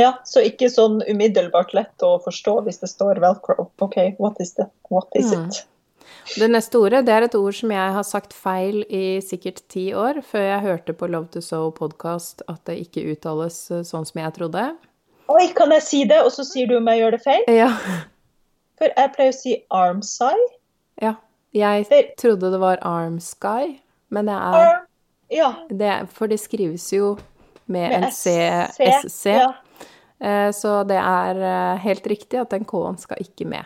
ja, 0.00 0.10
så 0.28 0.44
ikke 0.44 0.70
sånn 0.72 1.02
umiddelbart 1.08 1.72
lett 1.76 2.04
å 2.04 2.16
forstå 2.24 2.58
hvis 2.66 2.80
det 2.84 2.90
står 2.92 3.20
velcro. 3.24 3.68
OK, 3.84 3.98
what 4.20 4.40
is, 4.40 4.54
the, 4.56 4.68
what 4.92 5.08
is 5.16 5.32
Mm. 5.34 5.48
it? 5.48 5.64
Det 6.36 6.48
neste 6.50 6.78
ordet, 6.78 7.04
det 7.06 7.14
er 7.14 7.26
et 7.26 7.34
ord 7.38 7.54
som 7.54 7.70
jeg 7.74 7.92
har 7.96 8.06
sagt 8.06 8.34
feil 8.36 8.82
i 8.90 9.20
sikkert 9.24 9.62
ti 9.72 9.88
år, 9.94 10.20
før 10.26 10.44
jeg 10.46 10.64
hørte 10.66 10.94
på 10.96 11.08
Love 11.10 11.30
to 11.34 11.40
Sow 11.44 11.70
podcast 11.74 12.42
at 12.48 12.60
det 12.68 12.78
ikke 12.86 13.06
uttales 13.14 13.58
eh, 13.70 13.84
sånn 13.86 14.06
som 14.08 14.20
jeg 14.22 14.34
trodde. 14.38 14.66
Oi, 15.32 15.46
kan 15.58 15.72
jeg 15.74 15.82
si 15.82 16.04
det, 16.06 16.20
og 16.22 16.30
så 16.34 16.44
sier 16.46 16.68
du 16.70 16.76
om 16.78 16.86
jeg 16.92 17.02
gjør 17.02 17.16
det 17.16 17.22
feil? 17.24 17.46
Ja. 17.50 17.70
For 18.78 18.92
jeg 18.92 19.12
pleier 19.16 19.32
å 19.32 19.36
si 19.38 19.56
armside. 19.74 20.50
ja. 21.02 21.14
Jeg 21.56 21.86
trodde 22.20 22.50
det 22.52 22.58
var 22.60 22.82
arm 22.84 23.14
sky, 23.22 23.78
men 24.12 24.28
det 24.28 24.34
er 24.34 24.56
Arm. 24.60 24.82
Ja. 25.32 25.46
det, 25.70 25.92
For 26.12 26.28
det 26.28 26.36
skrives 26.42 26.90
jo 26.92 27.14
med, 27.66 27.88
Med 27.90 28.04
en 28.04 28.12
C, 28.12 28.34
SC, 28.74 29.08
SC. 29.08 29.26
Ja. 29.32 29.46
Eh, 30.20 30.50
Så 30.52 30.82
det 30.84 30.98
er 31.00 31.40
eh, 31.40 31.78
helt 31.80 32.06
riktig 32.06 32.38
at 32.42 32.52
den 32.52 32.66
K-en 32.68 32.98
skal 33.00 33.24
ikke 33.24 33.48
med. 33.48 33.64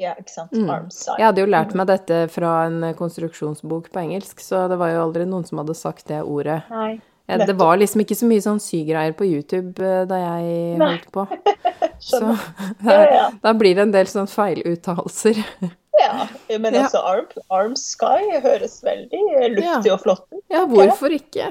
Ja, 0.00 0.14
ikke 0.18 0.32
sant. 0.32 0.52
Mm. 0.56 0.70
Armside. 0.72 1.18
Jeg 1.20 1.26
hadde 1.28 1.42
jo 1.44 1.50
lært 1.52 1.74
meg 1.78 1.86
dette 1.90 2.18
fra 2.32 2.54
en 2.70 2.80
eh, 2.88 2.94
konstruksjonsbok 2.98 3.90
på 3.92 4.00
engelsk, 4.02 4.40
så 4.42 4.64
det 4.72 4.78
var 4.80 4.94
jo 4.94 5.02
aldri 5.04 5.26
noen 5.28 5.44
som 5.48 5.60
hadde 5.62 5.76
sagt 5.78 6.08
det 6.10 6.22
ordet. 6.24 6.62
Nei. 6.72 6.94
Ja, 7.30 7.36
det 7.46 7.54
var 7.60 7.76
liksom 7.78 8.00
ikke 8.02 8.16
så 8.18 8.26
mye 8.26 8.42
sånn 8.42 8.58
sygreier 8.58 9.12
på 9.14 9.22
YouTube 9.28 9.78
eh, 9.86 10.00
da 10.10 10.16
jeg 10.18 10.80
holdt 10.80 11.10
på. 11.14 11.26
Så 12.00 12.18
da, 12.24 12.32
Ja, 12.88 13.28
ja. 13.44 13.52
blir 13.60 13.76
det 13.76 13.82
en 13.84 13.92
del 13.94 14.08
sånn 14.10 14.26
feiluttalelser. 14.30 15.38
Ja, 16.00 16.24
men 16.56 16.72
Ja. 16.72 16.86
altså 16.86 17.00
arm, 17.04 17.26
arm 17.52 17.74
sky 17.76 18.38
høres 18.40 18.78
veldig 18.86 19.20
luftig 19.52 19.90
Ja. 19.90 19.94
og 19.94 20.00
flott 20.00 20.22
ut. 20.32 20.40
Ja, 20.48 20.62
hvorfor 20.70 21.12
ikke? 21.12 21.50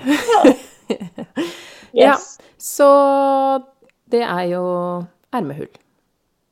Ja, 1.94 2.14
Yes. 2.16 2.40
så 2.58 2.88
det 4.10 4.24
er 4.26 4.44
jo 4.50 4.64
ermehull. 5.34 5.70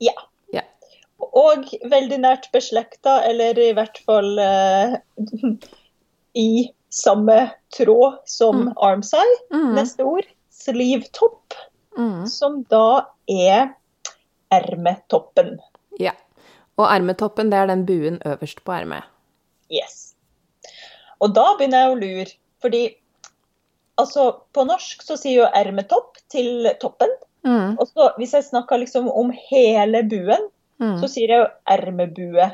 Ja. 0.03 0.13
Og 1.19 1.65
veldig 1.89 2.17
nært 2.23 2.49
beslekta, 2.53 3.19
eller 3.25 3.58
i 3.60 3.71
hvert 3.77 3.97
fall 4.06 4.38
eh, 4.41 4.95
i 6.38 6.49
samme 6.93 7.39
tråd 7.75 8.19
som 8.30 8.67
armside. 8.86 9.39
Mm, 9.53 9.71
Neste 9.77 10.06
ord 10.08 10.27
sleevetopp, 10.58 11.53
mm, 11.97 12.23
som 12.30 12.62
da 12.71 13.06
er 13.30 13.73
ermetoppen. 14.53 15.58
ja. 15.99 16.13
Og 16.77 16.86
ermetoppen, 16.93 17.49
det 17.49 17.58
er 17.58 17.69
den 17.71 17.86
buen 17.88 18.19
øverst 18.30 18.60
på 18.62 18.71
ermet. 18.75 19.01
Yes. 19.73 20.13
Og 21.17 21.32
da 21.34 21.56
begynner 21.58 21.88
jeg 21.88 21.89
å 21.89 21.95
lure, 21.97 22.34
fordi 22.62 22.82
altså 23.97 24.27
på 24.53 24.62
norsk 24.69 25.01
så 25.01 25.17
sier 25.17 25.39
jo 25.39 25.47
ermetopp 25.58 26.19
til 26.30 26.67
toppen. 26.77 27.10
Mm, 27.41 27.80
Og 27.82 27.89
så 27.89 28.12
hvis 28.19 28.36
jeg 28.38 28.45
snakker 28.51 28.77
liksom 28.84 29.10
om 29.10 29.32
hele 29.49 30.03
buen, 30.06 30.45
mm, 30.82 30.98
så 31.02 31.10
sier 31.12 31.34
jeg 31.34 31.44
jo 31.44 31.52
ermebue. 31.78 32.50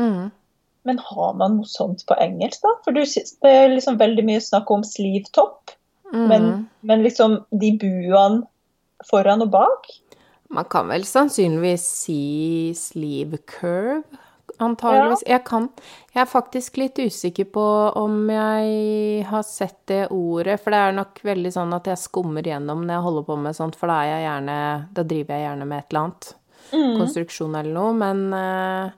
mm. 0.00 0.26
Men 0.86 1.00
har 1.02 1.32
man 1.34 1.56
noe 1.58 1.66
sånt 1.66 2.04
på 2.06 2.14
engelsk, 2.22 2.60
da? 2.62 2.70
For 2.84 2.94
du, 2.94 3.00
det 3.02 3.50
er 3.50 3.72
liksom 3.72 3.96
veldig 3.98 4.22
mye 4.28 4.42
snakk 4.44 4.68
om 4.70 4.84
sleevetopp, 4.86 5.72
mm. 6.12 6.26
men, 6.30 6.46
men 6.86 7.02
liksom 7.02 7.40
de 7.50 7.72
buene 7.80 8.44
foran 9.10 9.42
og 9.42 9.50
bak? 9.50 9.88
Man 10.54 10.68
kan 10.70 10.86
vel 10.86 11.02
sannsynligvis 11.02 11.88
si 12.04 12.20
sleeve 12.78 13.42
curve, 13.50 14.04
antageligvis. 14.62 15.24
Jeg 15.26 15.42
kan 15.44 15.68
Jeg 16.14 16.22
er 16.22 16.30
faktisk 16.30 16.78
litt 16.80 16.98
usikker 16.98 17.44
på 17.52 17.66
om 17.98 18.30
jeg 18.30 19.26
har 19.28 19.42
sett 19.44 19.82
det 19.90 20.06
ordet, 20.10 20.60
for 20.62 20.72
det 20.72 20.80
er 20.80 20.96
nok 20.96 21.20
veldig 21.26 21.52
sånn 21.52 21.74
at 21.76 21.90
jeg 21.90 22.00
skummer 22.00 22.46
gjennom 22.46 22.86
når 22.86 22.94
jeg 22.94 23.06
holder 23.08 23.26
på 23.26 23.36
med 23.36 23.58
sånt, 23.58 23.76
for 23.76 23.90
da 23.90 24.00
er 24.00 24.14
jeg 24.14 24.26
gjerne 24.28 24.58
Da 24.96 25.02
driver 25.02 25.34
jeg 25.34 25.48
gjerne 25.48 25.68
med 25.68 25.82
et 25.82 25.90
eller 25.90 26.06
annet. 26.06 26.34
Konstruksjon 26.70 27.54
eller 27.54 27.72
noe, 27.74 27.92
men 27.94 28.22
eh, 28.34 28.90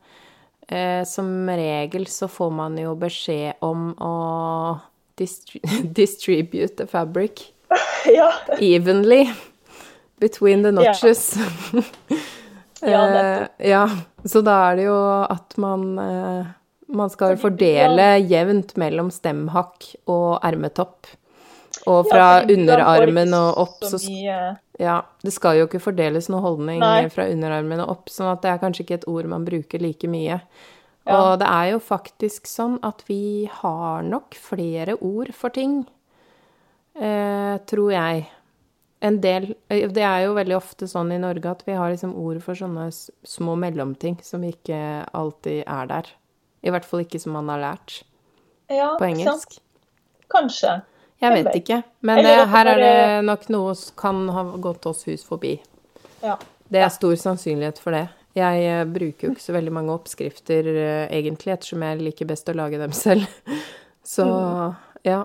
eh, 0.69 1.03
som 1.09 1.29
regel 1.49 2.07
så 2.11 2.29
får 2.31 2.51
man 2.53 2.79
jo 2.81 2.95
beskjed 2.99 3.61
om 3.65 3.91
å 4.01 4.13
distri 5.19 5.61
distribute 6.01 6.77
the 6.77 6.87
fabric 6.87 7.49
Ja. 8.07 8.31
evenly 8.61 9.27
between 10.21 10.63
the 10.63 10.73
notches. 10.73 11.35
Ja, 12.81 13.01
Eh, 13.09 13.11
nettopp. 13.11 13.55
ja, 13.67 13.89
så 14.25 14.41
da 14.47 14.53
er 14.71 14.77
det 14.79 14.85
jo 14.87 14.99
at 15.27 15.57
man 15.59 15.99
eh, 15.99 16.47
Man 16.95 17.11
skal 17.11 17.35
fordele 17.37 18.05
jevnt 18.23 18.77
mellom 18.79 19.11
stemhakk 19.13 19.89
og 20.09 20.39
ermetopp. 20.47 21.09
Og 21.91 22.07
fra 22.09 22.29
Ja, 22.39 22.47
underarmen 22.55 23.35
og 23.37 23.59
opp, 23.65 23.83
så 23.85 23.99
så 23.99 24.09
mye 24.09 24.39
Ja, 24.79 25.01
det 25.27 25.33
skal 25.35 25.57
jo 25.59 25.67
ikke 25.67 25.81
fordeles 25.83 26.29
noe 26.31 26.41
holdning 26.45 26.79
Nei. 26.79 27.09
fra 27.11 27.25
underarmene 27.27 27.87
opp, 27.91 28.09
sånn 28.15 28.31
at 28.31 28.43
det 28.45 28.53
er 28.53 28.61
kanskje 28.63 28.85
ikke 28.85 28.99
et 29.01 29.07
ord 29.11 29.27
man 29.27 29.45
bruker 29.49 29.83
like 29.83 30.07
mye. 30.11 30.41
Ja. 31.09 31.17
Og 31.19 31.39
det 31.41 31.49
er 31.51 31.71
jo 31.73 31.79
faktisk 31.83 32.47
sånn 32.47 32.77
at 32.87 33.03
vi 33.09 33.49
har 33.61 34.03
nok 34.07 34.37
flere 34.39 34.95
ord 35.03 35.33
for 35.35 35.51
ting, 35.51 35.81
eh, 36.95 37.57
tror 37.67 37.93
jeg. 37.93 38.27
En 39.01 39.21
del 39.23 39.53
eh, 39.71 39.87
Det 39.89 40.03
er 40.03 40.25
jo 40.27 40.35
veldig 40.35 40.57
ofte 40.57 40.89
sånn 40.91 41.13
i 41.15 41.19
Norge 41.23 41.47
at 41.51 41.63
vi 41.67 41.77
har 41.79 41.91
liksom 41.93 42.15
ord 42.19 42.41
for 42.43 42.59
sånne 42.59 42.89
små 43.27 43.55
mellomting 43.59 44.17
som 44.27 44.43
ikke 44.47 44.81
alltid 45.15 45.63
er 45.67 45.87
der. 45.91 46.11
I 46.67 46.71
hvert 46.75 46.85
fall 46.87 47.05
ikke 47.05 47.21
som 47.23 47.33
man 47.39 47.49
har 47.53 47.61
lært 47.63 48.03
Ja, 48.69 48.97
på 48.99 49.07
sant? 49.07 49.11
engelsk. 49.13 49.59
Kanskje. 50.29 50.81
Jeg 51.21 51.35
vet 51.35 51.55
ikke, 51.59 51.81
men 52.07 52.21
eh, 52.23 52.27
det 52.29 52.45
her 52.53 52.69
er 52.71 52.79
det 52.83 53.25
nok 53.27 53.49
noe 53.51 53.73
som 53.75 53.97
kan 53.99 54.21
ha 54.35 54.45
gått 54.63 54.87
oss 54.87 55.03
hus 55.09 55.25
forbi. 55.27 55.57
Ja. 56.23 56.37
Det 56.71 56.83
er 56.85 56.93
stor 56.95 57.17
sannsynlighet 57.19 57.81
for 57.83 57.97
det. 57.97 58.05
Jeg 58.39 58.67
eh, 58.69 58.85
bruker 58.87 59.27
jo 59.27 59.33
ikke 59.35 59.43
så 59.43 59.55
veldig 59.57 59.73
mange 59.75 59.95
oppskrifter 59.97 60.69
eh, 60.71 61.07
egentlig, 61.17 61.57
ettersom 61.57 61.83
jeg 61.83 62.03
liker 62.05 62.29
best 62.31 62.49
å 62.53 62.55
lage 62.59 62.79
dem 62.79 62.95
selv. 63.05 63.27
Så 64.07 64.27
Mm. 64.29 64.77
ja. 65.05 65.25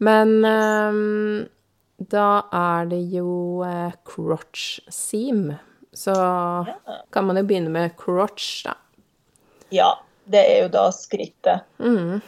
Men 0.00 0.30
um, 0.44 1.48
da 2.10 2.28
er 2.56 2.86
det 2.88 3.00
jo 3.12 3.60
uh, 3.64 3.90
crotch 4.08 4.78
seam. 4.88 5.50
Så 5.92 6.14
kan 7.12 7.26
man 7.26 7.36
jo 7.36 7.42
begynne 7.48 7.72
med 7.72 7.96
crotch, 8.00 8.62
da. 8.68 8.76
ja. 9.70 9.90
Det 10.30 10.38
er 10.46 10.60
jo 10.62 10.68
da 10.70 10.84
skrittet. 10.94 11.64
Mm. 11.82 12.20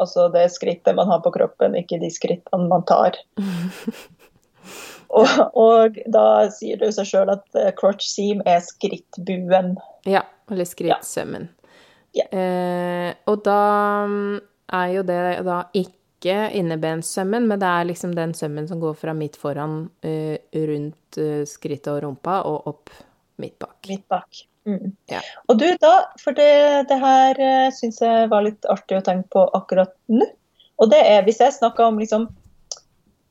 Altså 0.00 0.28
det 0.32 0.46
skrittet 0.54 0.96
man 0.96 1.10
har 1.10 1.20
på 1.24 1.32
kroppen, 1.34 1.76
ikke 1.78 2.00
de 2.00 2.10
skrittene 2.12 2.68
man 2.70 2.84
tar. 2.88 3.18
og, 5.20 5.30
og 5.58 6.00
da 6.10 6.26
sier 6.54 6.80
det 6.80 6.90
jo 6.90 6.96
seg 7.00 7.10
sjøl 7.12 7.32
at 7.36 7.46
eh, 7.58 7.72
crotch 7.76 8.08
seam 8.08 8.42
er 8.48 8.62
skrittbuen. 8.64 9.74
Ja, 10.08 10.24
eller 10.50 10.68
skrittsømmen. 10.68 11.50
Ja. 12.16 12.26
Eh, 12.26 13.14
og 13.30 13.42
da 13.46 13.62
mm, 14.10 14.38
er 14.80 14.92
jo 14.96 15.06
det 15.06 15.22
da 15.46 15.62
ikke 15.76 16.36
innebenssømmen, 16.58 17.46
men 17.48 17.60
det 17.62 17.68
er 17.68 17.88
liksom 17.88 18.14
den 18.16 18.34
sømmen 18.36 18.66
som 18.68 18.80
går 18.82 18.96
fra 18.98 19.14
midt 19.16 19.38
foran, 19.40 19.84
eh, 20.04 20.36
rundt 20.66 21.20
eh, 21.20 21.44
skrittet 21.48 21.92
og 21.94 22.02
rumpa, 22.04 22.42
og 22.48 22.72
opp 22.72 22.92
midt 23.40 23.58
bak. 23.62 23.78
Midt 23.88 24.08
bak. 24.10 24.44
Mm. 24.70 24.92
Ja. 25.10 25.22
Og 25.50 25.58
du, 25.60 25.66
da, 25.82 25.94
for 26.22 26.36
det, 26.36 26.50
det 26.90 27.00
her 27.02 27.40
uh, 27.40 27.72
syns 27.74 28.00
jeg 28.04 28.28
var 28.30 28.46
litt 28.46 28.68
artig 28.70 29.00
å 29.00 29.04
tenke 29.06 29.30
på 29.34 29.46
akkurat 29.58 29.92
nå. 30.12 30.28
Og 30.80 30.92
det 30.92 31.00
er, 31.04 31.24
hvis 31.26 31.42
jeg 31.42 31.56
snakker 31.58 31.90
om 31.90 31.98
liksom 32.00 32.30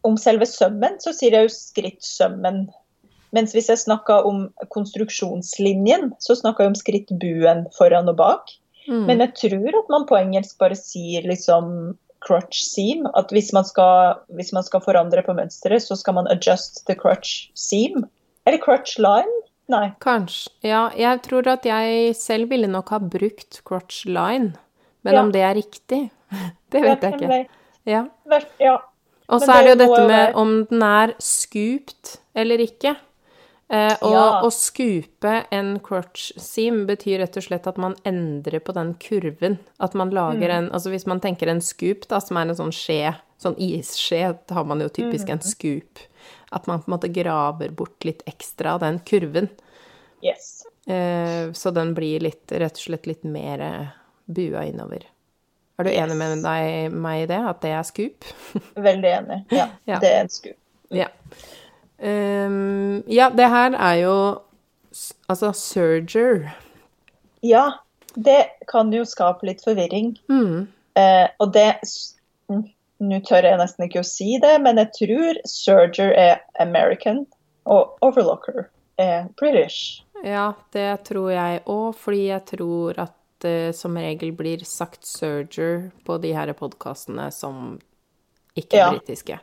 om 0.07 0.15
selve 0.19 0.47
sømmen, 0.47 0.99
så 1.03 1.11
sier 1.15 1.35
jeg 1.35 1.47
jo 1.47 1.53
skrittsømmen. 1.55 2.67
Mens 3.35 3.53
hvis 3.53 3.69
jeg 3.69 3.81
snakker 3.81 4.25
om 4.25 4.45
konstruksjonslinjen, 4.73 6.13
så 6.23 6.37
snakker 6.39 6.65
jeg 6.65 6.73
om 6.73 6.77
skrittbuen 6.77 7.65
foran 7.75 8.09
og 8.11 8.17
bak. 8.21 8.53
Mm. 8.87 9.05
Men 9.09 9.25
jeg 9.25 9.35
tror 9.43 9.81
at 9.81 9.91
man 9.91 10.07
på 10.09 10.17
engelsk 10.17 10.57
bare 10.61 10.77
sier 10.77 11.27
liksom 11.27 11.97
crutch 12.25 12.63
seam. 12.65 13.05
At 13.19 13.33
hvis 13.35 13.51
man 13.55 13.67
skal, 13.67 14.21
hvis 14.35 14.53
man 14.55 14.65
skal 14.65 14.83
forandre 14.85 15.23
på 15.25 15.35
mønsteret, 15.37 15.83
så 15.85 15.97
skal 15.99 16.17
man 16.17 16.31
adjust 16.31 16.85
the 16.87 16.97
crutch 16.97 17.49
seam. 17.59 18.07
Eller 18.47 18.61
crutch 18.63 18.97
line? 19.01 19.35
Nei. 19.69 19.91
Kanskje. 20.01 20.49
Ja, 20.65 20.89
jeg 20.97 21.21
tror 21.21 21.47
at 21.47 21.63
jeg 21.63 22.15
selv 22.17 22.49
ville 22.49 22.67
nok 22.67 22.89
ha 22.89 22.99
brukt 22.99 23.61
crotch 23.63 24.05
line, 24.05 24.55
men 25.03 25.13
Ja. 25.13 25.21
om 25.21 25.31
det 25.31 25.41
er 25.41 25.53
riktig, 25.55 26.09
det 26.71 26.81
vet 26.81 27.01
jeg 27.01 27.13
ikke. 27.21 27.47
Ja. 27.85 28.05
Ja. 28.59 28.77
Og 29.29 29.41
så 29.41 29.53
er 29.53 29.63
det 29.63 29.75
jo 29.77 29.85
dette 29.87 30.07
med 30.07 30.33
om 30.35 30.65
den 30.65 30.81
er 30.81 31.13
scooped 31.21 32.15
eller 32.35 32.57
ikke. 32.65 32.95
Eh, 33.71 33.93
og 34.01 34.11
Ja. 34.13 34.41
å 34.41 34.49
scoope 34.49 35.45
en 35.51 35.79
crotch 35.79 36.31
seam 36.41 36.87
betyr 36.87 37.19
rett 37.19 37.37
og 37.37 37.43
slett 37.43 37.67
at 37.67 37.77
man 37.77 37.93
endrer 38.03 38.59
på 38.59 38.73
den 38.73 38.95
kurven. 38.95 39.59
At 39.79 39.93
man 39.93 40.09
lager 40.09 40.49
Mm. 40.49 40.57
en 40.57 40.69
Altså 40.71 40.89
hvis 40.89 41.05
man 41.05 41.19
tenker 41.19 41.47
en 41.47 41.61
scoop, 41.61 42.07
da, 42.07 42.17
som 42.19 42.37
er 42.37 42.41
en 42.49 42.55
sånn 42.55 42.71
skje, 42.73 43.15
sånn 43.39 43.55
isskje, 43.59 44.35
da 44.47 44.55
har 44.55 44.63
man 44.65 44.79
jo 44.79 44.89
typisk 44.89 45.27
Mm. 45.27 45.31
en 45.33 45.41
scoop. 45.41 45.99
At 46.51 46.67
man 46.67 46.81
på 46.81 46.89
en 46.89 46.95
måte 46.95 47.11
graver 47.13 47.69
bort 47.77 48.05
litt 48.07 48.23
ekstra 48.29 48.73
av 48.77 48.79
den 48.83 48.99
kurven. 49.05 49.49
Yes. 50.25 50.63
Eh, 50.89 51.51
så 51.53 51.71
den 51.71 51.93
blir 51.93 52.19
litt, 52.25 52.51
rett 52.51 52.73
og 52.79 52.81
slett 52.87 53.05
litt 53.07 53.23
mer 53.23 53.61
eh, 53.61 53.87
bua 54.25 54.65
innover. 54.65 55.05
Er 55.79 55.87
du 55.87 55.91
enig 55.93 56.17
med 56.19 56.41
deg, 56.43 56.91
meg 56.91 57.21
i 57.23 57.27
det? 57.29 57.39
At 57.53 57.61
det 57.63 57.69
er 57.71 57.85
scoop? 57.87 58.25
Veldig 58.89 59.11
enig. 59.21 59.37
Ja, 59.55 59.69
Ja. 59.87 59.99
det 60.01 60.09
er 60.11 60.25
en 60.25 60.33
scoop. 60.33 60.57
Ja. 60.91 61.07
Um, 61.99 63.03
ja, 63.11 63.27
det 63.29 63.47
her 63.51 63.75
er 63.75 63.95
jo 63.99 64.13
Altså 65.29 65.51
surger. 65.53 66.47
Ja, 67.45 67.65
det 68.15 68.39
kan 68.71 68.89
jo 68.91 69.03
skape 69.05 69.45
litt 69.45 69.61
forvirring. 69.63 70.15
Mm. 70.31 70.65
Eh, 70.97 71.27
og 71.39 71.51
det 71.53 71.67
Nå 72.99 73.19
tør 73.23 73.43
jeg 73.47 73.57
nesten 73.61 73.85
ikke 73.87 74.01
å 74.01 74.05
si 74.07 74.37
det, 74.43 74.57
men 74.61 74.75
jeg 74.81 74.91
tror 74.97 75.37
Surger 75.47 76.11
er 76.19 76.41
American, 76.59 77.25
og 77.65 77.95
Overlocker 78.03 78.65
er 78.99 79.29
British. 79.39 80.01
Ja, 80.25 80.53
det 80.75 81.05
tror 81.07 81.29
jeg 81.31 81.61
òg, 81.65 81.93
fordi 81.95 82.25
jeg 82.27 82.45
tror 82.45 82.97
at 82.99 83.13
det 83.39 83.73
som 83.77 83.95
regel 83.95 84.33
blir 84.35 84.65
sagt 84.67 85.05
serger 85.07 85.91
på 86.03 86.17
de 86.19 86.33
her 86.35 86.51
podkastene 86.59 87.29
som 87.31 87.77
ikke 88.59 88.75
er 88.81 88.99
Ja. 89.29 89.37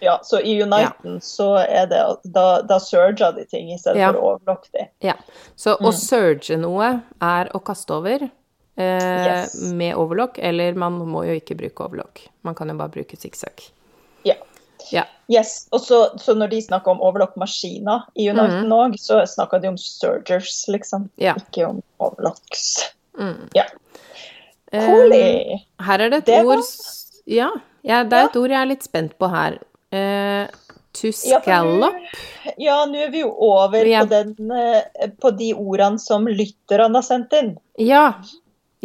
Ja, 0.00 0.18
så 0.22 0.40
i 0.44 0.54
Uniten 0.62 1.20
så 1.24 1.54
er 1.66 1.86
det 1.88 2.00
Da, 2.32 2.62
da 2.62 2.76
surger 2.78 3.32
de 3.36 3.44
ting 3.48 3.70
i 3.72 3.78
stedet 3.78 3.96
Ja. 4.00 4.12
for 4.12 4.20
å 4.20 4.38
overlokke 4.38 4.70
de. 4.72 4.88
Ja. 5.02 5.14
Så 5.56 5.76
Mm. 5.80 5.86
å 5.88 5.92
surge 5.92 6.56
noe 6.58 7.02
er 7.20 7.50
å 7.54 7.60
kaste 7.64 7.90
over 7.92 8.22
eh, 8.22 8.28
Yes. 8.78 9.54
med 9.72 9.94
overlock, 9.96 10.38
eller 10.38 10.74
man 10.74 10.98
må 11.08 11.24
jo 11.26 11.32
ikke 11.38 11.56
bruke 11.56 11.84
overlock. 11.86 12.20
Man 12.44 12.54
kan 12.54 12.68
jo 12.68 12.74
bare 12.76 12.92
bruke 12.92 13.16
sikksakk. 13.16 13.70
Ja. 14.24 14.34
Ja. 14.92 15.04
Yes, 15.32 15.66
og 15.72 15.80
så, 15.80 16.02
så 16.20 16.34
når 16.36 16.50
de 16.52 16.60
snakker 16.62 16.92
om 16.92 17.00
overlock-maskiner 17.02 18.04
i 18.14 18.28
Uniten 18.30 18.70
òg, 18.76 18.94
så 19.00 19.22
snakker 19.26 19.58
de 19.62 19.68
om 19.72 19.78
surgers, 19.80 20.66
liksom. 20.68 21.08
Ja. 21.18 21.34
Ikke 21.40 21.64
om 21.66 21.80
overlocks. 21.98 22.92
Mm. 23.18 23.48
Ja. 23.56 23.64
Eh, 24.72 24.86
Cooley. 24.86 25.58
Her 25.82 26.04
er 26.04 26.10
det 26.12 26.18
et 26.22 26.26
Det 26.26 26.44
ord 26.44 26.62
ja, 27.26 27.48
ja, 27.82 28.04
det 28.04 28.12
er 28.20 28.28
et 28.28 28.36
ord 28.38 28.50
jeg 28.52 28.60
er 28.60 28.68
litt 28.70 28.84
spent 28.86 29.16
på 29.18 29.28
her. 29.32 29.56
Uh, 29.94 30.46
to 30.94 31.08
Ja, 31.26 31.40
scallop. 31.40 31.94
nå- 31.96 32.54
Ja, 32.58 32.84
nå 32.86 33.00
er 33.06 33.10
vi 33.10 33.20
jo 33.24 33.32
over 33.32 33.78
er- 33.86 34.04
på, 34.04 34.08
den, 34.08 34.50
eh, 34.52 35.08
på 35.20 35.30
de 35.36 35.52
ordene 35.54 35.98
som 35.98 36.26
lytterne 36.26 36.94
har 36.94 37.02
sendt 37.02 37.32
inn. 37.32 37.56
Ja. 37.78 38.12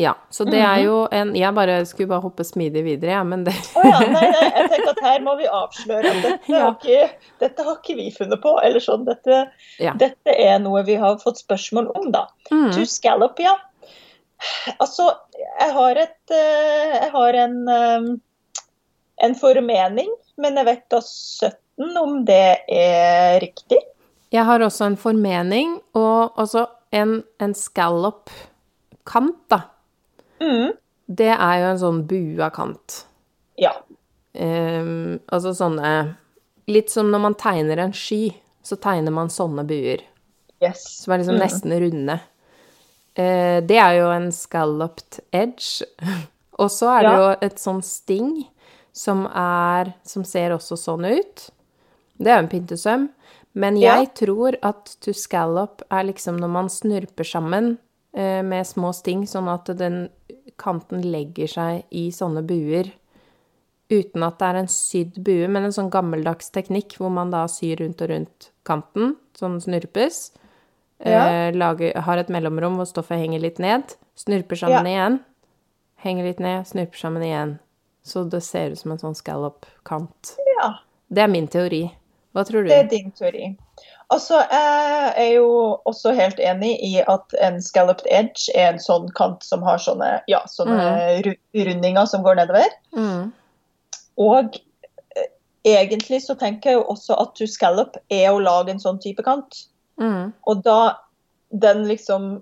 Ja. 0.02 0.14
Så 0.34 0.45
det 0.49 0.58
Mhm. 0.60 0.68
er 0.72 0.84
jo 0.84 0.95
en 1.12 1.34
Jeg 1.38 1.54
bare 1.56 1.76
skulle 1.86 2.10
bare 2.10 2.22
hoppe 2.26 2.43
smidig 2.47 2.84
videre, 2.84 3.12
ja, 3.16 3.24
men 3.24 3.43
det 3.45 3.54
Å 3.78 3.84
ja, 3.86 3.99
nei, 3.99 4.22
nei, 4.32 4.47
jeg 4.58 4.70
tenker 4.72 4.89
at 4.95 5.02
her 5.06 5.20
må 5.26 5.36
vi 5.39 5.45
avsløre 5.47 6.12
at 6.12 6.22
dette, 6.26 6.49
Ja. 6.56 6.62
har, 6.66 6.78
ikke, 6.80 7.10
dette 7.39 7.64
har 7.68 7.76
ikke 7.78 7.95
vi 7.99 8.08
funnet 8.16 8.41
på. 8.43 8.56
Eller 8.64 8.80
sånn, 8.84 9.06
dette, 9.06 9.43
Ja. 9.80 9.93
dette 9.93 10.34
er 10.38 10.58
noe 10.64 10.84
vi 10.88 10.95
har 11.02 11.18
fått 11.22 11.38
spørsmål 11.43 11.91
om, 11.95 12.12
da. 12.12 12.26
Mm. 12.52 12.72
To 12.74 12.86
scallop, 12.86 13.39
ja. 13.39 13.56
Altså, 14.82 15.06
jeg 15.38 15.72
har 15.76 15.95
et 16.02 16.32
eh, 16.34 16.93
Jeg 17.04 17.12
har 17.14 17.34
en 17.45 17.58
eh, 17.70 18.12
en 19.22 19.36
formening, 19.38 20.08
men 20.41 20.56
jeg 20.58 20.66
vet 20.66 20.86
da 20.89 20.97
17 20.97 21.97
om 22.02 22.24
det 22.26 22.58
er 22.74 23.36
riktig. 23.43 23.78
Jeg 24.34 24.45
har 24.47 24.64
også 24.66 24.86
en 24.88 24.95
formening, 24.97 25.76
og 25.93 26.34
også 26.41 26.64
en, 26.91 27.24
en 27.39 27.54
scallop-kant, 27.54 29.38
da. 29.52 29.60
Mm. 30.42 30.72
Det 31.08 31.30
er 31.34 31.56
jo 31.62 31.66
en 31.72 31.80
sånn 31.82 32.02
bua 32.10 32.50
kant. 32.56 33.04
Ja. 33.60 33.74
Um, 34.34 35.20
altså 35.28 35.52
sånne 35.58 36.16
Litt 36.72 36.89
som 36.94 37.10
når 37.12 37.20
man 37.20 37.34
tegner 37.36 37.80
en 37.84 37.92
sky, 37.92 38.30
så 38.64 38.78
tegner 38.80 39.12
man 39.12 39.28
sånne 39.34 39.66
buer. 39.68 40.04
Yes. 40.62 40.84
Som 41.02 41.14
er 41.14 41.18
liksom 41.24 41.36
Mm. 41.36 41.42
nesten 41.42 41.74
runde. 41.82 42.20
Uh, 43.18 43.60
det 43.68 43.78
er 43.82 43.98
jo 43.98 44.10
en 44.14 44.30
scalloped 44.32 45.20
edge. 45.34 45.84
Og 46.62 46.70
så 46.72 46.88
er 46.98 47.02
det 47.04 47.12
Ja. 47.12 47.18
jo 47.20 47.38
et 47.42 47.58
sånn 47.60 47.82
sting 47.84 48.46
som 48.94 49.26
er 49.28 49.94
Som 50.04 50.24
ser 50.24 50.52
også 50.52 50.78
sånn 50.78 51.06
ut. 51.10 51.50
Det 52.20 52.28
er 52.28 52.38
jo 52.42 52.46
en 52.46 52.50
pyntesøm. 52.54 53.10
Men 53.54 53.76
Ja. 53.78 53.98
jeg 54.00 54.14
tror 54.16 54.56
at 54.64 54.96
to 55.02 55.12
scallop 55.14 55.82
er 55.92 56.04
liksom 56.04 56.38
når 56.39 56.50
man 56.50 56.70
snurper 56.70 57.26
sammen 57.26 57.78
uh, 58.16 58.42
med 58.44 58.66
små 58.66 58.94
sting, 58.94 59.24
sånn 59.26 59.48
at 59.52 59.66
den 59.78 60.10
kanten 60.62 61.03
legger 61.14 61.49
seg 61.49 61.86
i 61.89 62.09
sånne 62.14 62.43
buer. 62.47 62.91
Uten 63.91 64.24
at 64.24 64.38
det 64.39 64.47
er 64.47 64.59
en 64.62 64.70
sydd 64.72 65.18
bue, 65.26 65.49
men 65.51 65.68
en 65.68 65.74
sånn 65.76 65.89
gammeldags 65.91 66.53
teknikk 66.55 66.95
hvor 66.99 67.12
man 67.12 67.34
da 67.34 67.43
syr 67.51 67.82
rundt 67.82 68.03
og 68.05 68.12
rundt 68.14 68.51
kanten, 68.68 69.18
sånn 69.36 69.57
snurpes. 69.64 70.30
Ja. 71.01 71.26
Eh, 71.26 71.49
lager, 71.57 71.97
har 72.05 72.22
et 72.22 72.30
mellomrom 72.32 72.78
hvor 72.80 72.88
stoffet 72.88 73.20
henger 73.20 73.41
litt 73.43 73.59
ned, 73.59 73.97
snurper 74.16 74.59
sammen 74.62 74.88
igjen, 74.88 75.18
henger 76.05 76.30
litt 76.30 76.39
ned, 76.43 76.70
snurper 76.70 77.01
sammen 77.01 77.26
igjen. 77.26 77.57
Så 78.05 78.24
det 78.30 78.43
ser 78.45 78.74
ut 78.74 78.80
som 78.80 78.93
en 78.93 79.01
sånn 79.01 79.18
scallop-kant. 79.18 80.38
ja. 80.55 80.78
Det 81.12 81.26
er 81.26 81.28
min 81.28 81.47
teori. 81.51 81.89
Hva 82.32 82.45
tror 82.47 82.64
du? 82.64 82.70
Det 82.72 82.78
er 82.86 82.88
din 82.88 83.09
teori. 83.12 83.49
Altså 84.12 84.41
jeg 84.51 85.14
er 85.18 85.30
jo 85.38 85.47
også 85.89 86.14
helt 86.18 86.39
enig 86.43 86.74
i 86.86 86.93
at 87.01 87.36
en 87.43 87.62
scalloped 87.64 88.07
edge 88.12 88.51
er 88.55 88.74
en 88.74 88.82
sånn 88.82 89.07
kant 89.18 89.45
som 89.45 89.64
har 89.66 89.82
sånne, 89.82 90.12
ja, 90.32 90.41
sånne 90.51 90.82
mm. 91.24 91.32
rundinger 91.68 92.09
som 92.12 92.26
går 92.26 92.39
nedover. 92.41 92.76
Mm. 92.95 93.32
Og 94.22 94.59
eh, 95.16 95.30
egentlig 95.78 96.22
så 96.26 96.36
tenker 96.39 96.74
jeg 96.74 96.80
jo 96.82 96.88
også 96.93 97.18
at 97.24 97.36
to 97.39 97.47
scallop 97.49 97.99
er 98.12 98.30
å 98.32 98.43
lage 98.43 98.76
en 98.76 98.84
sånn 98.84 99.01
type 99.03 99.24
kant. 99.28 99.66
Mm. 100.01 100.32
Og 100.49 100.64
da 100.66 100.80
den 101.51 101.86
liksom 101.89 102.34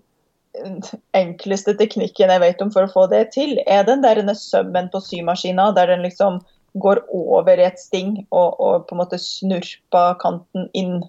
enkleste 1.18 1.76
teknikken 1.78 2.32
jeg 2.34 2.42
vet 2.42 2.62
om 2.64 2.72
for 2.74 2.88
å 2.88 2.92
få 2.92 3.06
det 3.12 3.30
til, 3.36 3.58
er 3.70 3.86
den 3.88 4.02
der 4.06 4.22
sømmen 4.34 4.90
på 4.92 5.02
symaskina, 5.04 5.70
der 5.76 5.94
den 5.94 6.04
liksom 6.06 6.42
går 6.74 7.02
over 7.10 7.58
i 7.58 7.66
et 7.66 7.80
sting 7.82 8.26
og, 8.30 8.60
og 8.60 8.86
på 8.88 8.96
en 8.96 9.02
måte 9.02 9.22
snurper 9.22 10.18
kanten 10.22 10.70
inn. 10.78 11.02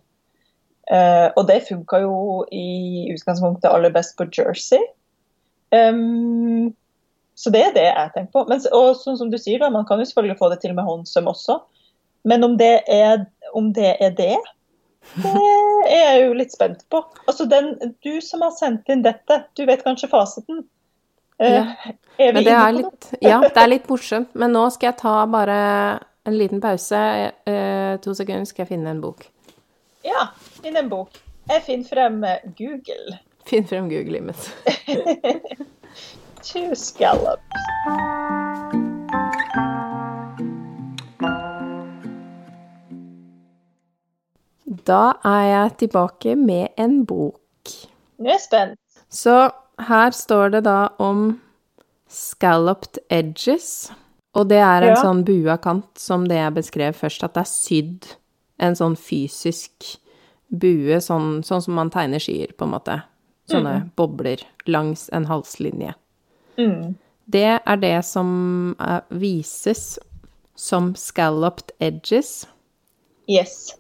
Eh, 0.90 1.28
og 1.38 1.46
det 1.46 1.62
funka 1.68 2.00
jo 2.02 2.14
i 2.50 3.10
utgangspunktet 3.14 3.70
aller 3.70 3.92
best 3.94 4.16
på 4.18 4.26
Jersey. 4.34 4.82
Um, 5.70 6.72
så 7.38 7.52
det 7.54 7.60
er 7.68 7.76
det 7.76 7.84
jeg 7.86 8.14
tenker 8.16 8.32
på. 8.34 8.46
Men, 8.50 8.62
og 8.74 8.96
sånn 8.98 9.18
som 9.20 9.30
du 9.30 9.38
sier, 9.38 9.60
da, 9.62 9.70
man 9.70 9.86
kan 9.88 10.02
jo 10.02 10.08
selvfølgelig 10.08 10.40
få 10.40 10.50
det 10.50 10.58
til 10.64 10.74
med 10.74 10.88
håndsøm 10.88 11.30
også. 11.30 11.60
Men 12.28 12.44
om 12.44 12.58
det 12.60 12.80
er, 12.90 13.22
om 13.56 13.70
det 13.76 13.94
er 14.02 14.16
det, 14.18 14.34
det 15.14 15.30
er 15.88 16.02
jeg 16.02 16.26
jo 16.26 16.34
litt 16.36 16.52
spent 16.52 16.84
på. 16.92 17.00
Altså 17.24 17.46
den, 17.48 17.72
Du 18.04 18.20
som 18.24 18.42
har 18.44 18.52
sendt 18.58 18.90
inn 18.92 19.06
dette, 19.06 19.40
du 19.56 19.64
vet 19.70 19.86
kanskje 19.86 20.10
fasiten? 20.10 20.64
Uh. 21.40 21.72
Er 22.20 22.34
vi 22.36 22.42
det 22.44 22.50
inne 22.52 22.66
på 22.66 22.76
litt, 22.82 23.10
ja, 23.24 23.38
det 23.46 23.56
er 23.56 23.72
litt 23.78 23.88
morsomt. 23.88 24.34
Men 24.34 24.52
nå 24.58 24.66
skal 24.74 24.90
jeg 24.90 25.00
ta 25.00 25.14
bare 25.30 25.60
en 26.28 26.36
liten 26.36 26.60
pause. 26.60 26.98
Uh, 27.48 27.94
to 28.04 28.12
sekunder 28.18 28.44
skal 28.50 28.66
jeg 28.66 28.74
finne 28.74 28.92
en 28.92 29.00
bok. 29.00 29.24
Ja, 30.04 30.28
finn 30.62 30.76
en 30.76 30.88
bok. 30.92 31.18
Jeg 31.50 31.62
finner 31.66 31.88
frem 31.90 32.24
eh, 32.24 32.38
Google. 32.58 33.18
Finn 33.50 33.66
frem 33.66 33.88
Google 33.90 34.18
imens. 34.20 34.50
Two 36.42 36.74
scallops. 36.74 37.40
Da 44.86 45.02
er 45.26 45.44
jeg 45.48 45.72
tilbake 45.84 46.36
med 46.38 46.68
en 46.78 47.00
bok. 47.08 47.72
Nå 48.20 48.28
er 48.28 48.36
jeg 48.36 48.44
spent. 48.44 48.78
Så 49.10 49.34
her 49.88 50.14
står 50.14 50.52
det 50.56 50.64
da 50.68 50.90
om 51.02 51.32
scalloped 52.10 53.00
edges. 53.10 53.90
Og 54.38 54.46
det 54.50 54.60
er 54.62 54.82
en 54.86 54.94
Ja. 54.94 55.02
sånn 55.02 55.24
bua 55.26 55.56
kant 55.58 55.98
som 55.98 56.24
det 56.28 56.36
jeg 56.36 56.54
beskrev 56.54 56.94
først, 56.94 57.24
at 57.24 57.34
det 57.34 57.40
er 57.40 57.50
sydd 57.50 58.06
en 58.60 58.74
sånn 58.76 58.96
fysisk 58.96 59.96
bue, 60.50 60.98
sånn, 61.00 61.42
sånn 61.46 61.62
som 61.62 61.74
man 61.78 61.90
tegner 61.90 62.18
skyer, 62.22 62.52
på 62.58 62.66
en 62.66 62.74
måte. 62.74 63.00
Sånne 63.50 63.90
bobler 63.98 64.42
langs 64.70 65.08
en 65.12 65.24
halslinje. 65.26 65.94
Mm. 66.58 66.94
Det 67.30 67.58
er 67.58 67.76
det 67.82 67.96
som 68.06 68.76
eh, 68.78 69.00
vises 69.10 69.98
som 70.58 70.92
scalloped 70.94 71.72
edges 71.80 72.46
Yes. 73.30 73.74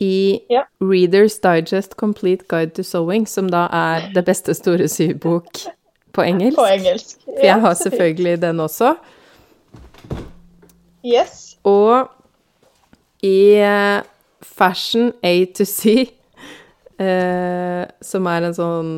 i 0.00 0.40
Ja. 0.50 0.64
Reader's 0.80 1.38
Digest 1.40 1.96
Complete 1.96 2.44
Guide 2.48 2.74
to 2.74 2.82
Sewing, 2.82 3.26
som 3.26 3.48
da 3.52 3.68
er 3.72 4.10
det 4.14 4.24
beste 4.24 4.54
store 4.54 4.88
sybok 4.88 5.64
på 6.12 6.22
engelsk. 6.24 6.56
På 6.58 6.66
engelsk. 6.66 7.20
For 7.24 7.44
jeg 7.44 7.60
har 7.60 7.74
selvfølgelig 7.74 8.40
den 8.42 8.60
også. 8.60 8.94
Yes. 11.04 11.56
Og 11.64 12.08
i 13.22 13.54
eh, 13.60 14.02
Fashion 14.44 15.12
A 15.22 15.46
to 15.46 15.64
C, 15.64 16.12
eh, 16.98 17.86
som 18.04 18.26
er 18.26 18.44
en 18.44 18.54
sånn 18.54 18.90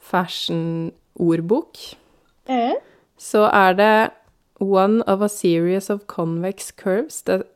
fashion-ordbok, 0.00 1.76
Eh. 2.48 2.74
så 3.18 3.50
er 3.52 3.72
det 3.74 4.10
one 4.60 5.02
of 5.02 5.20
a 5.20 5.28
series 5.28 5.90
of 5.90 6.06
convex 6.06 6.70
curves 6.70 7.22
that 7.22 7.46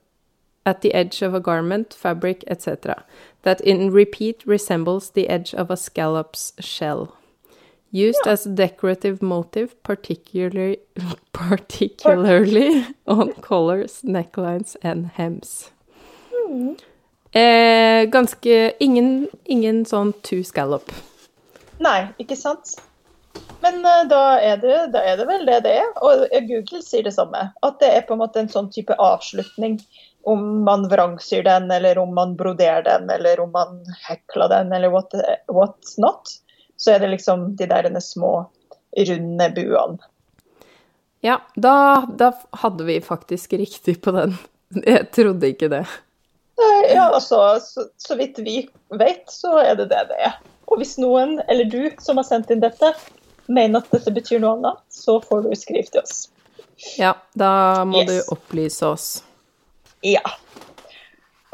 at 0.67 0.83
the 0.83 0.93
edge 0.95 1.23
of 1.23 1.33
a 1.35 1.41
garment, 1.41 1.95
fabric, 1.95 2.45
etc., 2.47 3.03
that 3.43 3.61
in 3.63 3.91
repeat 3.91 4.43
resembles 4.47 5.11
the 5.11 5.29
edge 5.29 5.55
of 5.55 5.71
a 5.71 5.77
scallop's 5.77 6.53
shell. 6.61 7.15
Used 7.91 8.27
as 8.27 8.45
a 8.45 8.51
decorative 8.51 9.23
motive, 9.23 9.83
particularly, 9.83 10.79
particularly 11.33 12.85
on 13.07 13.33
collars, 13.41 14.03
necklines 14.03 14.77
and 14.83 15.07
hems. 15.17 15.71
Eh, 17.39 18.05
ganske 18.09 18.59
ingen, 18.81 19.29
ingen 19.45 19.85
sånn 19.87 20.15
two 20.25 20.43
scallop. 20.45 20.91
Nei, 21.79 22.09
ikke 22.19 22.37
sant? 22.39 22.79
Men 23.61 23.81
uh, 23.85 24.05
da, 24.09 24.23
er 24.41 24.59
det, 24.63 24.77
da 24.95 25.03
er 25.05 25.19
det 25.21 25.27
vel 25.29 25.47
det 25.47 25.61
det 25.67 25.77
er. 25.83 25.89
Og 26.05 26.27
eh, 26.31 26.45
Google 26.49 26.83
sier 26.85 27.07
det 27.07 27.15
samme. 27.17 27.49
At 27.67 27.79
det 27.83 27.91
er 27.95 28.07
på 28.09 28.17
en 28.17 28.23
måte 28.23 28.43
en 28.43 28.53
sånn 28.53 28.71
type 28.75 28.97
avslutning. 29.03 29.79
Om 30.29 30.45
man 30.67 30.89
vrangsyr 30.91 31.45
den, 31.47 31.71
eller 31.73 31.99
om 32.01 32.13
man 32.15 32.35
broderer 32.37 32.85
den, 32.87 33.09
eller 33.13 33.41
om 33.41 33.53
man 33.55 33.81
hekler 34.09 34.51
den, 34.53 34.73
eller 34.77 34.93
what, 34.93 35.15
what 35.53 35.95
not. 36.03 36.33
Så 36.79 36.95
er 36.95 37.03
det 37.03 37.13
liksom 37.15 37.53
de 37.59 37.69
der 37.71 37.89
små, 38.01 38.49
runde 38.97 39.49
buene. 39.55 39.99
Ja, 41.21 41.41
da, 41.55 42.07
da 42.09 42.33
hadde 42.63 42.85
vi 42.87 43.01
faktisk 43.03 43.53
riktig 43.59 44.01
på 44.03 44.15
den. 44.15 44.37
Jeg 44.87 45.11
trodde 45.15 45.51
ikke 45.51 45.71
det. 45.73 45.87
Eh, 46.59 46.95
Ja, 46.95 47.09
altså, 47.15 47.39
så, 47.63 47.87
så 47.97 48.17
vidt 48.19 48.39
vi 48.43 48.69
vet, 48.99 49.25
så 49.31 49.59
er 49.63 49.77
det 49.79 49.89
det 49.93 50.05
det 50.11 50.19
er. 50.31 50.39
Og 50.69 50.81
hvis 50.81 50.97
noen, 51.01 51.39
eller 51.49 51.65
du 51.71 51.91
som 52.03 52.19
har 52.21 52.27
sendt 52.29 52.51
inn 52.51 52.61
dette, 52.65 52.91
mener 53.49 53.81
at 53.81 53.91
dette 53.95 54.13
betyr 54.13 54.43
noe 54.43 54.57
annet, 54.59 54.81
så 54.93 55.19
får 55.25 55.47
du 55.47 55.55
skrive 55.57 55.87
til 55.89 56.03
oss. 56.03 56.27
Ja, 56.99 57.15
da 57.39 57.85
må 57.89 58.03
Yes. 58.05 58.11
du 58.11 58.35
opplyse 58.35 58.87
oss. 58.87 59.07
Ja. 60.05 60.23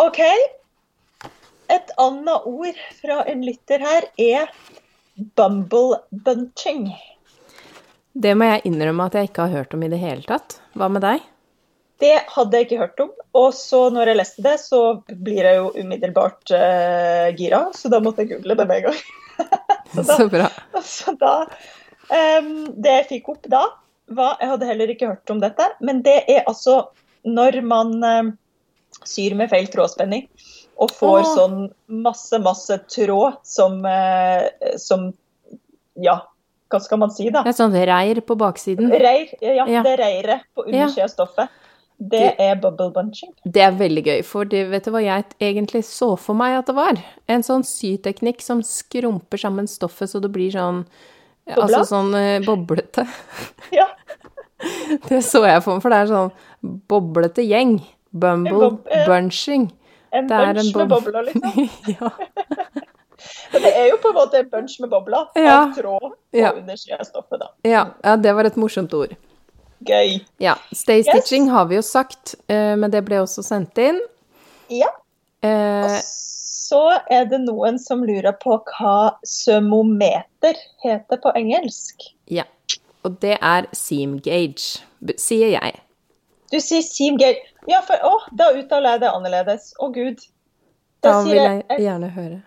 OK. 0.02 0.20
Et 1.72 1.90
annet 1.96 2.46
ord 2.50 2.80
fra 3.00 3.22
en 3.30 3.44
lytter 3.46 3.80
her 3.80 4.09
er 4.20 4.50
bumble 5.38 6.00
bunching. 6.11 6.90
Det 8.14 8.34
må 8.36 8.44
jeg 8.50 8.66
innrømme 8.68 9.07
at 9.09 9.14
jeg 9.18 9.30
ikke 9.30 9.46
har 9.48 9.57
hørt 9.62 9.74
om 9.74 9.82
i 9.86 9.88
det 9.90 9.98
hele 10.02 10.22
tatt. 10.26 10.59
Hva 10.74 10.90
med 10.90 11.02
deg? 11.07 11.22
Det 12.05 12.14
hadde 12.36 12.59
jeg 12.61 12.66
ikke 12.68 12.80
hørt 12.84 13.00
om. 13.07 13.12
Og 13.40 13.48
så 13.57 13.86
når 13.94 14.11
jeg 14.12 14.18
leste 14.20 14.42
det, 14.44 14.55
så 14.62 14.80
blir 15.09 15.46
jeg 15.48 15.57
jo 15.62 15.70
umiddelbart 15.80 16.52
uh, 16.52 17.28
gira, 17.38 17.62
så 17.74 17.88
da 17.92 18.00
måtte 18.05 18.22
jeg 18.26 18.34
google 18.36 18.57
det 18.61 18.66
med 18.68 18.82
en 18.82 18.90
gang. 18.90 19.00
da- 19.96 20.05
Så 20.18 20.26
bra. 20.30 20.50
Så 20.84 21.14
da 21.18 21.32
um, 21.48 22.50
Det 22.76 22.92
jeg 23.00 23.07
fikk 23.09 23.32
opp 23.32 23.48
da, 23.50 23.64
var 24.14 24.36
Jeg 24.42 24.50
hadde 24.52 24.68
heller 24.68 24.90
ikke 24.92 25.09
hørt 25.14 25.32
om 25.32 25.40
dette, 25.42 25.66
men 25.80 26.02
det 26.05 26.20
er 26.28 26.44
altså 26.50 26.82
når 27.24 27.57
man 27.64 27.94
em, 28.05 28.26
syr 29.09 29.32
med 29.38 29.48
feil 29.48 29.64
trådspenning 29.72 30.26
og 30.76 30.90
får 30.92 31.22
Åh. 31.22 31.28
sånn 31.38 31.57
masse, 32.05 32.36
masse 32.44 32.76
tråd 32.92 33.38
som, 33.48 33.78
eh, 33.88 34.74
som 34.76 35.07
Ja, 35.96 36.18
hva 36.68 36.80
skal 36.84 36.98
man 37.00 37.12
si, 37.14 37.30
da? 37.32 37.44
Et 37.48 37.57
sånt 37.57 37.74
reir 37.78 38.20
på 38.26 38.36
baksiden. 38.36 38.90
Reir. 38.92 39.30
Ja, 39.40 39.64
Ja. 39.70 39.82
det 39.86 39.96
reiret 40.02 40.44
på 40.55 40.66
undersida 40.66 41.05
av 41.09 41.12
stoffet. 41.14 41.48
Det 41.99 42.34
er 42.42 42.57
bubble 42.61 42.90
bunching. 42.92 43.30
Det 43.47 43.62
er 43.62 43.70
veldig 43.78 44.03
gøy, 44.05 44.22
for 44.26 44.45
det, 44.45 44.64
vet 44.70 44.84
du 44.84 44.90
hva 44.90 45.01
jeg 45.05 45.24
egentlig 45.40 45.84
så 45.86 46.16
for 46.18 46.34
meg 46.34 46.57
at 46.59 46.66
det 46.66 46.74
var? 46.76 46.99
En 47.30 47.42
sånn 47.47 47.62
syteknikk 47.64 48.42
som 48.42 48.62
skrumper 48.66 49.38
sammen 49.40 49.66
stoffet 49.70 50.11
så 50.11 50.20
det 50.20 50.32
blir 50.34 50.51
sånn 50.55 50.84
Bobla? 51.45 51.62
Altså 51.66 51.84
sånn 51.92 52.14
uh, 52.16 52.40
boblete. 52.45 53.05
Ja. 53.78 53.86
Det 55.09 55.18
så 55.26 55.42
jeg 55.45 55.61
for 55.62 55.74
meg, 55.76 55.82
for 55.84 55.92
det 55.92 55.99
er 56.03 56.07
sånn 56.09 56.30
boblete 56.88 57.45
gjeng. 57.45 57.74
Bumble 58.14 58.70
bob- 58.70 58.88
bunching. 59.07 59.66
En 60.14 60.26
Det 60.30 60.38
er 60.38 60.55
bunch 60.55 60.76
med 60.78 60.88
bob- 60.88 61.05
bobler, 61.05 61.26
liksom. 61.28 61.68
ja. 61.95 62.11
Men 63.53 63.62
det 63.64 63.72
er 63.76 63.88
jo 63.90 63.99
på 64.03 64.09
en 64.11 64.16
måte 64.18 64.40
en 64.40 64.49
bunch 64.53 64.78
med 64.80 64.90
bobler 64.92 65.28
Ja. 65.36 65.59
av 65.66 65.74
tråd 65.76 66.11
på 66.11 66.38
Ja. 66.38 66.53
undersida 66.57 66.97
av 67.01 67.07
stoffet, 67.09 67.40
da. 67.40 67.49
Ja, 67.64 67.84
ja, 68.05 68.16
det 68.16 68.32
var 68.34 68.45
et 68.49 68.57
morsomt 68.57 68.95
ord. 68.95 69.14
Gøy. 69.85 70.20
Ja. 70.41 70.55
Stay 70.72 71.03
stitching 71.03 71.49
har 71.51 71.66
vi 71.66 71.77
jo 71.77 71.83
sagt, 71.83 72.35
eh, 72.49 72.75
men 72.77 72.91
det 72.91 73.05
ble 73.05 73.18
også 73.25 73.43
sendt 73.45 73.79
inn. 73.79 74.01
Ja. 74.72 74.89
Eh, 75.45 75.99
Så 76.05 76.81
er 77.12 77.27
det 77.29 77.43
noen 77.45 77.77
som 77.79 78.03
lurer 78.07 78.33
på 78.41 78.57
hva 78.64 79.16
sømometer 79.29 80.57
heter 80.85 81.20
på 81.20 81.33
engelsk. 81.37 82.11
ja. 82.31 82.45
Og 83.05 83.18
det 83.20 83.35
er 83.43 83.66
seam 83.77 84.14
gauge, 84.25 84.81
sier 85.20 85.51
jeg. 85.53 85.75
Du 86.51 86.57
sier 86.57 86.81
seam 86.81 87.18
gauge. 87.20 87.43
Ja, 87.68 87.83
for 87.85 88.01
å, 88.01 88.14
da 88.33 88.47
uttaler 88.57 88.95
jeg 88.95 89.03
det 89.03 89.11
annerledes. 89.11 89.75
Å, 89.77 89.91
gud. 89.93 90.22
Da 91.05 91.18
sier 91.20 91.35
vil 91.35 91.43
jeg 91.68 91.83
gjerne 91.85 92.09
høre. 92.14 92.39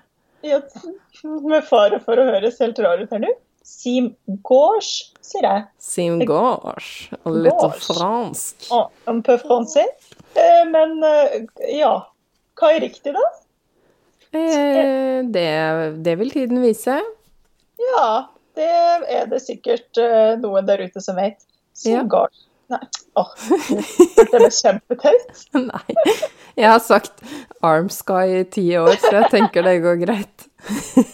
ja, 0.41 0.57
Med 1.53 1.61
fare 1.69 1.99
for 2.01 2.17
å 2.17 2.25
høres 2.31 2.57
helt 2.59 2.79
rar 2.81 2.97
ut 3.03 3.13
her 3.13 3.21
nå. 3.21 3.35
Seam 3.67 4.13
gauche, 4.47 5.09
sier 5.21 5.43
jeg. 5.43 5.63
Sim 5.83 6.21
gauche. 6.27 7.11
Og 7.27 7.35
litt 7.43 7.63
fransk. 7.83 8.69
Ah, 8.71 8.87
Un 9.11 9.19
peu 9.25 9.35
français. 9.41 9.89
Eh, 10.39 10.63
Men 10.71 10.95
eh, 11.03 11.43
ja. 11.75 11.91
Hva 12.57 12.71
er 12.73 12.81
riktig, 12.87 13.11
da? 13.13 13.25
Eh, 14.33 15.19
det, 15.35 15.49
det 16.05 16.15
vil 16.19 16.31
tiden 16.33 16.63
vise. 16.63 16.95
Ja, 17.77 18.07
det 18.57 18.71
er 19.13 19.27
det 19.29 19.43
sikkert 19.43 19.99
uh, 20.01 20.33
noen 20.41 20.65
der 20.65 20.81
ute 20.87 21.03
som 21.03 21.19
vet. 21.19 21.43
Ja. 21.85 22.01
gauche. 22.07 22.45
Nei, 22.67 22.81
åh, 23.15 23.29
det 24.17 24.25
ble 24.33 24.49
kjempetøyt. 24.51 25.43
Nei. 25.55 25.93
Jeg 26.57 26.67
har 26.67 26.81
sagt 26.83 27.21
Armsky 27.63 28.41
i 28.41 28.43
ti 28.51 28.65
år, 28.79 28.97
så 28.99 29.13
jeg 29.21 29.29
tenker 29.31 29.63
det 29.63 29.77
går 29.85 30.01
greit. 30.01 30.47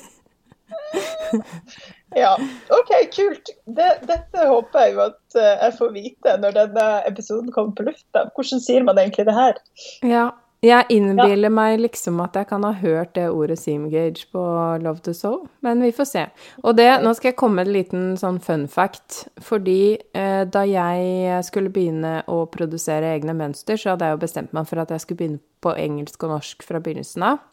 Ja, 2.15 2.35
OK, 2.73 2.93
kult. 3.15 3.51
Det, 3.65 3.89
dette 4.07 4.47
håper 4.49 4.85
jeg 4.85 4.95
jo 4.95 5.03
at 5.07 5.39
eh, 5.39 5.65
jeg 5.65 5.75
får 5.79 5.91
vite 5.95 6.37
når 6.43 6.55
denne 6.59 6.87
episoden 7.09 7.51
kommer 7.55 7.75
på 7.77 7.87
lufta. 7.89 8.27
Hvordan 8.35 8.63
sier 8.63 8.85
man 8.87 9.01
egentlig 9.01 9.27
det 9.29 9.37
her? 9.37 9.59
Ja. 10.05 10.31
Jeg 10.63 10.87
innbiller 10.95 11.51
meg 11.51 11.81
liksom 11.81 12.21
at 12.23 12.37
jeg 12.39 12.47
kan 12.47 12.63
ha 12.63 12.69
hørt 12.79 13.17
det 13.17 13.25
ordet 13.35 13.57
seamgage 13.59 14.29
på 14.31 14.43
Love 14.79 15.03
to 15.03 15.11
Soul, 15.11 15.41
men 15.59 15.81
vi 15.83 15.89
får 15.91 16.07
se. 16.07 16.21
Og 16.63 16.77
det, 16.77 16.87
nå 17.03 17.11
skal 17.17 17.33
jeg 17.33 17.37
komme 17.41 17.59
med 17.59 17.67
en 17.67 17.75
liten 17.75 18.05
sånn 18.19 18.39
fun 18.39 18.63
fact, 18.71 19.25
fordi 19.43 19.97
eh, 20.15 20.45
da 20.47 20.63
jeg 20.63 21.41
skulle 21.43 21.73
begynne 21.73 22.21
å 22.31 22.45
produsere 22.53 23.11
egne 23.11 23.35
mønster, 23.35 23.75
så 23.75 23.91
hadde 23.91 24.07
jeg 24.07 24.15
jo 24.15 24.21
bestemt 24.23 24.55
meg 24.55 24.69
for 24.69 24.79
at 24.79 24.95
jeg 24.95 25.03
skulle 25.03 25.19
begynne 25.25 25.43
på 25.63 25.75
engelsk 25.83 26.23
og 26.23 26.37
norsk 26.37 26.63
fra 26.63 26.79
begynnelsen 26.79 27.27
av. 27.33 27.43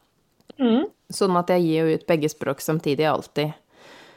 Mm. 0.60 0.86
Sånn 1.10 1.34
at 1.40 1.50
jeg 1.50 1.66
gir 1.66 1.82
jo 1.90 1.98
ut 1.98 2.06
begge 2.06 2.30
språk 2.30 2.62
samtidig, 2.62 3.10
alltid. 3.10 3.58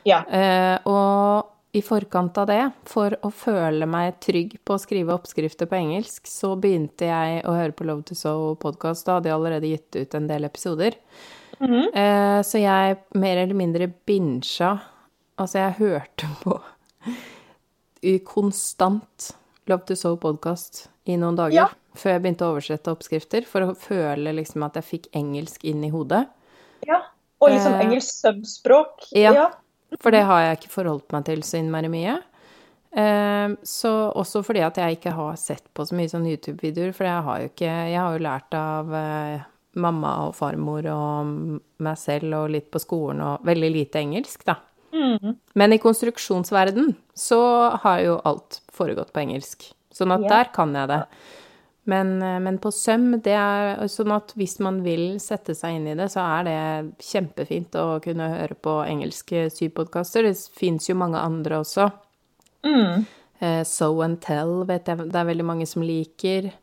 Ja. 0.06 0.24
Eh, 0.28 0.78
og 0.86 1.50
i 1.74 1.82
forkant 1.82 2.38
av 2.38 2.48
det, 2.48 2.72
for 2.86 3.16
å 3.26 3.32
føle 3.34 3.86
meg 3.90 4.20
trygg 4.22 4.60
på 4.66 4.76
å 4.76 4.80
skrive 4.82 5.14
oppskrifter 5.16 5.66
på 5.66 5.76
engelsk, 5.80 6.28
så 6.30 6.52
begynte 6.60 7.08
jeg 7.10 7.44
å 7.50 7.56
høre 7.58 7.72
på 7.74 7.86
Love 7.88 8.04
to 8.04 8.14
Sow-podkast. 8.14 9.06
Da 9.08 9.16
hadde 9.18 9.32
jeg 9.32 9.38
allerede 9.40 9.72
gitt 9.72 9.96
ut 9.98 10.14
en 10.20 10.28
del 10.28 10.44
episoder. 10.46 10.94
Mhm. 11.60 11.88
eh, 11.96 12.42
så 12.44 12.60
jeg 12.60 12.98
mer 13.16 13.38
eller 13.38 13.54
mindre 13.56 13.88
binsja 14.06 14.82
Altså, 15.40 15.54
jeg 15.58 15.74
hørte 15.80 16.28
på 16.44 16.60
i 18.04 18.20
konstant 18.20 19.32
Love 19.68 19.86
to 19.88 19.96
Sow-podkast 19.96 20.88
i 21.10 21.16
noen 21.18 21.36
dager 21.40 21.56
Ja. 21.56 21.68
før 21.96 22.12
jeg 22.18 22.22
begynte 22.22 22.46
å 22.46 22.52
oversette 22.54 22.92
oppskrifter, 22.92 23.46
for 23.48 23.62
å 23.62 23.76
føle 23.78 24.34
liksom 24.36 24.64
at 24.66 24.74
jeg 24.76 24.84
fikk 24.84 25.08
engelsk 25.16 25.64
inn 25.64 25.84
i 25.84 25.90
hodet. 25.90 26.28
ja. 26.88 27.02
Og 27.42 27.50
liksom 27.50 27.74
Eh, 27.74 27.82
engelsk 27.86 28.14
subspråk. 28.22 29.08
ja. 29.12 29.50
For 30.02 30.16
det 30.16 30.24
har 30.28 30.42
jeg 30.44 30.60
ikke 30.60 30.74
forholdt 30.74 31.14
meg 31.16 31.26
til 31.28 31.44
så 31.46 31.60
innmari 31.60 31.92
mye. 31.92 32.18
Eh, 32.94 33.56
så 33.66 33.92
også 34.14 34.44
fordi 34.46 34.62
at 34.66 34.78
jeg 34.78 35.00
ikke 35.00 35.16
har 35.18 35.38
sett 35.42 35.66
på 35.74 35.86
så 35.86 35.98
mye 35.98 36.12
sånne 36.12 36.36
YouTube-videoer, 36.36 36.94
for 36.94 37.10
jeg 37.10 37.26
har 37.26 37.42
jo 37.42 37.50
ikke 37.50 37.72
Jeg 37.90 37.98
har 37.98 38.14
jo 38.14 38.26
lært 38.28 38.58
av 38.58 38.94
eh, 38.98 39.48
mamma 39.82 40.14
og 40.28 40.36
farmor 40.38 40.86
og 40.94 41.32
meg 41.84 41.98
selv 41.98 42.38
og 42.38 42.52
litt 42.54 42.70
på 42.74 42.82
skolen 42.82 43.24
og 43.26 43.48
veldig 43.48 43.72
lite 43.74 44.04
engelsk, 44.04 44.46
da. 44.46 44.60
Mm. 44.94 45.40
Men 45.58 45.74
i 45.74 45.82
konstruksjonsverden 45.82 46.94
så 47.18 47.42
har 47.82 48.04
jo 48.04 48.20
alt 48.30 48.62
foregått 48.74 49.10
på 49.14 49.24
engelsk. 49.24 49.66
Sånn 49.94 50.14
at 50.14 50.22
yeah. 50.26 50.36
der 50.36 50.52
kan 50.54 50.76
jeg 50.78 50.90
det. 50.92 51.02
Men, 51.84 52.22
eh, 52.22 52.40
men 52.40 52.58
på 52.64 52.72
søm, 52.72 53.10
det 53.24 53.34
er 53.36 53.82
sånn 53.92 54.14
at 54.16 54.32
hvis 54.40 54.58
man 54.64 54.80
vil 54.86 55.18
sette 55.20 55.56
seg 55.58 55.78
inn 55.78 55.90
i 55.92 55.98
det, 56.00 56.08
så 56.14 56.24
er 56.40 56.48
det 56.48 56.60
kjempefint 57.04 57.76
å 57.76 58.00
kunne 58.04 58.30
høre 58.38 58.56
på 58.56 58.78
engelske 58.88 59.50
sypodkaster. 59.52 60.30
Det 60.30 60.38
fins 60.56 60.88
jo 60.90 60.96
mange 61.00 61.20
andre 61.20 61.60
også. 61.64 61.90
Mm. 62.64 63.04
Eh, 63.44 63.64
So 63.68 63.92
and 64.06 64.22
Tell 64.24 64.62
vet 64.70 64.88
jeg 64.88 65.10
det 65.10 65.20
er 65.20 65.28
veldig 65.28 65.48
mange 65.48 65.68
som 65.68 65.84
liker. 65.84 66.54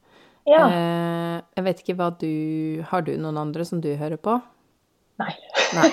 Ja. 0.48 0.62
Eh, 0.64 1.42
jeg 1.58 1.66
vet 1.66 1.82
ikke 1.82 1.94
hva 1.98 2.06
du 2.16 2.80
Har 2.88 3.04
du 3.04 3.12
noen 3.20 3.36
andre 3.38 3.64
som 3.68 3.82
du 3.84 3.90
hører 4.00 4.16
på? 4.16 4.38
Nei. 5.20 5.34
Nei. 5.76 5.90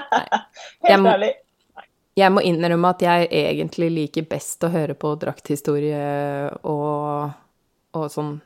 Helt 0.88 1.10
ærlig. 1.12 1.34
Jeg 2.18 2.32
må 2.34 2.42
innrømme 2.42 2.90
at 2.96 3.04
jeg 3.04 3.28
egentlig 3.30 3.90
liker 3.94 4.24
best 4.26 4.64
å 4.66 4.72
høre 4.72 4.96
på 4.98 5.12
drakthistorie 5.20 6.00
og, 6.66 7.36
og 8.04 8.12
sånn 8.12 8.36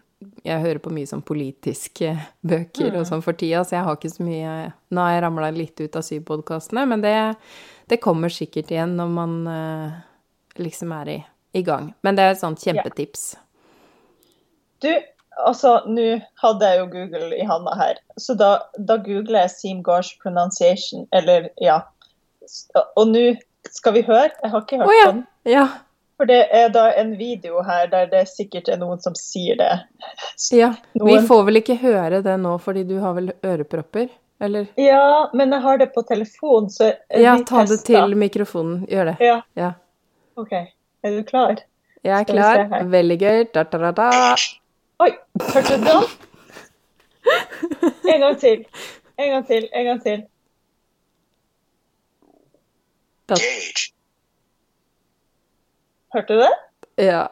Jeg 0.47 0.63
hører 0.63 0.79
på 0.79 0.93
mye 0.95 1.09
sånn 1.09 1.25
politiske 1.27 2.15
bøker 2.53 2.99
og 3.01 3.07
sånn 3.09 3.25
for 3.25 3.39
tida, 3.39 3.65
så 3.65 3.79
jeg 3.79 3.87
har 3.89 3.99
ikke 3.99 4.13
så 4.13 4.27
mye 4.27 4.57
Nå 4.95 5.05
har 5.05 5.17
jeg 5.17 5.25
ramla 5.27 5.53
litt 5.55 5.83
ut 5.83 5.99
av 5.99 6.07
syvpodkastene, 6.07 6.87
men 6.87 7.05
det, 7.05 7.15
det 7.91 8.01
kommer 8.03 8.33
sikkert 8.33 8.71
igjen 8.71 8.97
når 8.99 9.15
man 9.17 9.39
uh, 9.49 10.03
liksom 10.61 10.93
er 10.97 11.11
i, 11.11 11.19
i 11.59 11.63
gang. 11.67 11.93
Men 12.05 12.19
det 12.19 12.27
er 12.27 12.35
et 12.35 12.43
sånt 12.43 12.63
kjempetips. 12.63 13.33
Du, 14.83 14.91
altså, 15.47 15.79
nå 15.87 16.07
hadde 16.43 16.69
jeg 16.69 16.81
jo 16.81 16.89
Google 16.93 17.31
i 17.39 17.47
handa 17.49 17.75
her, 17.79 18.01
så 18.21 18.37
da, 18.39 18.51
da 18.77 18.99
googler 19.03 19.45
jeg 19.45 19.55
Seam 19.55 19.83
Gauge 19.87 20.19
pronunciation, 20.23 21.07
eller 21.15 21.49
ja. 21.63 21.81
Og 22.99 23.07
nå 23.13 23.25
skal 23.71 23.95
vi 23.97 24.03
høre. 24.07 24.31
Jeg 24.43 24.51
har 24.53 24.65
ikke 24.65 24.81
hørt 24.83 24.91
oh, 24.91 24.97
ja. 24.99 25.11
den. 25.13 25.25
Ja. 25.49 25.67
For 26.23 26.29
det 26.31 26.43
er 26.55 26.69
da 26.71 26.85
en 27.01 27.17
video 27.19 27.65
her 27.67 27.89
der 27.91 28.05
det 28.07 28.21
sikkert 28.31 28.69
er 28.71 28.77
noen 28.79 29.01
som 29.03 29.15
sier 29.19 29.57
det. 29.59 29.71
ja. 30.55 30.69
Vi 30.95 31.17
får 31.27 31.41
vel 31.49 31.59
ikke 31.59 31.75
høre 31.81 32.21
det 32.23 32.37
nå 32.39 32.53
fordi 32.63 32.85
du 32.87 33.01
har 33.03 33.17
vel 33.17 33.33
ørepropper? 33.43 34.07
Eller? 34.39 34.69
Ja, 34.79 35.31
men 35.35 35.51
jeg 35.51 35.65
har 35.65 35.81
det 35.81 35.89
på 35.97 36.05
telefon, 36.07 36.69
så 36.71 36.93
Ja, 37.11 37.35
ta 37.47 37.65
det 37.67 37.81
til 37.89 38.15
mikrofonen. 38.15 38.85
Gjør 38.87 39.11
det. 39.11 39.17
Ja, 39.27 39.41
Ja. 39.59 39.73
OK. 40.39 40.53
Er 41.03 41.11
du 41.11 41.25
klar? 41.27 41.57
Jeg 42.07 42.21
er 42.21 42.25
klar. 42.31 42.63
Veldig 42.95 43.19
gøy. 43.19 43.45
Da, 43.55 43.65
da, 43.65 43.79
da, 43.79 43.91
da. 43.91 44.37
Oi, 45.03 45.11
hørte 45.43 45.75
du 45.75 45.89
den? 45.89 46.07
En 48.15 48.21
gang 48.29 48.39
til. 48.39 48.63
En 49.19 49.31
gang 49.35 49.47
til. 49.51 49.67
En 49.75 49.91
gang 49.91 50.05
til. 50.07 50.23
Da. 53.27 53.43
Hørte 56.15 56.35
du 56.37 56.41
det? 56.43 56.53
Ja. 57.07 57.27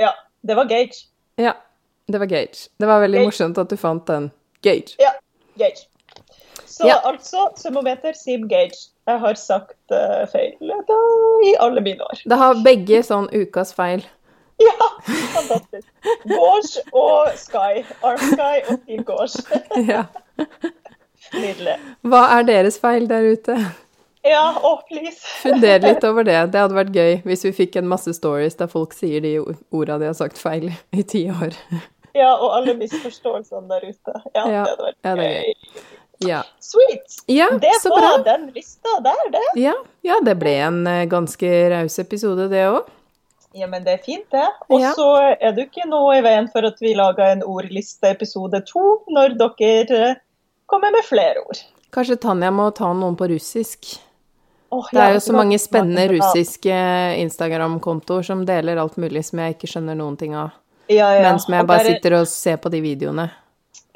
Ja, 0.00 0.10
det 0.46 0.56
var 0.56 0.64
Gage. 0.70 1.06
Ja. 1.38 1.52
Det 2.10 2.18
var 2.20 2.26
Gage. 2.26 2.68
Det 2.80 2.86
var 2.88 3.00
veldig 3.04 3.18
Gage. 3.20 3.26
morsomt 3.28 3.58
at 3.58 3.70
du 3.70 3.76
fant 3.76 4.06
den. 4.08 4.30
Gage. 4.62 4.96
Ja, 5.00 5.10
Gage. 5.58 5.86
Så 6.66 6.86
Ja. 6.86 6.96
altså, 7.04 7.48
semometer, 7.56 8.12
Sim 8.16 8.48
Gage. 8.48 8.88
Jeg 9.06 9.18
har 9.20 9.34
sagt 9.34 9.76
uh, 9.92 10.24
feil 10.32 10.54
da, 10.88 10.96
i 11.44 11.54
alle 11.60 11.80
mine 11.80 12.02
år. 12.06 12.20
Det 12.30 12.36
har 12.38 12.54
begge 12.64 13.02
sånn 13.02 13.28
ukas 13.34 13.74
feil. 13.74 14.04
Ja, 14.60 14.74
fantastisk. 15.32 15.86
Gorge 16.28 16.82
og 16.92 17.30
Sky. 17.40 17.80
Arm 18.04 18.18
Sky 18.20 18.58
og 18.68 18.82
Team 18.86 19.04
Gorge. 19.08 19.60
Ja. 19.88 20.02
Nydelig. 21.32 21.78
Hva 22.04 22.20
er 22.38 22.44
deres 22.48 22.76
feil 22.82 23.06
der 23.08 23.24
ute? 23.32 23.56
Ja, 24.26 24.42
å, 24.60 24.74
please. 24.88 25.20
Funder 25.42 25.80
litt 25.80 26.04
over 26.04 26.26
det. 26.28 26.36
Det 26.52 26.60
hadde 26.60 26.76
vært 26.76 26.92
gøy 26.96 27.14
hvis 27.24 27.46
vi 27.48 27.52
fikk 27.62 27.78
en 27.80 27.88
masse 27.88 28.12
stories 28.16 28.58
der 28.58 28.68
folk 28.68 28.92
sier 28.96 29.22
de 29.24 29.36
orda 29.72 29.96
de 30.02 30.10
har 30.10 30.18
sagt 30.18 30.38
feil 30.40 30.68
i 30.92 31.02
ti 31.06 31.26
år. 31.32 31.56
Ja, 32.10 32.32
og 32.42 32.50
alle 32.56 32.72
misforståelsene 32.74 33.68
der 33.70 33.84
ute. 33.86 34.12
Ja, 34.34 34.42
Ja, 34.50 34.62
det 34.66 34.72
hadde 34.72 34.86
vært 34.88 34.96
ja, 35.06 35.10
det 35.14 35.26
er 35.28 35.36
gøy. 35.44 35.84
Ja. 36.26 36.40
Sweet. 36.58 37.14
Ja, 37.30 37.46
Det 37.62 37.70
var 37.84 38.00
bra. 38.02 38.08
den 38.26 38.48
lista 38.50 38.96
der, 39.04 39.20
det. 39.30 39.42
Ja, 39.62 39.76
ja, 40.02 40.16
det 40.26 40.34
ble 40.40 40.56
en 40.66 40.80
eh, 40.90 41.04
ganske 41.08 41.52
raus 41.70 42.00
episode, 42.02 42.48
det 42.50 42.64
òg. 42.66 42.90
Ja, 43.54 43.68
men 43.70 43.86
det 43.86 43.94
er 43.94 44.02
fint, 44.02 44.26
det. 44.34 44.42
Og 44.74 44.82
så 44.98 45.06
er 45.38 45.54
det 45.54 45.68
ikke 45.68 45.86
noe 45.86 46.18
i 46.18 46.26
veien 46.26 46.50
for 46.50 46.66
at 46.66 46.82
vi 46.82 46.96
lager 46.98 47.30
en 47.30 47.46
ordliste 47.46 48.10
episode 48.10 48.58
to, 48.66 48.82
når 49.06 49.38
dere 49.38 50.02
eh, 50.10 50.20
kommer 50.66 50.90
med 50.98 51.06
flere 51.06 51.46
ord. 51.46 51.62
Kanskje 51.94 52.18
Tanja 52.26 52.50
må 52.50 52.72
ta 52.74 52.90
noen 52.90 53.14
på 53.18 53.30
russisk. 53.30 53.94
Det 54.70 55.00
er 55.02 55.14
jo 55.16 55.20
så 55.24 55.34
mange 55.34 55.58
spennende 55.58 56.04
russiske 56.12 56.74
Instagram-kontoer 57.24 58.22
som 58.26 58.44
deler 58.46 58.78
alt 58.78 58.96
mulig 59.02 59.24
som 59.26 59.42
jeg 59.42 59.56
ikke 59.56 59.70
skjønner 59.72 59.98
noen 59.98 60.16
ting 60.20 60.36
av. 60.38 60.52
Ja, 60.90 61.08
ja. 61.14 61.22
Men 61.26 61.40
som 61.42 61.54
jeg 61.54 61.66
bare 61.66 61.84
er- 61.84 61.96
sitter 61.96 62.16
og 62.20 62.28
ser 62.30 62.56
på 62.62 62.70
de 62.70 62.80
videoene. 62.84 63.30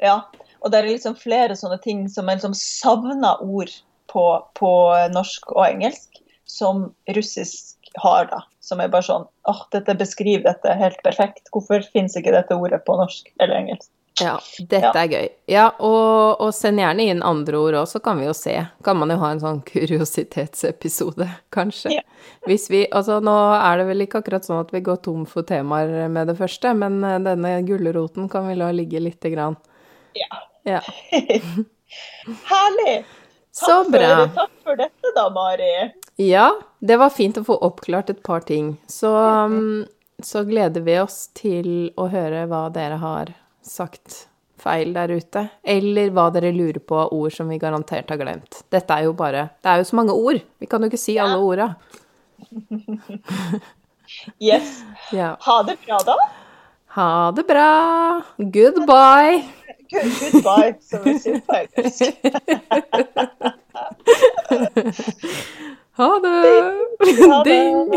Ja, 0.03 0.21
og 0.61 0.71
det 0.71 0.79
er 0.81 0.89
liksom 0.89 1.15
flere 1.15 1.55
sånne 1.55 1.79
ting 1.81 2.07
som 2.09 2.27
er 2.29 2.35
liksom 2.39 2.53
savner 2.55 3.41
ord 3.41 3.71
på, 4.11 4.25
på 4.55 4.71
norsk 5.13 5.51
og 5.55 5.65
engelsk, 5.65 6.21
som 6.45 6.93
russisk 7.15 7.75
har, 8.03 8.25
da. 8.31 8.41
Som 8.59 8.81
er 8.81 8.89
bare 8.91 9.05
sånn 9.07 9.27
åh, 9.47 9.61
dette 9.71 9.95
beskriver 9.97 10.43
dette 10.43 10.75
helt 10.79 10.99
perfekt. 11.03 11.47
Hvorfor 11.53 11.83
finnes 11.93 12.15
ikke 12.17 12.33
dette 12.35 12.55
ordet 12.57 12.83
på 12.85 12.97
norsk 12.99 13.31
eller 13.39 13.55
engelsk? 13.61 13.89
Ja, 14.21 14.37
dette 14.59 14.79
Ja. 14.85 14.91
er 15.03 15.07
gøy. 15.11 15.29
Ja, 15.51 15.63
og, 15.83 16.39
og 16.39 16.53
send 16.55 16.79
gjerne 16.79 17.03
inn 17.11 17.23
andre 17.25 17.57
ord 17.59 17.75
òg, 17.81 17.87
så 17.91 17.99
kan 18.03 18.17
vi 18.21 18.25
jo 18.29 18.33
se. 18.37 18.53
Kan 18.83 18.97
man 19.01 19.09
jo 19.11 19.17
ha 19.19 19.31
en 19.33 19.41
sånn 19.43 19.59
kuriositetsepisode, 19.67 21.27
kanskje. 21.51 21.91
Ja. 21.97 22.01
Hvis 22.47 22.69
vi 22.71 22.85
Altså, 22.91 23.19
nå 23.19 23.33
er 23.59 23.77
det 23.81 23.87
vel 23.89 24.05
ikke 24.05 24.21
akkurat 24.23 24.45
sånn 24.47 24.61
at 24.63 24.71
vi 24.71 24.79
går 24.85 25.01
tom 25.03 25.25
for 25.27 25.43
temaer 25.43 26.07
med 26.09 26.27
det 26.31 26.37
første, 26.39 26.71
men 26.77 27.03
eh, 27.03 27.19
denne 27.27 27.57
gulroten 27.67 28.29
kan 28.31 28.47
vi 28.47 28.55
la 28.55 28.71
ligge 28.71 29.01
lite 29.03 29.29
grann. 29.35 29.57
Ja. 30.15 30.31
Ja. 30.65 30.81
Herlig! 32.49 33.05
Takk 33.55 33.69
Så 33.69 33.89
bra. 33.91 34.07
For, 34.17 34.27
takk 34.35 34.51
for 34.63 34.75
dette, 34.79 35.11
da, 35.15 35.29
Mari. 35.31 35.91
Ja, 36.19 36.49
det 36.79 36.97
var 36.99 37.09
fint 37.09 37.37
å 37.39 37.43
få 37.47 37.55
oppklart 37.63 38.09
et 38.11 38.23
par 38.23 38.43
ting. 38.47 38.77
Så, 38.91 39.11
um, 39.15 39.85
så 40.23 40.43
gleder 40.47 40.81
vi 40.83 40.97
oss 40.99 41.27
til 41.35 41.91
å 41.99 42.07
høre 42.11 42.45
hva 42.51 42.65
dere 42.73 42.97
har 43.03 43.31
sagt 43.65 44.27
feil 44.61 44.93
der 44.95 45.09
ute, 45.13 45.49
eller 45.61 46.09
hva 46.15 46.29
dere 46.33 46.51
lurer 46.55 46.79
på 46.81 46.95
av 47.03 47.11
ord 47.13 47.33
som 47.35 47.49
vi 47.51 47.57
garantert 47.61 48.09
har 48.09 48.17
glemt. 48.21 48.63
Dette 48.73 48.93
er 48.95 49.03
jo 49.05 49.13
bare 49.17 49.41
Det 49.61 49.69
er 49.71 49.77
jo 49.81 49.85
så 49.89 49.95
mange 49.99 50.13
ord! 50.15 50.39
Vi 50.61 50.65
kan 50.69 50.81
jo 50.81 50.87
ikke 50.89 51.01
si 51.01 51.13
alle 51.21 51.37
orda. 51.41 51.67
Yes. 54.39 54.83
Ja. 55.11 55.35
Ha 55.41 55.63
det 55.65 55.77
bra, 55.85 55.97
da. 56.05 56.15
Ha 56.95 57.31
det 57.35 57.43
bra! 57.49 58.21
Goodbye! 58.37 59.43
Goodbye, 59.91 60.75
som 60.81 60.99
vi 61.03 61.17
sier 61.19 61.41
på 61.41 61.53
engelsk. 61.57 62.15
Ha 65.95 66.19
det! 66.19 66.75
Ha 67.21 67.43
Ding! 67.47 67.91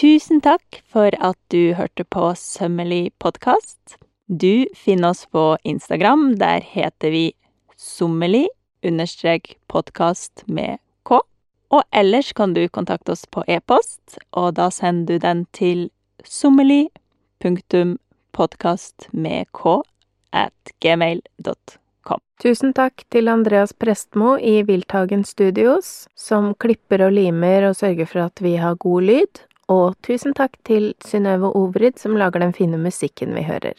Tusen 0.00 0.38
takk 0.40 0.78
for 0.88 1.12
at 1.20 1.36
du 1.52 1.74
hørte 1.76 2.06
på 2.08 2.30
Sømmelig 2.32 3.10
podkast. 3.20 3.98
Du 4.32 4.64
finner 4.72 5.10
oss 5.10 5.26
på 5.28 5.58
Instagram. 5.62 6.38
Der 6.40 6.64
heter 6.64 7.12
vi 7.12 7.34
sommelig 7.76 8.46
understrek 8.80 9.58
podkast 9.68 10.46
med 10.48 10.80
k. 11.04 11.18
Og 11.68 11.82
ellers 11.92 12.30
kan 12.32 12.54
du 12.56 12.62
kontakte 12.72 13.12
oss 13.12 13.26
på 13.28 13.44
e-post, 13.44 14.16
og 14.32 14.54
da 14.56 14.70
sender 14.72 15.18
du 15.18 15.26
den 15.26 15.44
til 15.52 15.84
sommelig 16.24 16.88
punktum 17.44 17.98
podkast 18.32 19.10
med 19.12 19.52
k 19.52 19.76
at 20.32 20.74
gmail.com. 20.80 22.24
Tusen 22.40 22.72
takk 22.72 23.04
til 23.12 23.28
Andreas 23.28 23.76
Prestmo 23.76 24.38
i 24.40 24.62
Wildtagen 24.64 25.28
Studios, 25.28 26.08
som 26.16 26.54
klipper 26.56 27.04
og 27.10 27.18
limer 27.20 27.68
og 27.68 27.76
sørger 27.84 28.08
for 28.08 28.30
at 28.30 28.40
vi 28.40 28.56
har 28.64 28.80
god 28.80 29.08
lyd. 29.12 29.44
Og 29.70 29.94
tusen 30.02 30.34
takk 30.34 30.56
til 30.66 30.92
Synnøve 31.06 31.52
Obrid, 31.54 32.00
som 32.02 32.18
lager 32.18 32.42
den 32.42 32.56
fine 32.56 32.80
musikken 32.80 33.36
vi 33.38 33.46
hører. 33.46 33.78